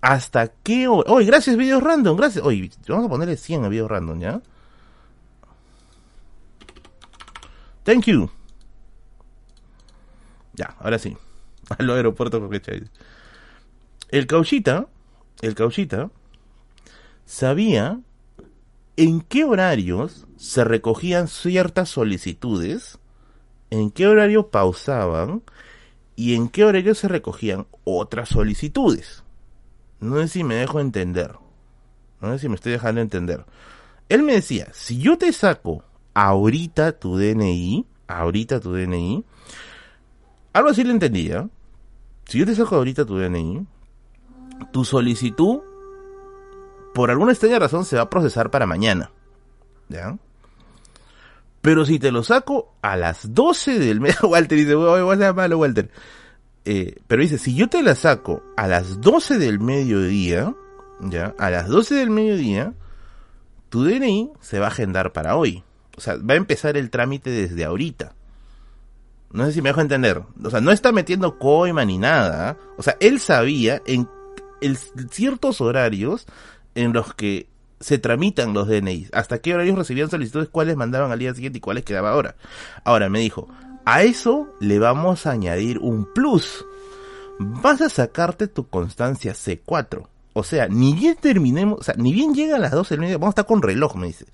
[0.00, 1.10] hasta qué hora.
[1.10, 2.44] Oye, gracias, videos random, gracias.
[2.44, 4.42] Oye, vamos a ponerle 100 a videos random, ¿ya?
[7.84, 8.30] Thank you.
[10.54, 11.16] Ya, ahora sí.
[11.78, 12.84] Al aeropuerto porque
[14.10, 14.86] El cauchita,
[15.40, 16.10] el cauchita,
[17.24, 18.00] sabía
[18.96, 22.98] en qué horarios se recogían ciertas solicitudes,
[23.74, 25.42] en qué horario pausaban
[26.16, 29.24] y en qué horario se recogían otras solicitudes.
[30.00, 31.34] No sé si me dejo entender.
[32.20, 33.44] No sé si me estoy dejando entender.
[34.08, 35.82] Él me decía, si yo te saco
[36.14, 39.24] ahorita tu DNI, ahorita tu DNI,
[40.52, 41.48] algo así le entendía.
[42.26, 43.66] Si yo te saco ahorita tu DNI,
[44.72, 45.60] tu solicitud,
[46.94, 49.10] por alguna extraña razón, se va a procesar para mañana.
[49.88, 50.16] ¿Ya?
[51.64, 55.56] Pero si te lo saco a las 12 del mes, Walter dice, voy a malo,
[55.56, 55.88] Walter.
[56.66, 60.54] Eh, pero dice, si yo te la saco a las 12 del mediodía,
[61.00, 62.74] ya, a las 12 del mediodía,
[63.70, 65.64] tu DNI se va a agendar para hoy.
[65.96, 68.14] O sea, va a empezar el trámite desde ahorita.
[69.30, 70.22] No sé si me dejo entender.
[70.44, 72.58] O sea, no está metiendo coima ni nada.
[72.76, 74.06] O sea, él sabía en
[75.10, 76.26] ciertos horarios
[76.74, 77.48] en los que
[77.84, 79.10] se tramitan los DNIs.
[79.12, 82.34] Hasta qué horarios recibían solicitudes, cuáles mandaban al día siguiente y cuáles quedaba ahora.
[82.82, 83.46] Ahora me dijo,
[83.84, 86.64] a eso le vamos a añadir un plus.
[87.38, 90.06] Vas a sacarte tu constancia C4.
[90.32, 93.18] O sea, ni bien terminemos, o sea, ni bien llega a las 12 del mediodía,
[93.18, 94.24] vamos a estar con reloj, me dice.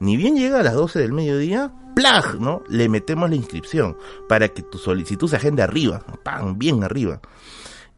[0.00, 2.40] Ni bien llega a las 12 del mediodía, ¡plag!
[2.40, 2.62] ¿no?
[2.70, 3.98] Le metemos la inscripción
[4.30, 6.58] para que tu solicitud se agende arriba, ¡pam!
[6.58, 7.20] Bien arriba.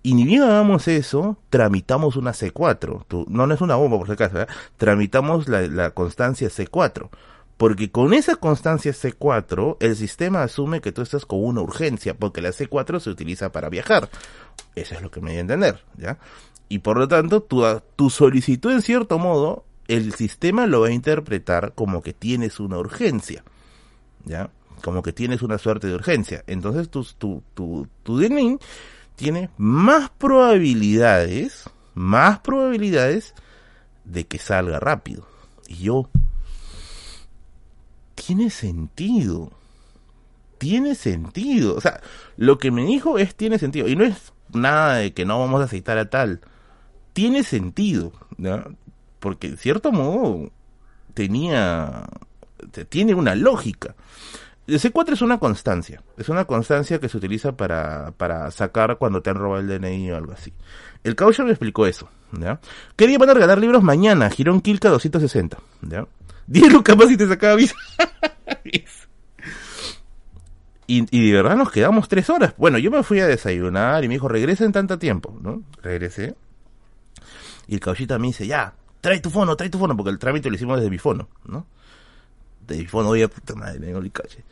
[0.06, 3.26] Y ni bien hagamos eso, tramitamos una C4.
[3.26, 4.46] no, no es una bomba por si acaso, ¿eh?
[4.76, 7.08] tramitamos la, la constancia C4.
[7.56, 12.40] Porque con esa constancia C4, el sistema asume que tú estás con una urgencia, porque
[12.40, 14.08] la C4 se utiliza para viajar.
[14.76, 16.18] Eso es lo que me dio a entender, ¿ya?
[16.68, 17.64] Y por lo tanto, tu,
[17.96, 22.78] tu solicitud, en cierto modo, el sistema lo va a interpretar como que tienes una
[22.78, 23.42] urgencia,
[24.24, 24.50] ¿ya?
[24.84, 26.44] Como que tienes una suerte de urgencia.
[26.46, 28.56] Entonces, tu, tu, tu, tu DNI
[29.16, 31.64] tiene más probabilidades,
[31.94, 33.34] más probabilidades
[34.04, 35.26] de que salga rápido.
[35.66, 36.08] Y yo,
[38.14, 39.50] tiene sentido.
[40.58, 41.76] Tiene sentido.
[41.76, 42.00] O sea,
[42.36, 43.88] lo que me dijo es tiene sentido.
[43.88, 46.40] Y no es nada de que no vamos a aceitar a tal.
[47.12, 48.12] Tiene sentido.
[49.18, 50.50] Porque en cierto modo
[51.14, 52.06] tenía...
[52.88, 53.94] Tiene una lógica.
[54.66, 56.02] El C4 es una constancia.
[56.16, 60.10] Es una constancia que se utiliza para, para sacar cuando te han robado el DNI
[60.10, 60.52] o algo así.
[61.04, 62.08] El caucho me explicó eso.
[62.32, 62.60] ¿ya?
[62.96, 64.28] ¿Qué día van a regalar libros mañana?
[64.28, 65.58] Girón Kilka 260.
[65.82, 66.06] ¿ya?
[66.48, 67.76] 10 lucas más y te sacaba visa.
[70.86, 72.54] y, de verdad nos quedamos tres horas.
[72.56, 75.62] Bueno, yo me fui a desayunar y me dijo, regresa en tanto tiempo, ¿no?
[75.82, 76.34] Regresé.
[77.68, 80.48] Y el cauchita me dice, ya, trae tu fono, trae tu fono, porque el trámite
[80.48, 81.66] lo hicimos desde mi fono, ¿no?
[82.66, 84.44] De mi fono, oye, puta madre, me el cache.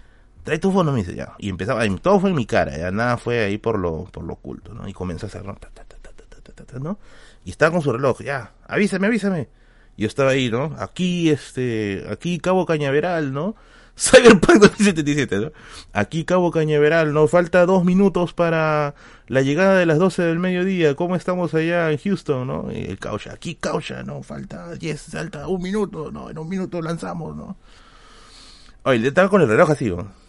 [0.44, 1.34] Trae tu fono, me dice, ya.
[1.38, 4.34] Y empezaba, todo fue en mi cara, ya nada fue ahí por lo, por lo
[4.34, 4.86] oculto, ¿no?
[4.86, 5.56] Y comenzó a hacer, ¿no?
[6.80, 6.98] ¿no?
[7.44, 9.48] Y estaba con su reloj, ya, avísame, avísame.
[9.96, 10.74] Yo estaba ahí, ¿no?
[10.78, 13.54] Aquí, este, aquí Cabo Cañaveral, ¿no?
[13.96, 15.52] Cyberpunk 2077, ¿no?
[15.92, 17.28] Aquí Cabo Cañaveral, ¿no?
[17.28, 18.94] Falta dos minutos para
[19.28, 20.96] la llegada de las 12 del mediodía.
[20.96, 22.72] ¿Cómo estamos allá en Houston, no?
[22.72, 24.22] Y el caucha, aquí caucha, ¿no?
[24.24, 26.28] Falta 10, falta un minuto, ¿no?
[26.28, 27.56] En un minuto lanzamos, ¿no?
[28.82, 30.23] Oye, estaba con el reloj así, ¿no?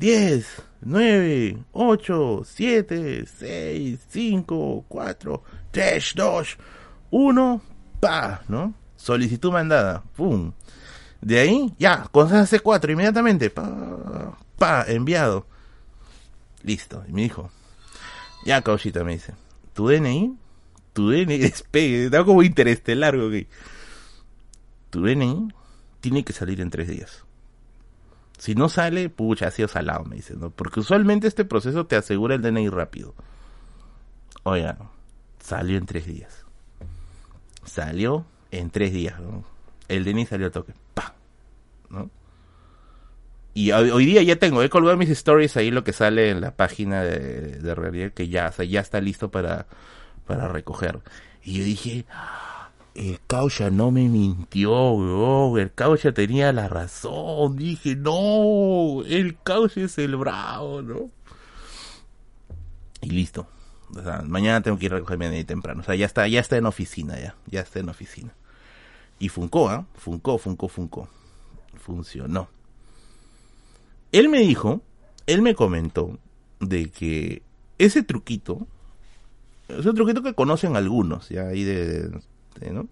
[0.00, 6.58] 10, 9, 8, 7, 6, 5, 4, 3, 2,
[7.10, 7.62] 1,
[8.00, 8.72] pa, ¿no?
[8.96, 10.52] Solicitud mandada, pum.
[11.20, 15.46] De ahí, ya, con C4 inmediatamente, pa, pa, enviado.
[16.62, 17.04] Listo.
[17.06, 17.50] Y me dijo,
[18.46, 19.34] ya, causita, me dice,
[19.74, 20.34] tu DNI,
[20.94, 23.46] tu DNI, despegue, da como interestelar, ok.
[24.88, 25.52] Tu DNI
[26.00, 27.22] tiene que salir en tres días.
[28.40, 30.48] Si no sale, pucha, ha sido salado, me dice, ¿no?
[30.48, 33.14] Porque usualmente este proceso te asegura el DNI rápido.
[34.44, 34.78] Oiga,
[35.38, 36.46] salió en tres días.
[37.66, 39.16] Salió en tres días.
[39.88, 40.72] El Denis salió a toque.
[40.94, 41.12] ¡Pah!
[41.90, 42.08] ¿no?
[43.52, 46.56] Y hoy, día ya tengo, he colgado mis stories ahí lo que sale en la
[46.56, 49.66] página de, de que ya, ya está listo para,
[50.24, 51.00] para recoger.
[51.42, 52.06] Y yo dije,
[52.94, 57.56] el caucha no me mintió, el caucha tenía la razón.
[57.56, 61.10] Dije, no, el caucha es el bravo, ¿no?
[63.02, 63.46] Y listo.
[64.24, 65.80] mañana tengo que ir a recogerme de temprano.
[65.80, 68.34] O sea, ya está, ya está en oficina, ya, ya está en oficina.
[69.18, 69.86] Y funcó, ¿ah?
[69.94, 71.08] Funcó, funcó, funcó.
[71.76, 72.48] Funcionó.
[74.12, 74.82] Él me dijo,
[75.26, 76.18] él me comentó
[76.58, 77.42] de que
[77.78, 78.66] ese truquito
[79.68, 82.10] Es un truquito que conocen algunos, ya ahí de,
[82.72, 82.88] ¿no?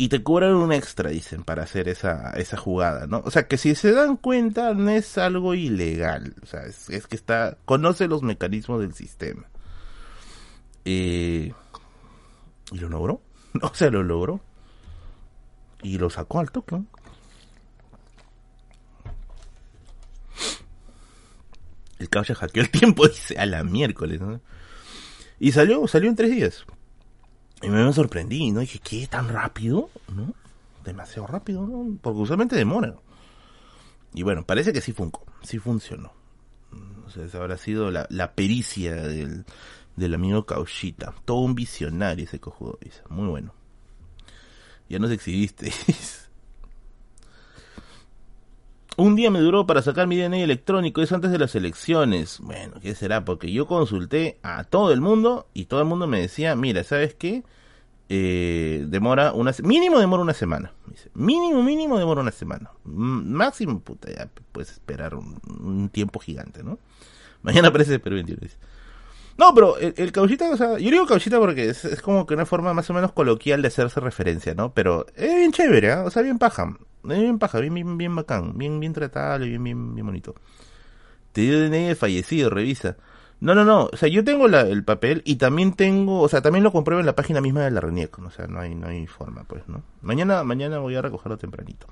[0.00, 3.20] Y te cobran un extra, dicen, para hacer esa, esa jugada, ¿no?
[3.24, 6.36] O sea, que si se dan cuenta, no es algo ilegal.
[6.40, 9.46] O sea, es, que está, conoce los mecanismos del sistema.
[10.84, 11.52] Eh,
[12.70, 13.20] y lo logró.
[13.62, 14.40] O sea, lo logró.
[15.82, 16.80] Y lo sacó al toque.
[21.98, 24.40] El caballo hackeó el tiempo, dice, a la miércoles, ¿no?
[25.40, 26.64] Y salió, salió en tres días.
[27.62, 28.60] Y me sorprendí, ¿no?
[28.60, 29.06] dije, ¿qué?
[29.06, 29.90] ¿Tan rápido?
[30.14, 30.32] ¿No?
[30.84, 31.98] Demasiado rápido, ¿no?
[32.00, 32.94] Porque usualmente demora.
[34.14, 35.26] Y bueno, parece que sí funcionó.
[35.42, 36.12] Sí funcionó.
[37.06, 39.44] O sea, esa habrá sido la, la pericia del,
[39.96, 41.14] del amigo Cauchita.
[41.24, 43.02] Todo un visionario ese cojudo, dice.
[43.08, 43.54] Muy bueno.
[44.88, 45.72] Ya nos exhibiste.
[48.98, 52.40] un día me duró para sacar mi DNA electrónico, es antes de las elecciones.
[52.40, 53.24] Bueno, ¿qué será?
[53.24, 57.14] Porque yo consulté a todo el mundo y todo el mundo me decía, mira, ¿sabes
[57.14, 57.44] qué?
[58.10, 60.72] Eh, demora una mínimo demora una semana
[61.12, 66.78] mínimo mínimo demora una semana máximo puta ya puedes esperar un, tiempo gigante no
[67.42, 68.56] mañana aparece Perú 21 dice
[69.36, 72.44] no, pero el, el cauchita, o sea, yo digo cauchita porque es, como que una
[72.44, 74.74] forma más o menos coloquial de hacerse referencia, ¿no?
[74.74, 75.96] Pero es bien chévere, ¿eh?
[75.98, 76.76] O sea, bien paja.
[77.02, 80.34] Bien paja, bien, bien, bien bacán, bien, bien tratable, bien, bien, bien bonito.
[81.32, 82.96] Te dio DNI de fallecido, revisa.
[83.40, 86.64] No, no, no, o sea, yo tengo el papel y también tengo, o sea, también
[86.64, 89.06] lo compruebo en la página misma de la RENIEC, o sea, no hay, no hay
[89.06, 89.82] forma, pues, ¿no?
[90.02, 91.86] Mañana, mañana voy a recogerlo tempranito.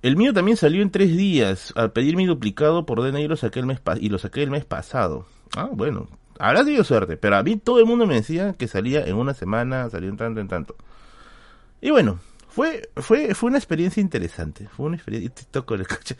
[0.00, 1.72] El mío también salió en tres días.
[1.76, 4.64] Al pedir mi duplicado por DNI lo saqué el mes y lo saqué el mes
[4.64, 5.26] pasado.
[5.56, 6.08] Ah, bueno.
[6.38, 9.34] Habrá tenido suerte, pero a mí todo el mundo me decía que salía en una
[9.34, 10.76] semana, salía en tanto, en tanto.
[11.80, 14.68] Y bueno, fue, fue, fue una experiencia interesante.
[14.68, 15.30] Fue una experiencia.
[15.30, 16.16] TikTok con el coche.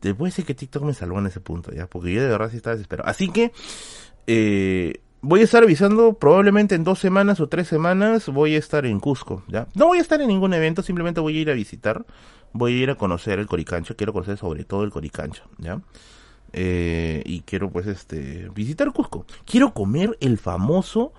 [0.00, 2.50] Te puedo decir que TikTok me salvó en ese punto, ya, porque yo de verdad
[2.50, 3.08] sí estaba desesperado.
[3.08, 3.52] Así que,
[4.26, 8.84] eh, voy a estar avisando probablemente en dos semanas o tres semanas voy a estar
[8.84, 9.68] en Cusco, ¿ya?
[9.74, 12.04] No voy a estar en ningún evento, simplemente voy a ir a visitar,
[12.52, 15.80] voy a ir a conocer el Coricancho, quiero conocer sobre todo el Coricancho, ¿ya?
[16.52, 19.24] Eh, y quiero pues este visitar Cusco.
[19.46, 21.12] Quiero comer el famoso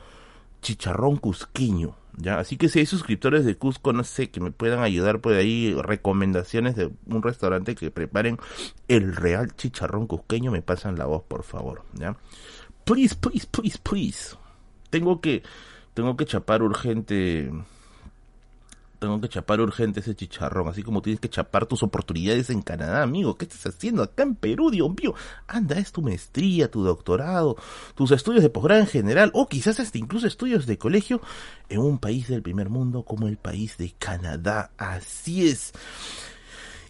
[0.62, 2.40] chicharrón cusqueño, ¿ya?
[2.40, 5.74] Así que si hay suscriptores de Cusco, no sé, que me puedan ayudar por ahí,
[5.74, 8.38] recomendaciones de un restaurante que preparen
[8.88, 12.16] el real chicharrón cusqueño, me pasan la voz, por favor, ¿ya?
[12.86, 14.36] Please, please, please, please.
[14.90, 15.44] Tengo que,
[15.94, 17.52] tengo que chapar urgente
[19.04, 23.04] tengo que chapar urgente ese chicharrón, así como tienes que chapar tus oportunidades en Canadá,
[23.04, 23.36] amigo.
[23.36, 25.14] ¿Qué estás haciendo acá en Perú, Dios mío?
[25.46, 27.58] Anda, es tu maestría, tu doctorado,
[27.96, 31.22] tus estudios de posgrado en general, o quizás hasta incluso estudios de colegio
[31.68, 34.72] en un país del primer mundo como el país de Canadá.
[34.78, 35.74] Así es.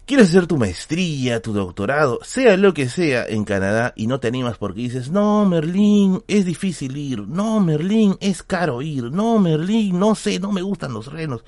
[0.06, 4.28] Quieres hacer tu maestría, tu doctorado, sea lo que sea en Canadá y no te
[4.28, 9.98] animas porque dices, no, Merlín, es difícil ir, no, Merlín, es caro ir, no, Merlín,
[9.98, 11.42] no sé, no me gustan los renos.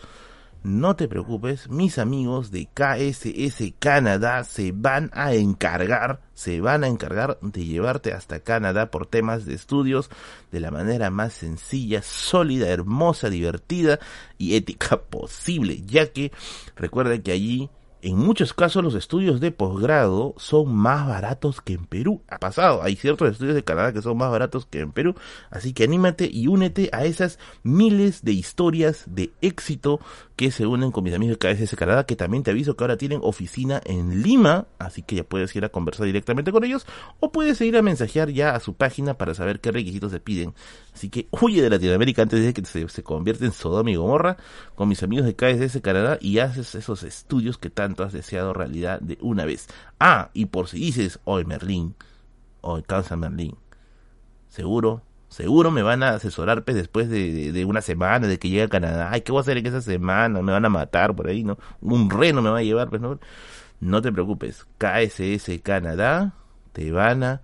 [0.62, 6.88] No te preocupes, mis amigos de KSS Canadá se van a encargar, se van a
[6.88, 10.10] encargar de llevarte hasta Canadá por temas de estudios
[10.50, 14.00] de la manera más sencilla, sólida, hermosa, divertida
[14.38, 16.32] y ética posible, ya que
[16.76, 17.70] recuerden que allí
[18.02, 22.22] en muchos casos los estudios de posgrado son más baratos que en Perú.
[22.28, 25.16] Ha pasado, hay ciertos estudios de Canadá que son más baratos que en Perú,
[25.50, 29.98] así que anímate y únete a esas miles de historias de éxito
[30.36, 32.98] que se unen con mis amigos de KSS Canadá, que también te aviso que ahora
[32.98, 36.86] tienen oficina en Lima, así que ya puedes ir a conversar directamente con ellos
[37.20, 40.52] o puedes ir a mensajear ya a su página para saber qué requisitos se piden.
[40.92, 44.36] Así que huye de Latinoamérica antes de que se, se convierta en Sodoma y Gomorra
[44.74, 49.00] con mis amigos de KSS Canadá y haces esos estudios que tanto has deseado realidad
[49.00, 49.68] de una vez.
[49.98, 51.94] Ah, y por si dices, hoy Merlín,
[52.60, 53.56] hoy Cansa Merlín,
[54.48, 58.69] seguro Seguro me van a asesorar pues, después de, una semana de que llegue a
[58.69, 59.11] Canadá.
[59.12, 60.40] Ay, ¿qué voy a hacer en esa semana?
[60.40, 61.59] Me van a matar por ahí, ¿no?
[61.81, 63.19] Un reno me va a llevar, pues, ¿no?
[63.81, 64.66] No te preocupes.
[64.78, 66.35] KSS Canadá
[66.73, 67.43] te van a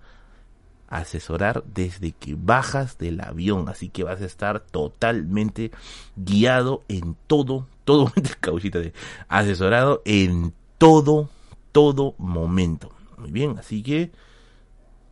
[0.87, 3.67] asesorar desde que bajas del avión.
[3.67, 5.71] Así que vas a estar totalmente
[6.15, 8.93] guiado en todo, todo, cauchita de
[9.27, 11.29] asesorado en todo,
[11.71, 12.91] todo momento.
[13.17, 14.11] Muy bien, así que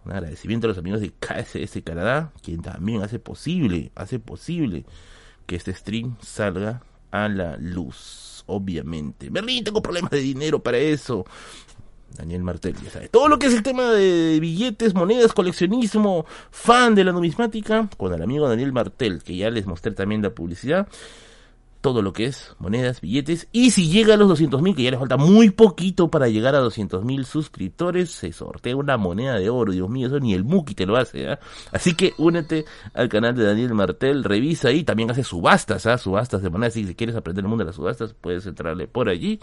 [0.06, 4.86] un agradecimiento a los amigos de KSS Canadá, quien también hace posible, hace posible
[5.46, 9.30] que este stream salga a la luz, obviamente.
[9.30, 11.26] Berlín, tengo problemas de dinero para eso.
[12.18, 13.08] Daniel Martel, ya sabe.
[13.08, 18.14] Todo lo que es el tema de billetes, monedas, coleccionismo, fan de la numismática, con
[18.14, 20.88] el amigo Daniel Martel, que ya les mostré también la publicidad.
[21.82, 23.48] Todo lo que es monedas, billetes.
[23.52, 26.62] Y si llega a los 200.000, que ya le falta muy poquito para llegar a
[26.62, 29.72] 200.000 suscriptores, se sortea una moneda de oro.
[29.72, 31.28] Dios mío, eso ni el Muki te lo hace.
[31.28, 31.40] ¿ah?
[31.72, 34.84] Así que únete al canal de Daniel Martel, revisa ahí.
[34.84, 35.98] También hace subastas, ¿ah?
[35.98, 36.74] subastas de monedas.
[36.76, 39.40] Si quieres aprender el mundo de las subastas, puedes entrarle por allí.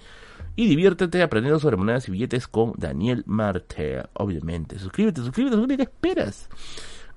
[0.55, 4.09] Y diviértete aprendiendo sobre monedas y billetes con Daniel Martel.
[4.15, 5.85] Obviamente, suscríbete, suscríbete, suscríbete.
[5.85, 6.49] ¿Qué esperas?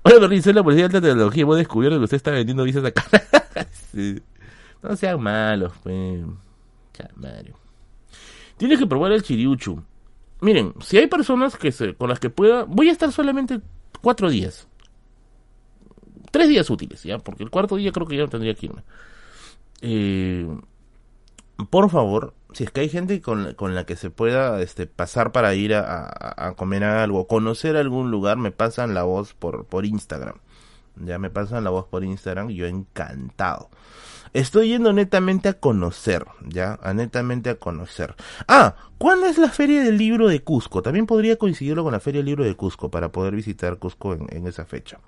[0.02, 1.42] Hola, Berlín, soy la policía de alta tecnología.
[1.44, 3.04] Hemos descubierto que usted está vendiendo visas acá.
[3.92, 4.20] sí.
[4.82, 6.22] No sean malos, pues.
[7.16, 7.56] Mario.
[8.56, 9.82] Tienes que probar el chiriuchu.
[10.40, 13.60] Miren, si hay personas que se, con las que pueda, voy a estar solamente
[14.00, 14.68] cuatro días.
[16.30, 18.82] Tres días útiles, ya, porque el cuarto día creo que ya no tendría que irme.
[19.82, 20.46] Eh,
[21.70, 25.54] por favor, si es que hay gente con, la que se pueda este, pasar para
[25.54, 30.36] ir a, a, comer algo, conocer algún lugar, me pasan la voz por, por Instagram.
[30.96, 33.70] Ya me pasan la voz por Instagram yo encantado.
[34.32, 38.14] Estoy yendo netamente a conocer, ya, a netamente a conocer.
[38.48, 40.80] Ah, ¿cuándo es la Feria del Libro de Cusco?
[40.80, 44.46] También podría coincidirlo con la Feria del Libro de Cusco para poder visitar Cusco en,
[44.46, 44.98] esa fecha.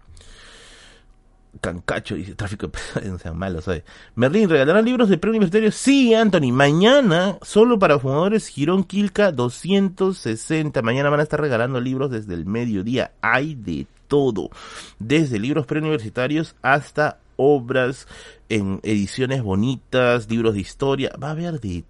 [1.60, 2.70] Cancacho dice tráfico
[3.00, 3.84] de no sean malos, ¿sabes?
[4.14, 5.72] Merlín, ¿regalarán libros de preuniversitario?
[5.72, 10.82] Sí, Anthony, mañana, solo para fumadores, Girón Quilca 260.
[10.82, 13.12] Mañana van a estar regalando libros desde el mediodía.
[13.22, 14.50] Hay de todo.
[14.98, 18.06] Desde libros preuniversitarios hasta obras
[18.48, 21.84] en ediciones bonitas, libros de historia, va a haber de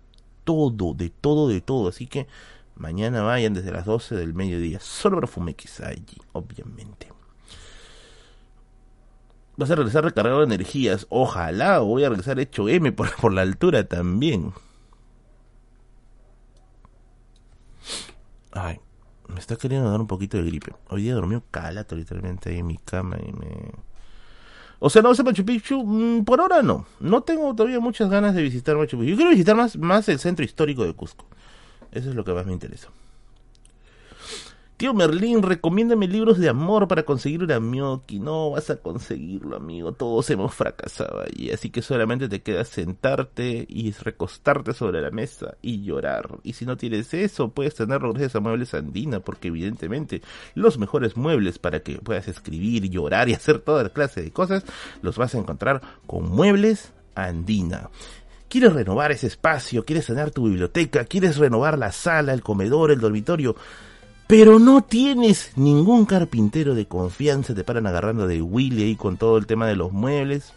[0.44, 1.88] todo, de todo, de todo.
[1.88, 2.26] Así que
[2.76, 7.12] mañana vayan desde las 12 del mediodía, solo para Fumex allí, obviamente.
[9.56, 11.06] Vas a regresar recargado de energías.
[11.10, 14.52] Ojalá, voy a regresar hecho M por, por la altura también.
[18.50, 18.80] Ay,
[19.28, 20.72] me está queriendo dar un poquito de gripe.
[20.88, 23.72] Hoy día dormí calato literalmente ahí en mi cama y me
[24.86, 26.84] o sea, no sé Machu Picchu, mm, por ahora no.
[27.00, 29.12] No tengo todavía muchas ganas de visitar Machu Picchu.
[29.12, 31.24] Yo quiero visitar más, más el centro histórico de Cusco.
[31.90, 32.90] Eso es lo que más me interesa.
[34.84, 38.18] Tío Merlín, recomiéndame libros de amor para conseguir una Miyoki.
[38.18, 39.92] No vas a conseguirlo, amigo.
[39.92, 41.50] Todos hemos fracasado allí.
[41.50, 46.28] Así que solamente te queda sentarte y recostarte sobre la mesa y llorar.
[46.42, 50.20] Y si no tienes eso, puedes tenerlo gracias a Muebles Andina, porque evidentemente
[50.54, 54.64] los mejores muebles para que puedas escribir, llorar y hacer toda clase de cosas,
[55.00, 57.88] los vas a encontrar con Muebles Andina.
[58.50, 59.86] ¿Quieres renovar ese espacio?
[59.86, 61.06] ¿Quieres sanar tu biblioteca?
[61.06, 63.56] ¿Quieres renovar la sala, el comedor, el dormitorio?
[64.26, 69.36] Pero no tienes ningún carpintero de confianza, te paran agarrando de Willy ahí con todo
[69.36, 70.52] el tema de los muebles.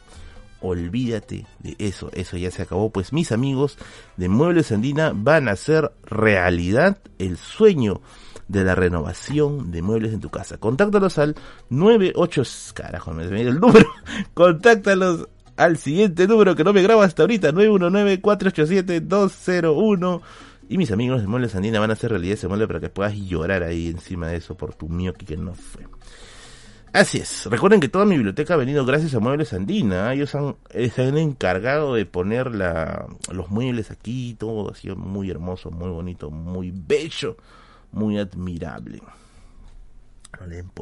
[0.59, 2.89] Olvídate de eso, eso ya se acabó.
[2.89, 3.77] Pues mis amigos
[4.15, 8.01] de Muebles Andina van a hacer realidad el sueño
[8.47, 10.57] de la renovación de muebles en tu casa.
[10.57, 11.35] Contáctalos al
[11.69, 13.87] 98, carajo, me el número.
[14.33, 15.27] Contáctalos
[15.57, 20.21] al siguiente número que no me grabo hasta ahorita, 919 487 201
[20.69, 23.15] y mis amigos de Muebles Andina van a hacer realidad ese mueble para que puedas
[23.15, 25.85] llorar ahí encima de eso por tu mioki que no fue.
[26.93, 27.45] Así es.
[27.45, 30.11] Recuerden que toda mi biblioteca ha venido gracias a Muebles Andina.
[30.13, 34.95] Ellos han, eh, se han encargado de poner la, los muebles aquí, todo ha sido
[34.95, 37.37] muy hermoso, muy bonito, muy bello,
[37.91, 39.01] muy admirable.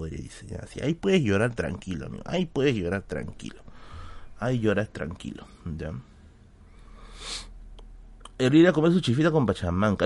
[0.10, 0.80] dice, así.
[0.82, 2.24] Ahí puedes llorar tranquilo, amigo.
[2.26, 3.62] Ahí puedes llorar tranquilo.
[4.40, 5.46] Ahí lloras tranquilo.
[5.78, 5.92] ¿ya?
[8.38, 9.46] Ir a comer su chifita con.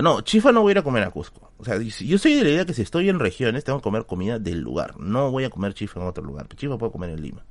[0.02, 1.52] No, chifa no voy a ir a comer a Cusco.
[1.58, 4.06] O sea, yo soy de la idea que si estoy en regiones tengo que comer
[4.06, 4.98] comida del lugar.
[4.98, 6.48] No voy a comer chifa en otro lugar.
[6.54, 7.44] Chifa puedo comer en Lima.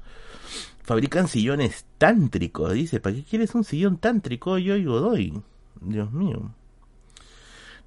[0.83, 2.73] Fabrican sillones tántricos.
[2.73, 4.57] Dice, ¿para qué quieres un sillón tántrico?
[4.57, 5.41] Yo y doy.
[5.81, 6.51] Dios mío.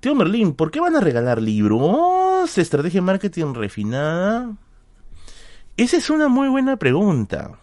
[0.01, 2.59] Tío Merlín, ¿por qué van a regalar libros?
[2.59, 4.57] Estrategia de marketing refinada.
[5.77, 7.59] Esa es una muy buena pregunta.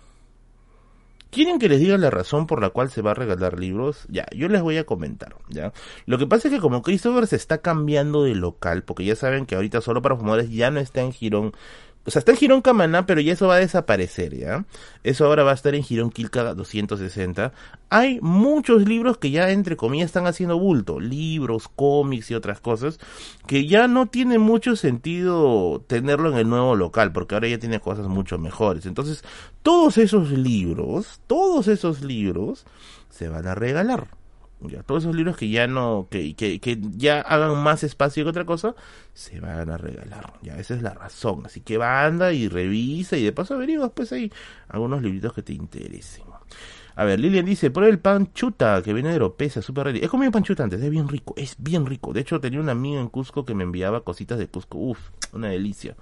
[1.31, 4.05] ¿Quieren que les diga la razón por la cual se va a regalar libros?
[4.09, 5.73] Ya, yo les voy a comentar, ¿ya?
[6.07, 9.45] Lo que pasa es que como Christopher se está cambiando de local, porque ya saben
[9.45, 11.53] que ahorita solo para fumadores ya no está en Girón,
[12.05, 14.65] o sea, está en Girón Camaná, pero ya eso va a desaparecer, ¿ya?
[15.03, 17.53] Eso ahora va a estar en Girón Quilca 260.
[17.89, 20.99] Hay muchos libros que ya, entre comillas, están haciendo bulto.
[20.99, 22.99] Libros, cómics y otras cosas.
[23.47, 27.79] Que ya no tiene mucho sentido tenerlo en el nuevo local, porque ahora ya tiene
[27.79, 28.85] cosas mucho mejores.
[28.85, 29.23] Entonces,
[29.61, 32.65] todos esos libros, todos esos libros,
[33.09, 34.18] se van a regalar.
[34.61, 38.29] Ya, todos esos libros que ya no, que, que, que, ya hagan más espacio que
[38.29, 38.75] otra cosa,
[39.13, 40.33] se van a regalar.
[40.41, 41.43] Ya, esa es la razón.
[41.45, 44.31] Así que anda y revisa y de paso averigua después hay
[44.67, 46.25] algunos libritos que te interesen.
[46.95, 50.05] A ver, Lilian dice, por el pan chuta que viene de Oropesa, súper rico.
[50.05, 52.11] He comido pan chuta antes, es bien rico, es bien rico.
[52.11, 54.77] De hecho, tenía una amiga en Cusco que me enviaba cositas de Cusco.
[54.77, 54.99] Uf,
[55.31, 55.95] una delicia.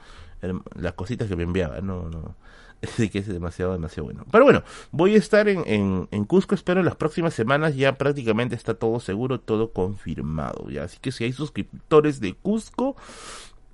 [0.74, 2.36] Las cositas que me enviaba, no, no.
[2.84, 4.26] Así que es demasiado, demasiado bueno.
[4.32, 7.76] Pero bueno, voy a estar en, en, Cusco, espero en las próximas semanas.
[7.76, 10.70] Ya prácticamente está todo seguro, todo confirmado.
[10.70, 10.84] ¿ya?
[10.84, 12.96] Así que si hay suscriptores de Cusco,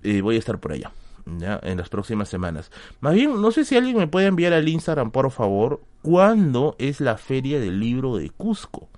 [0.04, 0.92] eh, voy a estar por allá.
[1.38, 1.60] ¿ya?
[1.64, 2.72] En las próximas semanas.
[3.02, 7.02] Más bien, no sé si alguien me puede enviar al Instagram, por favor, cuándo es
[7.02, 8.90] la feria del libro de Cusco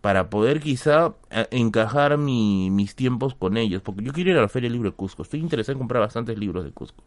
[0.00, 4.42] para poder quizá eh, encajar mi, mis tiempos con ellos, porque yo quiero ir a
[4.42, 7.04] la Feria del Libro de Cusco, estoy interesado en comprar bastantes libros de Cusco.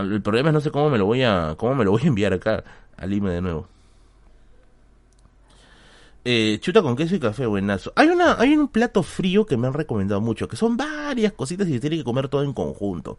[0.00, 2.06] El problema es no sé cómo me lo voy a cómo me lo voy a
[2.06, 2.64] enviar acá
[2.96, 3.68] al Lima de nuevo.
[6.26, 7.92] Eh, chuta con queso y café, buenazo.
[7.96, 11.68] Hay una, hay un plato frío que me han recomendado mucho, que son varias cositas
[11.68, 13.18] y se tiene que comer todo en conjunto.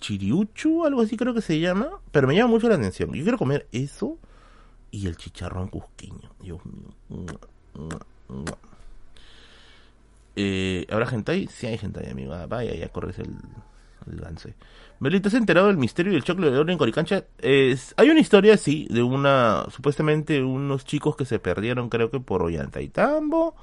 [0.00, 3.12] Chiriuchu, algo así creo que se llama, pero me llama mucho la atención.
[3.12, 4.16] Yo quiero comer eso
[4.90, 6.30] y el chicharrón cusqueño.
[6.40, 7.28] Dios mío.
[10.36, 11.48] Eh, ¿Habrá gente ahí?
[11.48, 12.32] Sí hay gente ahí, amigo.
[12.32, 13.36] Ah, vaya, ya corres el
[14.06, 14.54] lance.
[15.00, 17.24] Melita, ¿has enterado del misterio del chocolate de oro en Coricancha?
[17.38, 22.18] Es, hay una historia, sí, de una, supuestamente unos chicos que se perdieron, creo que
[22.18, 23.54] por Ollantaytambo,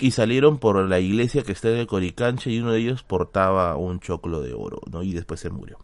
[0.00, 4.00] y salieron por la iglesia que está en Coricancha y uno de ellos portaba un
[4.00, 5.04] choclo de oro, ¿no?
[5.04, 5.78] Y después se murió.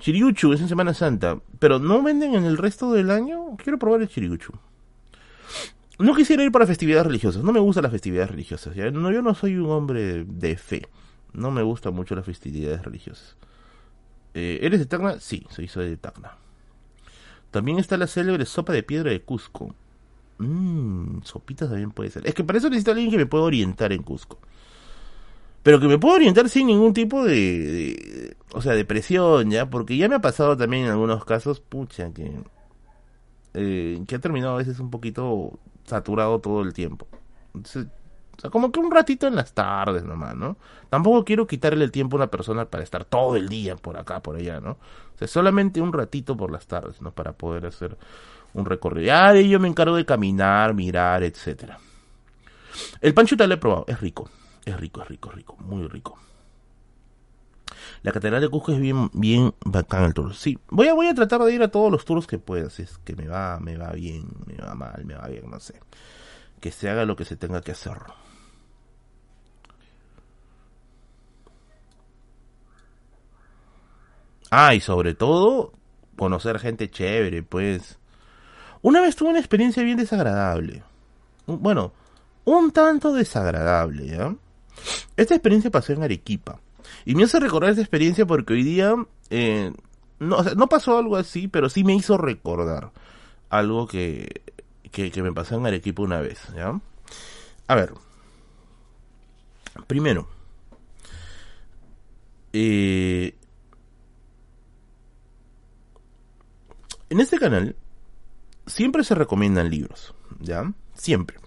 [0.00, 3.56] Chiriuchu es en Semana Santa, pero ¿no venden en el resto del año?
[3.62, 4.52] Quiero probar el chiriuchu.
[6.00, 8.74] No quisiera ir para festividades religiosas, no me gustan las festividades religiosas.
[8.92, 10.88] No, yo no soy un hombre de fe,
[11.34, 13.36] no me gustan mucho las festividades religiosas.
[14.34, 15.18] Eh, ¿Eres de Tacna?
[15.20, 16.36] Sí, soy, soy de Tacna.
[17.50, 19.74] También está la célebre sopa de piedra de Cusco.
[20.38, 22.26] Mmm, sopita también puede ser.
[22.26, 24.38] Es que para eso necesito alguien que me pueda orientar en Cusco.
[25.62, 29.68] Pero que me pueda orientar sin ningún tipo de, o sea, de presión, ¿ya?
[29.68, 32.32] Porque ya me ha pasado también en algunos casos, pucha, que,
[33.54, 37.06] eh, que ha terminado a veces un poquito saturado todo el tiempo.
[38.40, 40.56] O sea, como que un ratito en las tardes nomás, ¿no?
[40.88, 44.20] Tampoco quiero quitarle el tiempo a una persona para estar todo el día por acá,
[44.20, 44.70] por allá, ¿no?
[44.70, 47.10] O sea, solamente un ratito por las tardes, ¿no?
[47.10, 47.98] Para poder hacer
[48.54, 49.08] un recorrido.
[49.08, 51.78] Ya de yo me encargo de caminar, mirar, etcétera.
[53.02, 54.30] El panchuta lo he probado, es rico,
[54.64, 56.18] es rico, es rico, rico, muy rico.
[58.02, 60.34] La Catedral de Cusco es bien, bien bacán el tour.
[60.34, 62.70] Sí, voy a, voy a tratar de ir a todos los tours que pueda.
[62.70, 65.60] Si es que me va, me va bien, me va mal, me va bien, no
[65.60, 65.78] sé.
[66.58, 67.98] Que se haga lo que se tenga que hacer.
[74.50, 75.72] Ah, y sobre todo,
[76.16, 77.98] conocer gente chévere, pues.
[78.82, 80.82] Una vez tuve una experiencia bien desagradable.
[81.46, 81.92] Bueno,
[82.44, 84.34] un tanto desagradable, ¿ya?
[85.16, 86.60] Esta experiencia pasó en Arequipa.
[87.04, 88.94] Y me hace recordar esa experiencia porque hoy día,
[89.30, 89.72] eh,
[90.18, 92.90] no, no pasó algo así, pero sí me hizo recordar
[93.48, 94.42] algo que,
[94.90, 96.80] que, me pasó en Arequipa una vez, ¿ya?
[97.66, 97.92] A ver,
[99.86, 100.28] primero,
[102.52, 103.34] eh,
[107.10, 107.76] en este canal
[108.66, 110.72] siempre se recomiendan libros, ¿ya?
[110.94, 111.38] Siempre.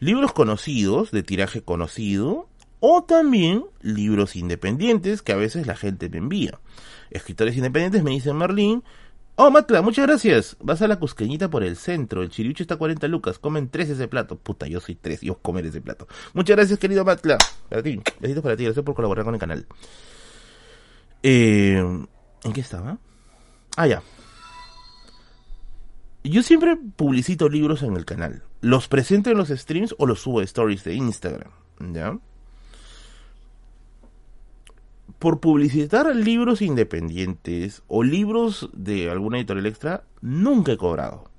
[0.00, 2.48] Libros conocidos, de tiraje conocido,
[2.80, 6.58] o también libros independientes que a veces la gente me envía.
[7.10, 8.82] Escritores independientes me dicen Marlín,
[9.36, 12.78] oh Matla, muchas gracias, vas a la cusqueñita por el centro, el chiriucho está a
[12.78, 16.08] 40 lucas, comen tres ese plato, puta, yo soy tres, yo comer ese plato.
[16.34, 17.38] Muchas gracias querido Matla,
[17.68, 19.66] para ti, besitos para ti, gracias por colaborar con el canal.
[21.22, 22.98] Eh, ¿En qué estaba?
[23.76, 24.02] Ah, ya.
[26.24, 28.42] Yo siempre publicito libros en el canal.
[28.60, 31.50] Los presento en los streams o los subo a stories de Instagram.
[31.92, 32.18] ¿Ya?
[35.24, 41.30] por publicitar libros independientes o libros de alguna editorial extra, nunca he cobrado.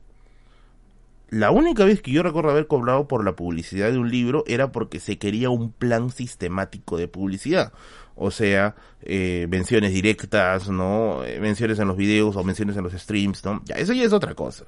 [1.29, 4.71] La única vez que yo recuerdo haber cobrado por la publicidad de un libro era
[4.71, 7.73] porque se quería un plan sistemático de publicidad.
[8.15, 11.23] O sea, eh, menciones directas, ¿no?
[11.25, 13.61] Eh, menciones en los videos o menciones en los streams, ¿no?
[13.65, 14.65] Ya, eso ya es otra cosa.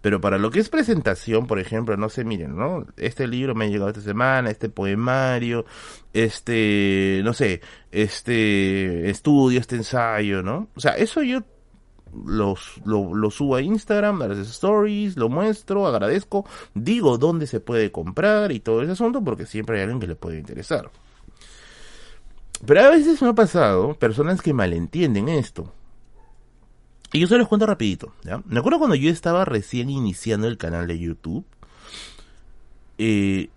[0.00, 2.86] Pero para lo que es presentación, por ejemplo, no sé, miren, ¿no?
[2.96, 5.64] Este libro me ha llegado esta semana, este poemario,
[6.12, 7.60] este, no sé,
[7.90, 10.68] este estudio, este ensayo, ¿no?
[10.76, 11.42] O sea, eso yo
[12.24, 17.60] los, lo, lo, subo a Instagram, a las stories, lo muestro, agradezco, digo dónde se
[17.60, 20.90] puede comprar y todo ese asunto porque siempre hay alguien que le puede interesar.
[22.64, 25.72] Pero a veces me ha pasado personas que malentienden esto.
[27.12, 28.42] Y yo se los cuento rapidito, ¿ya?
[28.46, 31.44] Me acuerdo cuando yo estaba recién iniciando el canal de YouTube.
[32.98, 33.50] Eh,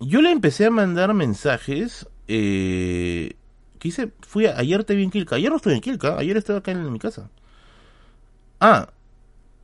[0.00, 2.08] yo le empecé a mandar mensajes.
[2.28, 3.34] Eh,
[4.20, 5.36] fui ayer te vi en Kilka.
[5.36, 7.30] Ayer no estoy en Kilka, ayer estaba acá en, mi casa.
[8.60, 8.90] Ah,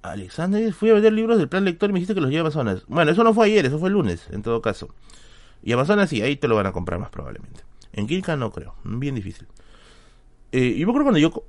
[0.03, 2.51] Alexander, fui a vender libros del plan lector y me dijiste que los lleva a
[2.51, 2.85] Amazonas.
[2.89, 4.89] Bueno, eso no fue ayer, eso fue el lunes, en todo caso.
[5.62, 7.62] Y Amazonas sí, ahí te lo van a comprar más probablemente.
[7.99, 9.49] En Kilka no creo, bien difícil.
[10.53, 11.45] Eh, yo me acuerdo cuando yo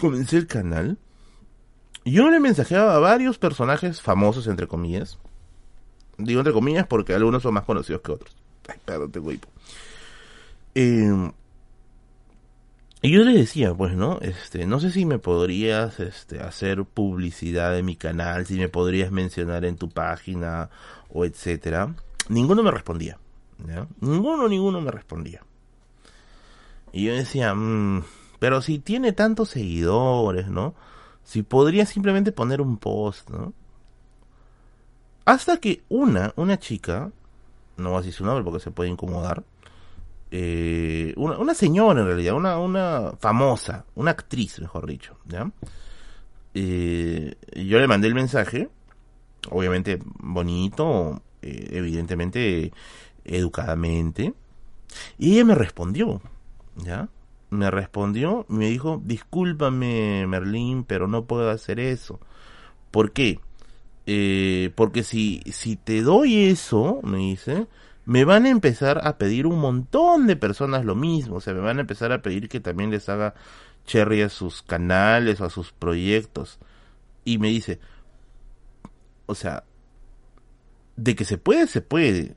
[0.00, 0.96] comencé el canal,
[2.06, 5.18] yo le mensajeaba a varios personajes famosos, entre comillas.
[6.16, 8.34] Digo entre comillas porque algunos son más conocidos que otros.
[8.68, 9.20] Ay, perdón, te
[10.74, 11.30] eh,
[13.02, 14.18] y yo le decía, pues, ¿no?
[14.22, 19.10] Este, no sé si me podrías este, hacer publicidad de mi canal, si me podrías
[19.10, 20.70] mencionar en tu página
[21.10, 21.94] o etcétera.
[22.30, 23.18] Ninguno me respondía.
[23.66, 23.86] ¿ya?
[24.00, 25.42] Ninguno, ninguno me respondía.
[26.92, 28.04] Y yo decía, mmm,
[28.38, 30.74] pero si tiene tantos seguidores, ¿no?
[31.24, 33.54] Si podría simplemente poner un post, ¿no?
[35.24, 37.12] Hasta que una, una chica,
[37.76, 39.44] no voy a decir su nombre porque se puede incomodar,
[40.32, 45.50] eh, una, señora en realidad, una, una famosa, una actriz, mejor dicho, ¿ya?
[46.54, 48.68] Eh, yo le mandé el mensaje,
[49.50, 52.72] obviamente bonito, eh, evidentemente
[53.24, 54.34] educadamente,
[55.18, 56.20] y ella me respondió,
[56.76, 57.08] ¿ya?
[57.50, 62.18] Me respondió, me dijo, discúlpame Merlín, pero no puedo hacer eso.
[62.90, 63.40] ¿Por qué?
[64.74, 67.68] porque si, si te doy eso, me dice,
[68.04, 71.60] me van a empezar a pedir un montón de personas lo mismo, o sea, me
[71.60, 73.34] van a empezar a pedir que también les haga
[73.86, 76.58] cherry a sus canales o a sus proyectos.
[77.24, 77.78] Y me dice,
[79.26, 79.64] o sea,
[80.96, 82.34] de que se puede, se puede.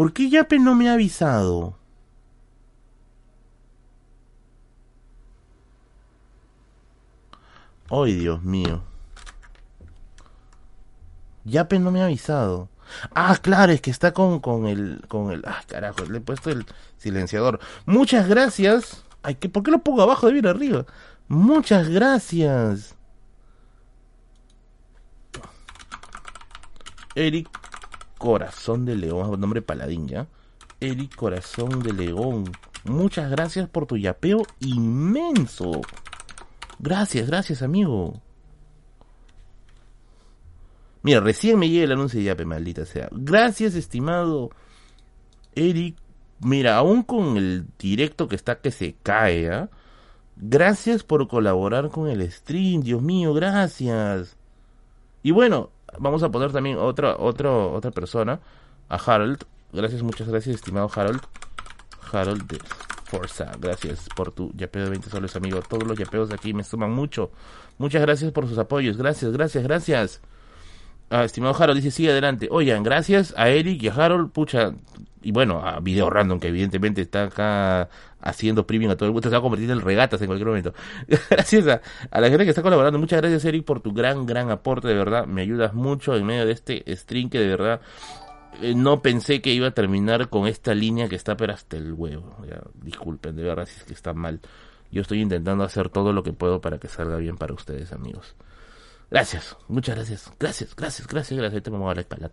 [0.00, 1.76] ¿Por qué Yape no me ha avisado?
[7.90, 8.82] Ay, Dios mío.
[11.44, 12.70] Yape no me ha avisado.
[13.14, 16.48] Ah, claro, es que está con, con el, con el, ah, carajo, le he puesto
[16.48, 16.64] el
[16.96, 17.60] silenciador.
[17.84, 19.04] Muchas gracias.
[19.22, 20.86] Ay, ¿qué, ¿por qué lo pongo abajo de bien arriba?
[21.28, 22.96] Muchas gracias.
[27.14, 27.50] Eric
[28.20, 30.26] Corazón de León, nombre paladín ya.
[30.78, 32.44] Eric Corazón de León.
[32.84, 35.80] Muchas gracias por tu yapeo inmenso.
[36.78, 38.20] Gracias, gracias, amigo.
[41.00, 43.08] Mira, recién me llega el anuncio de Yape, maldita sea.
[43.10, 44.50] Gracias, estimado
[45.54, 45.96] Eric.
[46.40, 49.66] Mira, aún con el directo que está que se cae.
[50.36, 54.36] Gracias por colaborar con el stream, Dios mío, gracias.
[55.22, 58.40] Y bueno, vamos a poner también otra, otra, otra persona,
[58.88, 59.44] a Harold.
[59.72, 61.20] Gracias, muchas gracias, estimado Harold.
[62.12, 62.58] Harold
[63.04, 65.60] Forza, gracias por tu yapeo de 20 soles, amigo.
[65.62, 67.30] Todos los yapeos de aquí me suman mucho.
[67.78, 68.96] Muchas gracias por sus apoyos.
[68.96, 70.20] Gracias, gracias, gracias.
[71.10, 72.46] Ah, estimado Harold dice, sigue adelante.
[72.50, 74.72] Oigan, gracias a Eric y a Harold, pucha,
[75.22, 77.88] y bueno, a Video Random, que evidentemente está acá
[78.20, 80.72] haciendo premium a todo el mundo, se va a convertir en regatas en cualquier momento.
[81.30, 82.98] gracias a, la gente que está colaborando.
[82.98, 85.26] Muchas gracias, Eric, por tu gran, gran aporte, de verdad.
[85.26, 87.80] Me ayudas mucho en medio de este stream que de verdad
[88.62, 91.92] eh, no pensé que iba a terminar con esta línea que está pero hasta el
[91.92, 92.36] huevo.
[92.74, 94.40] disculpen, de verdad si es que está mal.
[94.92, 98.36] Yo estoy intentando hacer todo lo que puedo para que salga bien para ustedes, amigos.
[99.10, 100.32] Gracias, muchas gracias.
[100.38, 101.52] Gracias, gracias, gracias, gracias.
[101.52, 102.30] Ahorita me a la espalda.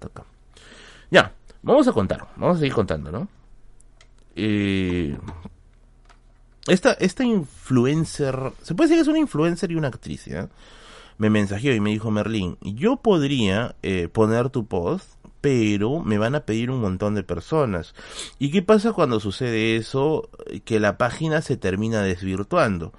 [1.09, 3.27] Ya, vamos a contar, vamos a seguir contando, ¿no?
[4.35, 5.17] Eh,
[6.67, 10.49] esta, esta influencer, se puede decir que es una influencer y una actriz, ¿ya?
[11.17, 16.35] Me mensajeó y me dijo Merlín, yo podría eh, poner tu post pero me van
[16.35, 17.93] a pedir un montón de personas.
[18.39, 20.29] ¿Y qué pasa cuando sucede eso?
[20.65, 22.91] Que la página se termina desvirtuando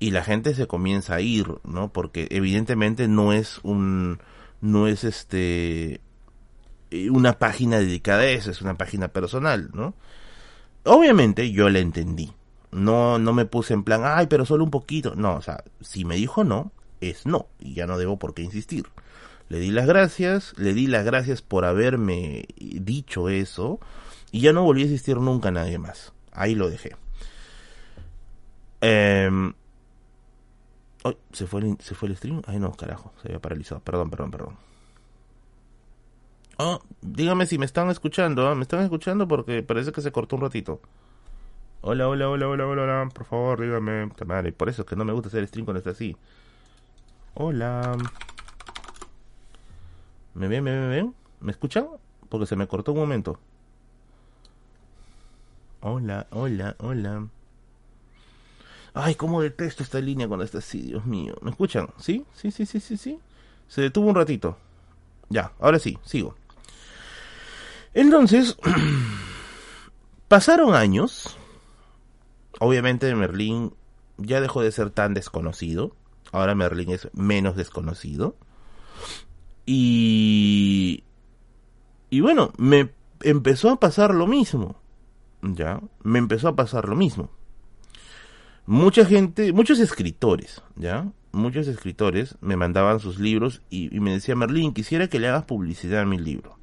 [0.00, 1.92] y la gente se comienza a ir, ¿no?
[1.92, 4.20] Porque evidentemente no es un
[4.60, 6.00] no es este
[7.10, 9.94] una página dedicada a eso, es una página personal, ¿no?
[10.84, 12.32] Obviamente yo la entendí.
[12.70, 16.04] No no me puse en plan, "Ay, pero solo un poquito." No, o sea, si
[16.04, 18.86] me dijo no, es no y ya no debo por qué insistir.
[19.48, 23.80] Le di las gracias, le di las gracias por haberme dicho eso
[24.30, 26.12] y ya no volví a insistir nunca a nadie más.
[26.32, 26.96] Ahí lo dejé.
[28.80, 29.52] Eh...
[31.32, 32.42] ¿se, fue el, ¿Se fue el stream?
[32.46, 33.80] Ay, no, carajo, se había paralizado.
[33.80, 34.56] Perdón, perdón, perdón.
[36.58, 38.50] Oh, dígame si me están escuchando.
[38.50, 38.54] ¿eh?
[38.54, 39.28] ¿Me están escuchando?
[39.28, 40.80] Porque parece que se cortó un ratito.
[41.82, 44.10] Hola, hola, hola, hola, hola, Por favor, dígame.
[44.26, 46.16] Madre, por eso es que no me gusta hacer stream cuando está así.
[47.34, 47.96] Hola.
[50.34, 51.14] ¿Me ven, me ven, me ven?
[51.40, 51.86] ¿Me escuchan?
[52.28, 53.38] Porque se me cortó un momento.
[55.80, 57.28] Hola, hola, hola.
[58.94, 61.34] Ay, cómo detesto esta línea cuando está así, Dios mío.
[61.42, 61.88] ¿Me escuchan?
[61.98, 62.24] ¿Sí?
[62.32, 63.18] Sí, sí, sí, sí, sí.
[63.68, 64.56] Se detuvo un ratito.
[65.28, 66.34] Ya, ahora sí, sigo.
[67.94, 68.56] Entonces,
[70.28, 71.36] pasaron años.
[72.60, 73.74] Obviamente Merlín
[74.16, 75.94] ya dejó de ser tan desconocido.
[76.32, 78.36] Ahora Merlín es menos desconocido.
[79.66, 81.04] Y
[82.10, 82.90] Y bueno, me
[83.22, 84.76] empezó a pasar lo mismo.
[85.42, 85.80] ¿Ya?
[86.02, 87.30] Me empezó a pasar lo mismo.
[88.68, 91.10] Mucha gente, muchos escritores, ¿ya?
[91.32, 96.02] Muchos escritores me mandaban sus libros y, me decía, Merlín, quisiera que le hagas publicidad
[96.02, 96.58] a mi libro.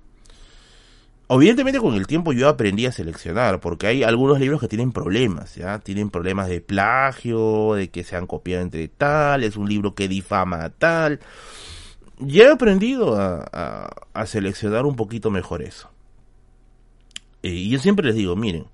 [1.28, 5.56] Evidentemente con el tiempo yo aprendí a seleccionar, porque hay algunos libros que tienen problemas,
[5.56, 5.80] ¿ya?
[5.80, 10.08] Tienen problemas de plagio, de que se han copiado entre tal, es un libro que
[10.08, 11.20] difama a tal.
[12.20, 15.90] Ya he aprendido a, a, seleccionar un poquito mejor eso.
[17.42, 18.68] Eh, y yo siempre les digo, miren,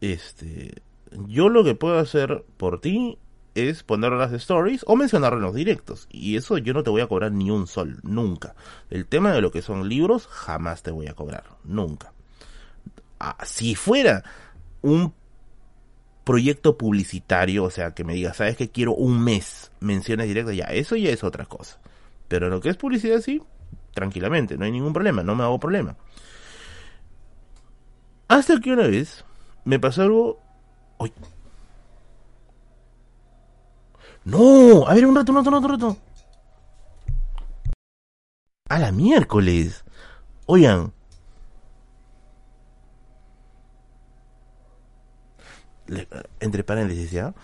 [0.00, 0.82] este,
[1.26, 3.18] yo lo que puedo hacer por ti
[3.54, 6.08] es poner las stories o mencionarlo en los directos.
[6.10, 8.54] Y eso yo no te voy a cobrar ni un sol, nunca.
[8.90, 12.12] El tema de lo que son libros, jamás te voy a cobrar, nunca.
[13.20, 14.24] Ah, si fuera
[14.82, 15.14] un
[16.24, 20.64] proyecto publicitario, o sea, que me diga, sabes que quiero un mes menciones directas, ya,
[20.64, 21.78] eso ya es otra cosa.
[22.28, 23.42] Pero lo que es publicidad, sí,
[23.92, 25.96] tranquilamente, no hay ningún problema, no me hago problema.
[28.26, 29.24] Hasta que una vez
[29.64, 30.40] me pasó algo.
[30.98, 31.12] Uy,
[34.24, 35.96] no, a ver, un rato, un rato, un rato,
[38.68, 39.84] A la miércoles.
[40.46, 40.92] Oigan.
[46.40, 47.34] entre paréntesis, ¿ya?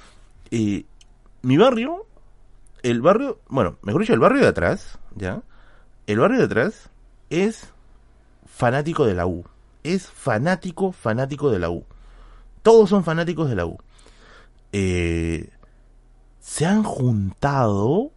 [0.51, 2.07] Mi barrio,
[2.83, 5.43] el barrio, bueno, mejor dicho, el barrio de atrás, ¿ya?
[6.07, 6.91] El barrio de atrás
[7.29, 7.69] es
[8.47, 9.45] fanático de la U.
[9.83, 11.85] Es fanático, fanático de la U.
[12.63, 13.79] Todos son fanáticos de la U.
[14.73, 15.51] Eh,
[16.41, 18.13] se han juntado,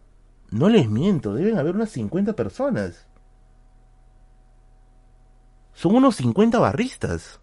[0.50, 3.06] no les miento, deben haber unas 50 personas.
[5.72, 7.40] Son unos 50 barristas.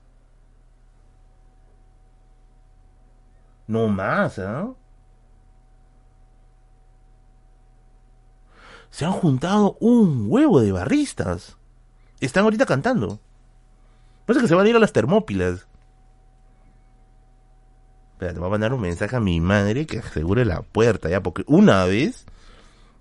[3.68, 4.74] No más, ¿ah?
[8.90, 11.58] Se han juntado un huevo de barristas.
[12.20, 13.20] Están ahorita cantando.
[14.26, 15.68] Parece que se van a ir a las Termópilas.
[18.22, 21.24] Espera, te voy a mandar un mensaje a mi madre que asegure la puerta ya,
[21.24, 22.26] porque una vez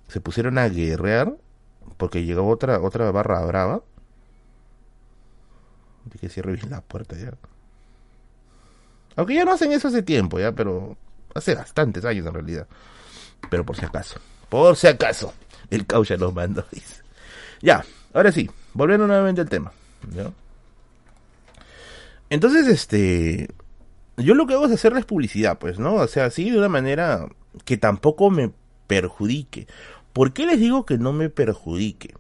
[0.09, 1.37] se pusieron a guerrear
[1.99, 3.83] porque llegó otra otra barra brava.
[6.11, 7.35] Hay que cierre bien la puerta ya.
[9.15, 10.97] Aunque ya no hacen eso hace tiempo, ya, pero
[11.35, 12.67] hace bastantes años en realidad.
[13.51, 14.19] Pero por si acaso,
[14.49, 15.35] por si acaso,
[15.69, 16.65] el caucha nos mandó.
[17.61, 17.85] Ya,
[18.15, 19.71] ahora sí, volviendo nuevamente al tema.
[22.31, 23.51] Entonces, este,
[24.17, 25.95] yo lo que hago es hacerles publicidad, pues, ¿no?
[25.95, 27.29] O sea, así de una manera
[27.65, 28.53] que tampoco me
[28.87, 29.67] perjudique.
[30.13, 32.15] ¿Por qué les digo que no me perjudique?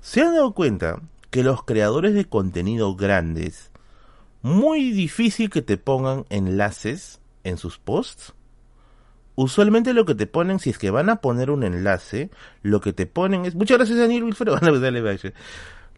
[0.00, 1.00] ¿Se han dado cuenta
[1.30, 3.70] que los creadores de contenido grandes,
[4.42, 8.34] muy difícil que te pongan enlaces en sus posts?
[9.34, 12.30] Usualmente lo que te ponen, si es que van a poner un enlace,
[12.62, 13.54] lo que te ponen es...
[13.54, 14.58] Muchas gracias Daniel Wilfredo,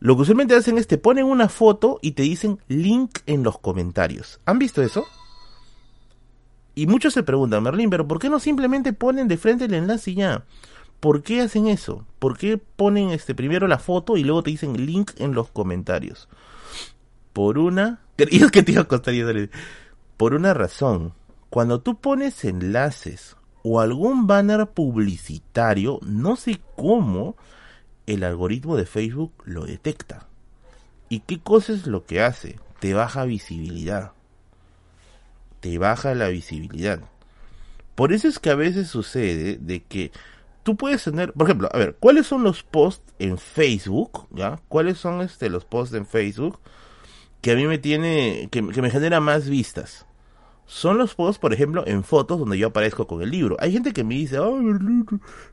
[0.01, 3.59] lo que usualmente hacen es te ponen una foto y te dicen link en los
[3.59, 4.41] comentarios.
[4.47, 5.05] ¿Han visto eso?
[6.75, 10.12] Y muchos se preguntan, Merlin, pero ¿por qué no simplemente ponen de frente el enlace
[10.12, 10.45] y ya?
[11.01, 12.05] ¿Por qué hacen eso?
[12.19, 16.29] ¿Por qué ponen este primero la foto y luego te dicen link en los comentarios?
[17.33, 18.01] Por una...
[18.16, 19.15] ¿Creías que te iba a costar
[20.16, 21.12] Por una razón.
[21.51, 27.37] Cuando tú pones enlaces o algún banner publicitario, no sé cómo,
[28.09, 30.26] el algoritmo de Facebook lo detecta.
[31.10, 32.59] ¿Y qué cosa es lo que hace?
[32.80, 34.12] Te baja visibilidad.
[35.60, 37.01] Te baja la visibilidad.
[37.94, 40.10] Por eso es que a veces sucede de que
[40.62, 44.26] tú puedes tener, por ejemplo, a ver, ¿cuáles son los posts en Facebook?
[44.30, 44.59] ¿Ya?
[44.68, 46.59] ¿Cuáles son este los posts en Facebook
[47.43, 50.06] que a mí me tiene que, que me genera más vistas?
[50.69, 53.57] Son los posts, por ejemplo, en fotos donde yo aparezco con el libro.
[53.59, 54.61] Hay gente que me dice, oh,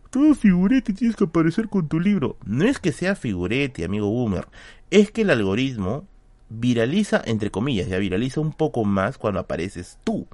[0.10, 2.36] todo figurete tienes que aparecer con tu libro.
[2.44, 4.50] No es que sea figurete, amigo boomer.
[4.92, 6.06] Es que el algoritmo
[6.50, 10.28] viraliza, entre comillas, ya viraliza un poco más cuando apareces tú.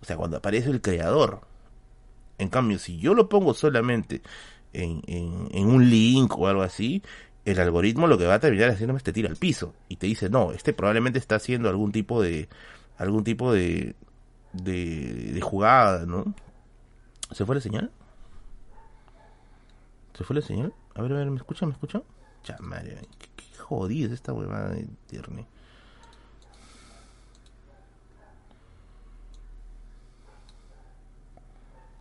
[0.00, 1.40] O sea, cuando aparece el creador.
[2.38, 4.22] En cambio, si yo lo pongo solamente
[4.72, 7.02] en, en, en un link o algo así,
[7.44, 10.06] el algoritmo lo que va a terminar haciéndome es te tira al piso y te
[10.06, 12.48] dice, no, este probablemente está haciendo algún tipo de
[12.96, 13.96] algún tipo de,
[14.52, 16.34] de, de jugada, ¿no?
[17.32, 17.90] ¿Se fue la señal?
[20.14, 20.74] ¿Se fue la señal?
[20.94, 21.68] A ver, a ver, ¿me escuchan?
[21.68, 22.02] ¿Me escuchan?
[22.44, 25.46] Ya, madre, qué, qué jodida es esta huevada de internet.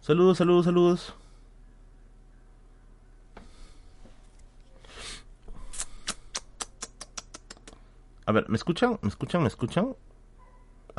[0.01, 1.13] Saludos, saludos, saludos.
[8.25, 8.97] A ver, ¿me escuchan?
[9.01, 9.41] ¿Me escuchan?
[9.43, 9.95] ¿Me escuchan?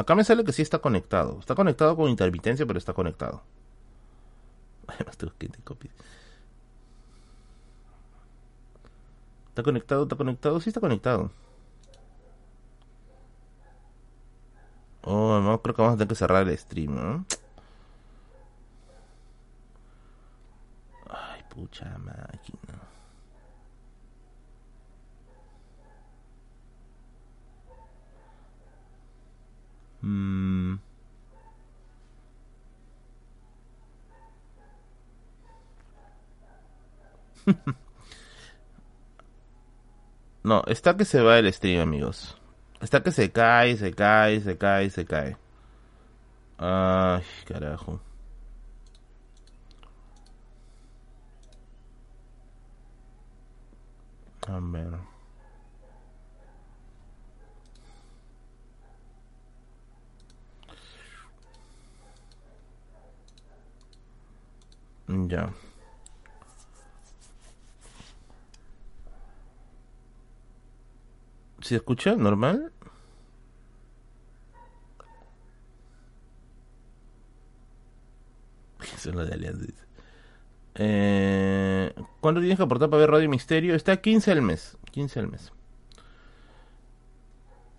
[0.00, 1.38] Acá me sale que sí está conectado.
[1.40, 3.42] Está conectado con intermitencia, pero está conectado.
[4.88, 5.46] Además tengo que
[9.48, 10.04] ¿Está conectado?
[10.04, 10.60] ¿Está conectado?
[10.60, 11.30] Sí está conectado.
[15.02, 17.26] Oh, no, creo que vamos a tener que cerrar el stream, ¿no?
[21.08, 22.69] Ay, pucha máquina.
[30.02, 30.76] Mm.
[40.44, 42.36] no, está que se va el stream, amigos.
[42.80, 45.36] Está que se cae, se cae, se cae, se cae.
[46.58, 48.00] Ay, carajo.
[65.10, 65.52] Ya.
[71.60, 72.72] ¿Se escucha normal?
[78.80, 79.66] Eso es lo de Alianza.
[80.76, 83.74] Eh, ¿Cuánto tienes que aportar para ver Radio Misterio?
[83.74, 84.76] Está 15 al mes.
[84.92, 85.52] 15 al mes.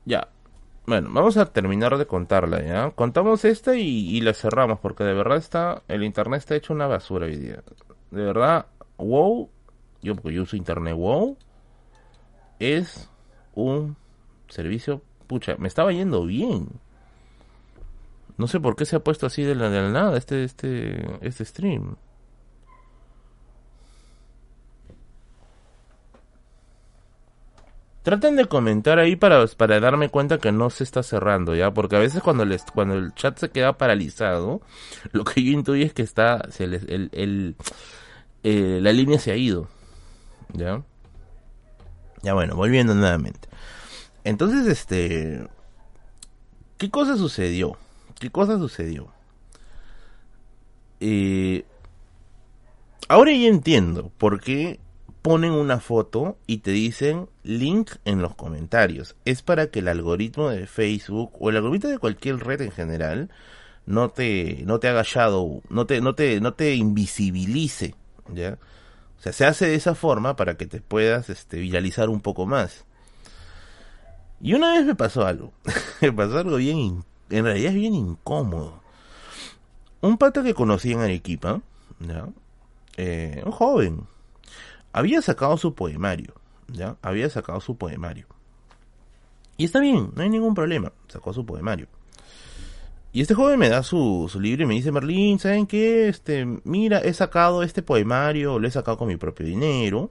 [0.05, 0.27] Ya.
[0.85, 2.89] Bueno, vamos a terminar de contarla, ¿ya?
[2.91, 7.27] Contamos esta y, la cerramos, porque de verdad está, el internet está hecho una basura
[7.27, 7.63] hoy día.
[8.09, 8.65] De verdad,
[8.97, 9.49] WoW,
[10.01, 11.37] yo porque yo uso internet WoW,
[12.59, 13.09] es
[13.53, 13.95] un
[14.47, 16.67] servicio, pucha, me estaba yendo bien.
[18.37, 21.25] No sé por qué se ha puesto así de la, de la nada este, este,
[21.25, 21.95] este stream.
[28.03, 31.71] Traten de comentar ahí para, para darme cuenta que no se está cerrando, ¿ya?
[31.71, 34.61] Porque a veces cuando, les, cuando el chat se queda paralizado,
[35.11, 37.55] lo que yo intuyo es que está, el,
[38.43, 39.67] eh, la línea se ha ido,
[40.53, 40.81] ¿ya?
[42.23, 43.47] Ya bueno, volviendo nuevamente.
[44.23, 45.47] Entonces, este...
[46.77, 47.77] ¿Qué cosa sucedió?
[48.19, 49.13] ¿Qué cosa sucedió?
[50.99, 51.65] Eh,
[53.07, 54.79] ahora ya entiendo por qué
[55.21, 59.15] ponen una foto y te dicen link en los comentarios.
[59.25, 63.29] Es para que el algoritmo de Facebook o el algoritmo de cualquier red en general
[63.85, 67.95] no te, no te haga shadow, no te, no te, no te invisibilice,
[68.33, 68.57] ¿ya?
[69.19, 72.47] O sea, se hace de esa forma para que te puedas este, viralizar un poco
[72.47, 72.85] más.
[74.39, 75.53] Y una vez me pasó algo.
[76.01, 78.81] me pasó algo bien, en realidad es bien incómodo.
[80.01, 81.61] Un pata que conocí en Arequipa,
[81.99, 82.27] ¿ya?
[82.97, 84.07] Eh, un joven,
[84.93, 86.33] había sacado su poemario,
[86.67, 86.97] ¿ya?
[87.01, 88.27] Había sacado su poemario.
[89.57, 91.87] Y está bien, no hay ningún problema, sacó su poemario.
[93.13, 96.07] Y este joven me da su, libro y me dice, Merlín, ¿saben qué?
[96.07, 100.09] Este, mira, he sacado este poemario, lo he sacado con mi propio dinero.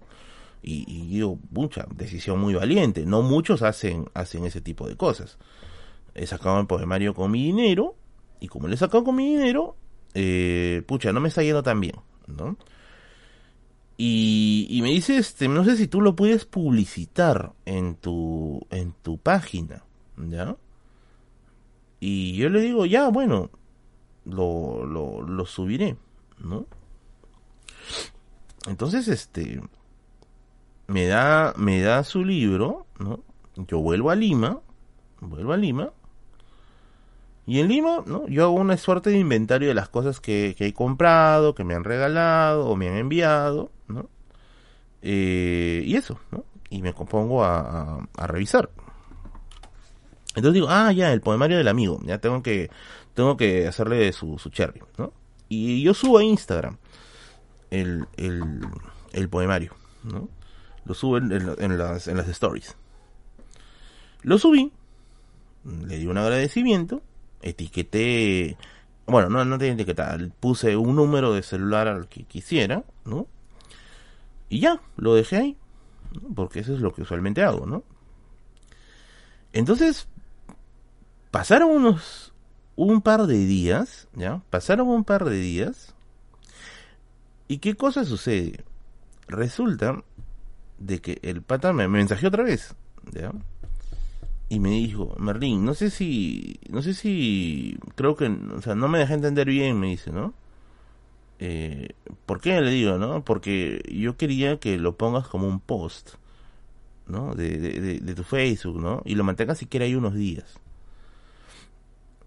[0.63, 3.07] Y, y digo, mucha decisión muy valiente.
[3.07, 5.39] No muchos hacen, hacen ese tipo de cosas.
[6.15, 7.95] He sacado el poemario con mi dinero.
[8.39, 9.77] Y como lo he sacado con mi dinero,
[10.13, 11.97] eh, pucha, no me está yendo tan bien,
[12.27, 12.57] ¿no?
[14.03, 19.19] Y, me dice, este, no sé si tú lo puedes publicitar en tu, en tu
[19.19, 19.85] página,
[20.17, 20.57] ¿ya?
[22.01, 23.51] Y yo le digo, ya, bueno,
[24.25, 25.99] lo, lo, lo subiré,
[26.39, 26.65] ¿no?
[28.67, 29.61] Entonces, este,
[30.87, 33.21] me da, me da su libro, ¿no?
[33.69, 34.61] Yo vuelvo a Lima,
[35.21, 35.93] vuelvo a Lima,
[37.51, 38.29] y en Lima, ¿no?
[38.29, 41.75] Yo hago una suerte de inventario de las cosas que, que he comprado, que me
[41.75, 44.09] han regalado o me han enviado, ¿no?
[45.03, 46.45] Eh, y eso, ¿no?
[46.69, 48.71] Y me compongo a, a, revisar.
[50.37, 52.71] Entonces digo, ah, ya, el poemario del amigo, ya tengo que,
[53.15, 55.13] tengo que hacerle su, su cherry, ¿no?
[55.49, 56.77] Y yo subo a Instagram
[57.73, 58.61] el, el,
[59.13, 59.75] el poemario,
[60.05, 60.29] ¿no?
[60.85, 62.77] Lo subo en, en, las, en las stories.
[64.23, 64.73] Lo subí,
[65.65, 67.03] le di un agradecimiento,
[67.43, 68.57] etiqueté,
[69.07, 73.27] bueno, no, no tenía etiquetar, puse un número de celular al que quisiera, ¿no?
[74.49, 75.57] Y ya, lo dejé ahí,
[76.35, 77.85] porque eso es lo que usualmente hago, ¿no?
[79.53, 80.09] Entonces,
[81.31, 82.33] pasaron unos,
[82.77, 84.43] un par de días, ¿ya?
[84.51, 85.95] Pasaron un par de días.
[87.49, 88.65] ¿Y qué cosa sucede?
[89.27, 90.03] Resulta
[90.79, 92.75] de que el pata me mensajeó otra vez,
[93.13, 93.33] ¿ya?
[94.51, 98.89] Y me dijo, Merlín, no sé si, no sé si, creo que, o sea, no
[98.89, 100.35] me dejé entender bien, me dice, ¿no?
[101.39, 101.91] Eh,
[102.27, 103.25] ¿Por qué le digo, no?
[103.25, 106.15] Porque yo quería que lo pongas como un post,
[107.07, 107.37] ¿no?
[107.37, 109.03] De, de, de, tu Facebook, ¿no?
[109.05, 110.59] Y lo mantengas siquiera ahí unos días.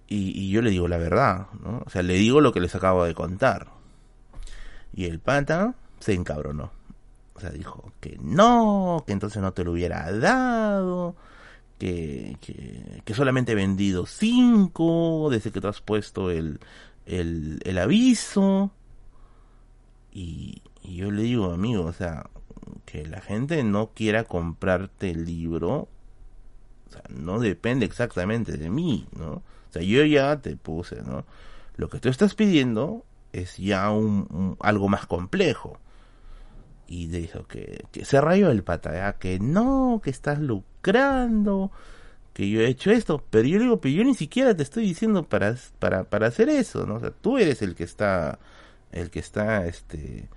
[0.07, 1.83] Y, y, yo le digo la verdad, ¿no?
[1.85, 3.67] O sea, le digo lo que les acabo de contar.
[4.93, 6.71] Y el pata se encabronó.
[7.35, 11.17] O sea, dijo que no, que entonces no te lo hubiera dado,
[11.83, 16.59] que, que, solamente he vendido cinco desde que te has puesto el,
[17.05, 18.71] el, aviso.
[20.11, 22.29] Y, y yo le digo, amigo, o sea,
[22.85, 25.89] que la gente no quiera comprarte el libro,
[26.87, 29.31] o sea, no depende exactamente de mí, ¿no?
[29.33, 31.25] O sea, yo ya te puse, ¿no?
[31.75, 33.03] Lo que tú estás pidiendo
[33.33, 35.79] es ya un, algo más complejo.
[36.87, 41.71] Y dijo que, se rayó el pata, que no, que estás lucrando,
[42.33, 44.85] que yo he hecho esto, pero yo le digo, pero yo ni siquiera te estoy
[44.85, 46.95] diciendo para, para, para hacer eso, ¿no?
[46.95, 48.39] O sea, tú eres el que está,
[48.91, 50.27] el que está, este,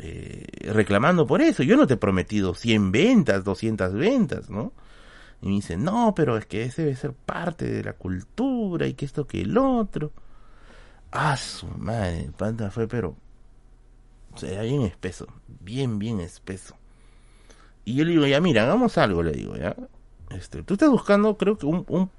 [0.00, 1.62] eh, reclamando por eso.
[1.62, 4.72] Yo no te he prometido 100 ventas, 200 ventas, ¿no?
[5.42, 8.94] Y me dice, no, pero es que ese debe ser parte de la cultura y
[8.94, 10.12] que esto que el otro.
[11.12, 13.16] Ah, su madre, el panda fue, pero.
[14.38, 16.76] Sea, bien espeso, bien, bien espeso.
[17.84, 19.74] Y yo le digo, ya, mira, hagamos algo, le digo, ya.
[20.30, 22.10] Este, tú estás buscando, creo que un, un,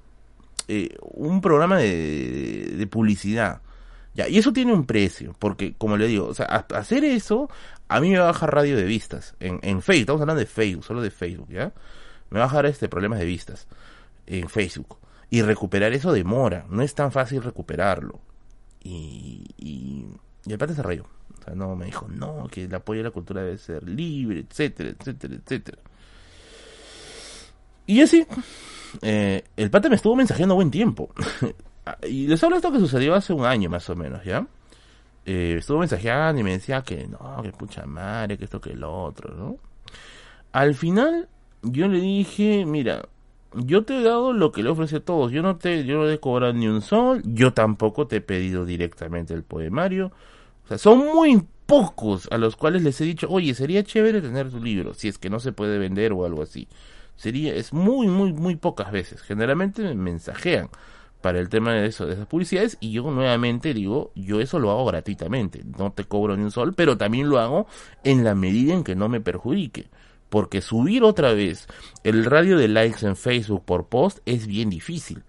[0.68, 3.62] eh, un programa de, de publicidad
[4.14, 6.32] ya, y eso tiene un precio, porque como le digo,
[6.74, 7.48] hacer eso
[7.88, 10.46] a mí me va a bajar radio de vistas en, en Facebook, estamos hablando de
[10.46, 11.72] Facebook, solo de Facebook, ¿ya?
[12.30, 13.68] Me va a bajar este problemas de vistas
[14.26, 14.98] en Facebook.
[15.30, 18.20] Y recuperar eso demora, no es tan fácil recuperarlo.
[18.82, 20.06] Y,
[20.46, 21.04] y el padre se rayó.
[21.38, 24.40] O sea, no, me dijo, no, que el apoyo a la cultura debe ser libre,
[24.40, 25.78] etcétera, etcétera, etcétera.
[27.86, 28.26] Y así,
[29.02, 31.12] eh, el pata me estuvo mensajeando buen tiempo.
[32.08, 34.46] y les hablo esto que sucedió hace un año más o menos, ¿ya?
[35.26, 38.84] Eh, estuvo mensajeando y me decía que no, que pucha madre, que esto que el
[38.84, 39.56] otro, ¿no?
[40.52, 41.28] Al final,
[41.62, 43.08] yo le dije, mira,
[43.54, 46.08] yo te he dado lo que le ofrece a todos, yo no te, yo no
[46.08, 50.12] he cobrado ni un sol, yo tampoco te he pedido directamente el poemario,
[50.64, 54.50] o sea, son muy pocos a los cuales les he dicho, oye, sería chévere tener
[54.50, 56.68] tu libro, si es que no se puede vender o algo así.
[57.16, 59.20] Sería, es muy, muy, muy pocas veces.
[59.20, 60.70] Generalmente me mensajean
[61.20, 64.70] para el tema de eso, de esas publicidades, y yo nuevamente digo, yo eso lo
[64.70, 67.66] hago gratuitamente, no te cobro ni un sol, pero también lo hago
[68.04, 69.90] en la medida en que no me perjudique.
[70.30, 71.68] Porque subir otra vez
[72.04, 75.22] el radio de likes en Facebook por post es bien difícil.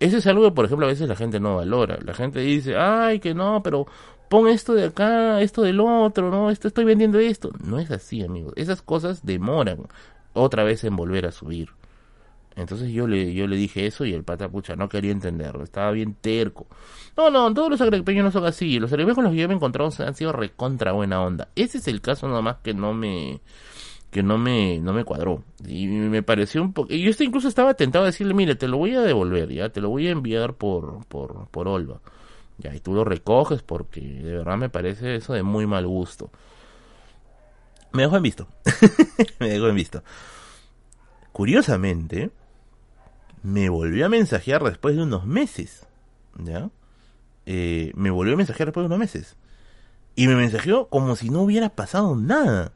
[0.00, 1.98] Eso es algo que, por ejemplo, a veces la gente no valora.
[2.04, 3.86] La gente dice, ay, que no, pero
[4.28, 7.50] pon esto de acá, esto del otro, no, esto estoy vendiendo esto.
[7.64, 8.52] No es así, amigos.
[8.56, 9.86] Esas cosas demoran
[10.34, 11.70] otra vez en volver a subir.
[12.56, 15.90] Entonces yo le, yo le dije eso y el pata pucha no quería entenderlo, estaba
[15.90, 16.66] bien terco.
[17.16, 19.54] No, no, todos los arepeños no son así, los arepeños con los que yo me
[19.54, 21.48] he encontrado han sido recontra buena onda.
[21.56, 23.40] Ese es el caso nomás que no me
[24.14, 27.74] que no me no me cuadró y me pareció un poco yo este incluso estaba
[27.74, 30.54] tentado a decirle mire te lo voy a devolver ya te lo voy a enviar
[30.54, 32.00] por por por Olva
[32.56, 36.30] ya y tú lo recoges porque de verdad me parece eso de muy mal gusto
[37.92, 38.48] me dejó en visto
[39.40, 40.02] me dejó en visto
[41.32, 42.30] curiosamente
[43.44, 45.86] me volvió a mensajear después de unos meses.
[46.38, 46.70] ¿Ya?
[47.46, 49.36] Eh, me volvió a mensajear después de unos meses.
[50.16, 52.72] Y me mensajeó como si no hubiera pasado nada.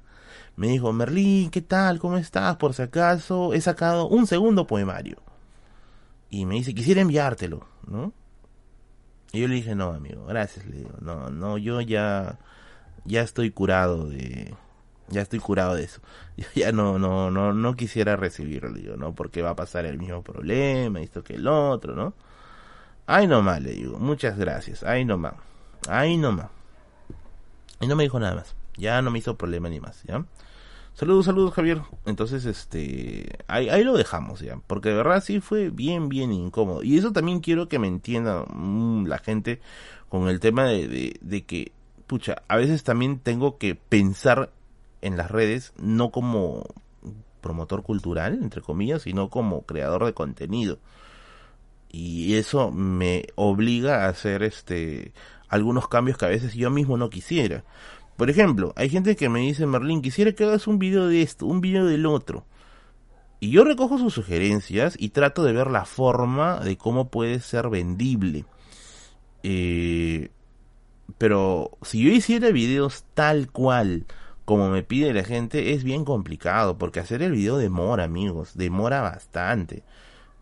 [0.59, 2.01] Me dijo, Merlín, ¿qué tal?
[2.01, 2.57] ¿Cómo estás?
[2.57, 5.19] Por si acaso, he sacado un segundo poemario.
[6.31, 8.13] Y me dice, quisiera enviártelo, ¿no?
[9.31, 12.41] Y yo le dije, no, amigo, gracias, le digo, no, no, yo ya,
[13.05, 14.53] ya estoy curado de,
[15.07, 16.01] ya estoy curado de eso.
[16.37, 19.15] Yo ya no, no, no, no quisiera recibirlo, digo, ¿no?
[19.15, 22.15] Porque va a pasar el mismo problema, esto que el otro, ¿no?
[23.07, 25.35] Ay, no más, le digo, muchas gracias, ay, no más,
[25.89, 26.49] ay, no más.
[27.81, 30.25] Y no me dijo nada más, ya no me hizo problema ni más, ¿ya?
[30.99, 31.83] Saludos, saludos, Javier.
[32.07, 34.59] Entonces, este, ahí, ahí lo dejamos, ¿ya?
[34.67, 36.83] Porque de verdad sí fue bien, bien incómodo.
[36.83, 39.61] Y eso también quiero que me entienda mm, la gente
[40.09, 41.71] con el tema de, de, de que,
[42.09, 44.51] pucha, a veces también tengo que pensar
[45.01, 46.65] en las redes no como
[47.43, 50.81] promotor cultural, entre comillas, sino como creador de contenido.
[51.93, 55.13] Y eso me obliga a hacer este
[55.49, 57.63] algunos cambios que a veces yo mismo no quisiera.
[58.19, 61.47] Por ejemplo, hay gente que me dice, Merlin, quisiera que hagas un video de esto,
[61.47, 62.45] un video del otro.
[63.39, 67.69] Y yo recojo sus sugerencias y trato de ver la forma de cómo puede ser
[67.69, 68.45] vendible.
[69.45, 70.31] Eh,
[71.17, 74.05] pero si yo hiciera videos tal cual,
[74.45, 79.01] como me pide la gente, es bien complicado, porque hacer el video demora, amigos, demora
[79.01, 79.85] bastante.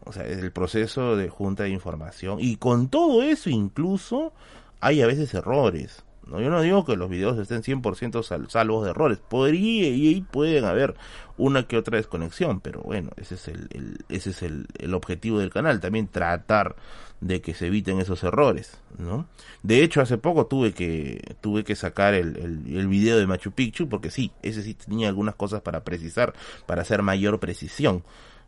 [0.07, 2.39] O sea, es el proceso de junta de información.
[2.41, 4.33] Y con todo eso incluso
[4.81, 6.06] hay a veces errores.
[6.27, 6.41] ¿No?
[6.41, 9.19] Yo no digo que los videos estén 100% salvos de errores.
[9.19, 10.95] Podría y pueden haber
[11.37, 15.51] una que otra desconexión, pero bueno, ese es el, ese es el, el, objetivo del
[15.51, 16.77] canal, también tratar
[17.21, 19.27] de que se eviten esos errores, ¿no?
[19.63, 23.53] De hecho, hace poco tuve que tuve que sacar el, el, el video de Machu
[23.53, 26.35] Picchu porque sí, ese sí tenía algunas cosas para precisar,
[26.67, 28.03] para hacer mayor precisión.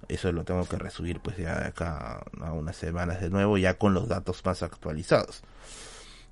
[0.09, 3.74] Eso lo tengo que resubir pues ya de acá a unas semanas de nuevo, ya
[3.74, 5.42] con los datos más actualizados.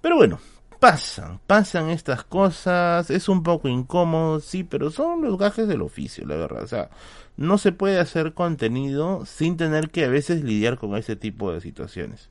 [0.00, 0.38] Pero bueno,
[0.80, 6.26] pasan, pasan estas cosas, es un poco incómodo, sí, pero son los gajes del oficio,
[6.26, 6.62] la verdad.
[6.62, 6.90] O sea,
[7.36, 11.60] no se puede hacer contenido sin tener que a veces lidiar con ese tipo de
[11.60, 12.30] situaciones.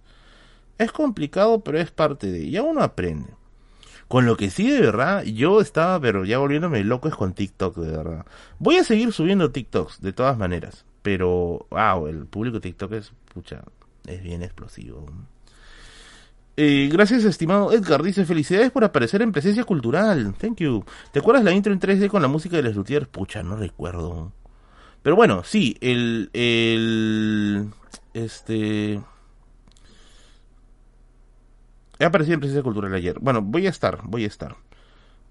[0.77, 3.29] Es complicado, pero es parte de, ya uno aprende.
[4.07, 7.77] Con lo que sí, de verdad, yo estaba, pero ya volviéndome loco es con TikTok,
[7.77, 8.25] de verdad.
[8.59, 10.85] Voy a seguir subiendo TikToks, de todas maneras.
[11.01, 13.63] Pero, wow, el público TikTok es, pucha,
[14.05, 15.05] es bien explosivo.
[16.57, 18.01] Eh, gracias, estimado Edgar.
[18.01, 20.33] Dice, felicidades por aparecer en presencia cultural.
[20.35, 20.85] Thank you.
[21.11, 23.07] ¿Te acuerdas la intro en 3D con la música de Les Luthiers?
[23.07, 24.31] Pucha, no recuerdo.
[25.01, 27.69] Pero bueno, sí, el, el,
[28.13, 29.01] este...
[31.99, 33.19] He aparecido en presencia cultural ayer.
[33.19, 34.55] Bueno, voy a estar, voy a estar.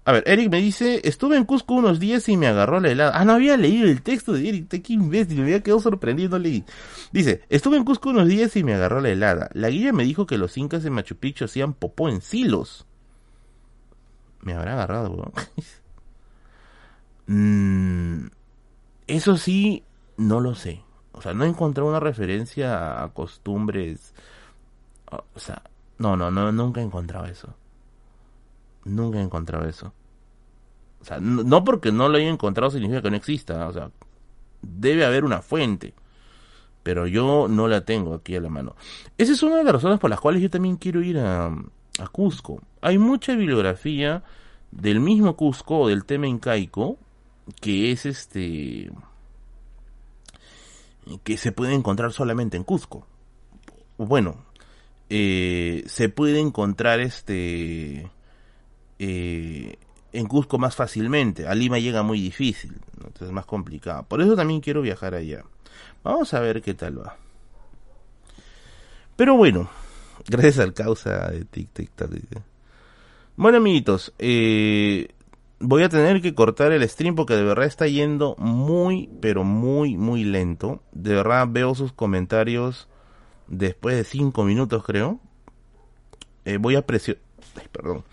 [0.07, 3.11] A ver, Eric me dice, estuve en Cusco unos días y me agarró la helada.
[3.15, 6.37] Ah, no había leído el texto de Eric, qué imbécil, me había quedado sorprendido, no
[6.37, 6.63] leí.
[7.11, 9.49] Dice, estuve en Cusco unos días y me agarró la helada.
[9.53, 12.85] La guía me dijo que los incas en Machu Picchu hacían popó en silos.
[14.41, 15.33] Me habrá agarrado, weón.
[18.25, 18.27] mm,
[19.07, 19.83] eso sí,
[20.17, 20.83] no lo sé.
[21.13, 24.13] O sea, no encontré una referencia a costumbres.
[25.09, 25.63] O sea,
[25.97, 27.55] no, no, no, nunca he encontrado eso.
[28.85, 29.93] Nunca he encontrado eso.
[31.01, 33.67] O sea, no, porque no lo haya encontrado significa que no exista.
[33.67, 33.91] O sea,
[34.61, 35.93] debe haber una fuente.
[36.83, 38.75] Pero yo no la tengo aquí a la mano.
[39.17, 42.07] Esa es una de las razones por las cuales yo también quiero ir a, a
[42.11, 42.61] Cusco.
[42.81, 44.23] Hay mucha bibliografía
[44.71, 46.97] del mismo Cusco, del tema incaico,
[47.59, 48.91] que es este
[51.23, 53.05] que se puede encontrar solamente en Cusco.
[53.97, 54.37] Bueno,
[55.09, 58.09] eh, se puede encontrar este
[58.99, 59.77] eh,
[60.13, 61.47] en Cusco más fácilmente.
[61.47, 64.03] A Lima llega muy difícil, entonces es más complicado.
[64.03, 65.43] Por eso también quiero viajar allá.
[66.03, 67.17] Vamos a ver qué tal va.
[69.15, 69.69] Pero bueno,
[70.27, 72.11] gracias al causa de TikTok.
[73.37, 75.09] Bueno, amiguitos, eh,
[75.59, 79.97] voy a tener que cortar el stream porque de verdad está yendo muy, pero muy,
[79.97, 80.81] muy lento.
[80.91, 82.87] De verdad veo sus comentarios
[83.47, 85.19] después de 5 minutos, creo.
[86.45, 87.21] Eh, voy a presionar.
[87.71, 88.03] Perdón.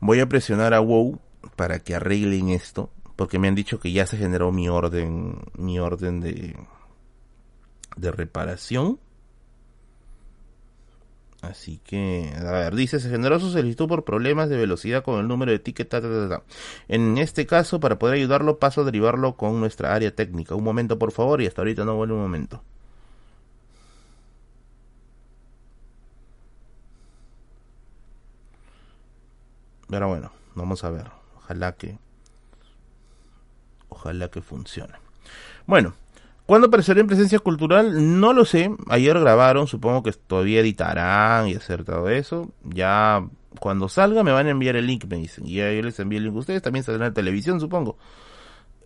[0.00, 1.18] Voy a presionar a WoW
[1.56, 2.90] para que arreglen esto.
[3.16, 5.36] Porque me han dicho que ya se generó mi orden.
[5.56, 6.56] Mi orden de.
[7.96, 8.98] de reparación.
[11.42, 15.26] Así que, a ver, dice, se generó su solicitud por problemas de velocidad con el
[15.26, 15.94] número de ticket.
[16.88, 20.54] En este caso, para poder ayudarlo, paso a derivarlo con nuestra área técnica.
[20.54, 22.62] Un momento, por favor, y hasta ahorita no vuelve un momento.
[29.90, 31.10] Pero bueno, vamos a ver.
[31.36, 31.98] Ojalá que.
[33.88, 34.94] Ojalá que funcione.
[35.66, 35.94] Bueno,
[36.50, 38.18] ¿Cuándo aparecerá en presencia cultural?
[38.18, 38.74] No lo sé.
[38.88, 42.50] Ayer grabaron, supongo que todavía editarán y hacer todo eso.
[42.64, 43.24] Ya
[43.60, 45.46] cuando salga me van a enviar el link, me dicen.
[45.46, 46.60] Y yo les envío el link ustedes.
[46.60, 47.98] También saldrá en televisión, supongo.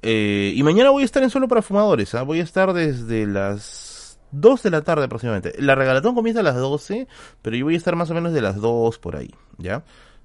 [0.03, 2.15] Eh, y mañana voy a estar en Solo para Fumadores.
[2.15, 2.23] ¿ah?
[2.23, 5.55] Voy a estar desde las 2 de la tarde aproximadamente.
[5.59, 7.09] La regalatón comienza a las 12,
[7.41, 9.35] pero yo voy a estar más o menos de las 2 por ahí.
[9.57, 9.85] ¿Ya?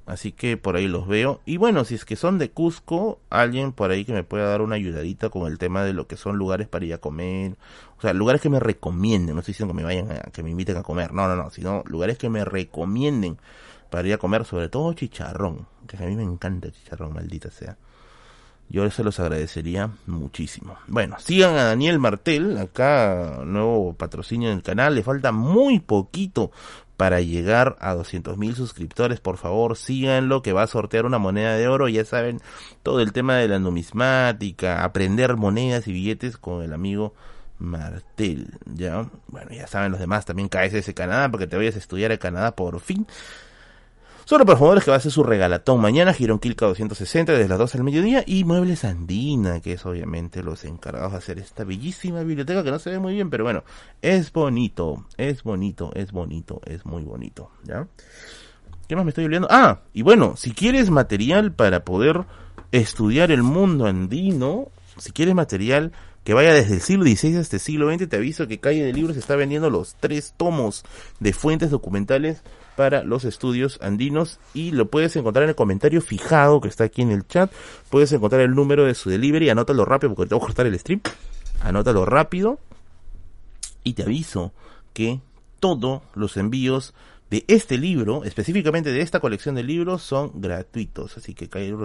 [0.10, 1.40] Así que por ahí los veo.
[1.46, 4.64] Y bueno, si es que son de Cusco, alguien por ahí que me pueda dar
[4.64, 7.58] una ayudadita con el tema de lo que son lugares para ir a comer.
[8.00, 9.36] O sea, lugares que me recomienden.
[9.36, 11.14] No estoy diciendo que me vayan a, que me inviten a comer.
[11.14, 11.52] No, no, no.
[11.52, 13.38] Sino lugares que me recomienden
[13.92, 14.46] para ir a comer.
[14.46, 15.68] Sobre todo chicharrón.
[15.86, 17.78] Que a mí me encanta chicharrón, maldita sea.
[18.68, 20.78] Yo se los agradecería muchísimo.
[20.88, 26.52] Bueno, sigan a Daniel Martel, acá nuevo patrocinio del canal, le falta muy poquito
[27.00, 31.56] para llegar a 200 mil suscriptores, por favor síganlo que va a sortear una moneda
[31.56, 32.42] de oro, ya saben
[32.84, 37.14] todo el tema de la numismática, aprender monedas y billetes con el amigo
[37.58, 42.12] Martel, ya, bueno ya saben los demás, también KSS Canadá, porque te vayas a estudiar
[42.12, 43.08] a Canadá por fin,
[44.30, 47.58] Solo para favores que va a ser su regalatón mañana, Girón Quilca 260 desde las
[47.58, 52.22] 12 al mediodía y Muebles Andina, que es obviamente los encargados de hacer esta bellísima
[52.22, 53.64] biblioteca que no se ve muy bien, pero bueno,
[54.04, 57.88] es bonito, es bonito, es bonito, es muy bonito, ¿ya?
[58.88, 59.48] ¿Qué más me estoy olvidando?
[59.50, 62.26] Ah, y bueno, si quieres material para poder
[62.72, 64.68] estudiar el mundo andino,
[65.00, 65.92] si quieres material
[66.24, 68.94] que vaya desde el siglo XVI hasta el siglo XX, te aviso que Calle de
[68.94, 70.86] Libros está vendiendo los tres tomos
[71.20, 72.44] de fuentes documentales
[72.80, 77.02] para los estudios andinos y lo puedes encontrar en el comentario fijado que está aquí
[77.02, 77.52] en el chat.
[77.90, 80.80] Puedes encontrar el número de su delivery, anótalo rápido porque te voy a cortar el
[80.80, 81.02] stream.
[81.60, 82.58] Anótalo rápido
[83.84, 84.54] y te aviso
[84.94, 85.20] que
[85.60, 86.94] todos los envíos
[87.30, 91.18] de este libro, específicamente de esta colección de libros, son gratuitos.
[91.18, 91.82] Así que Libros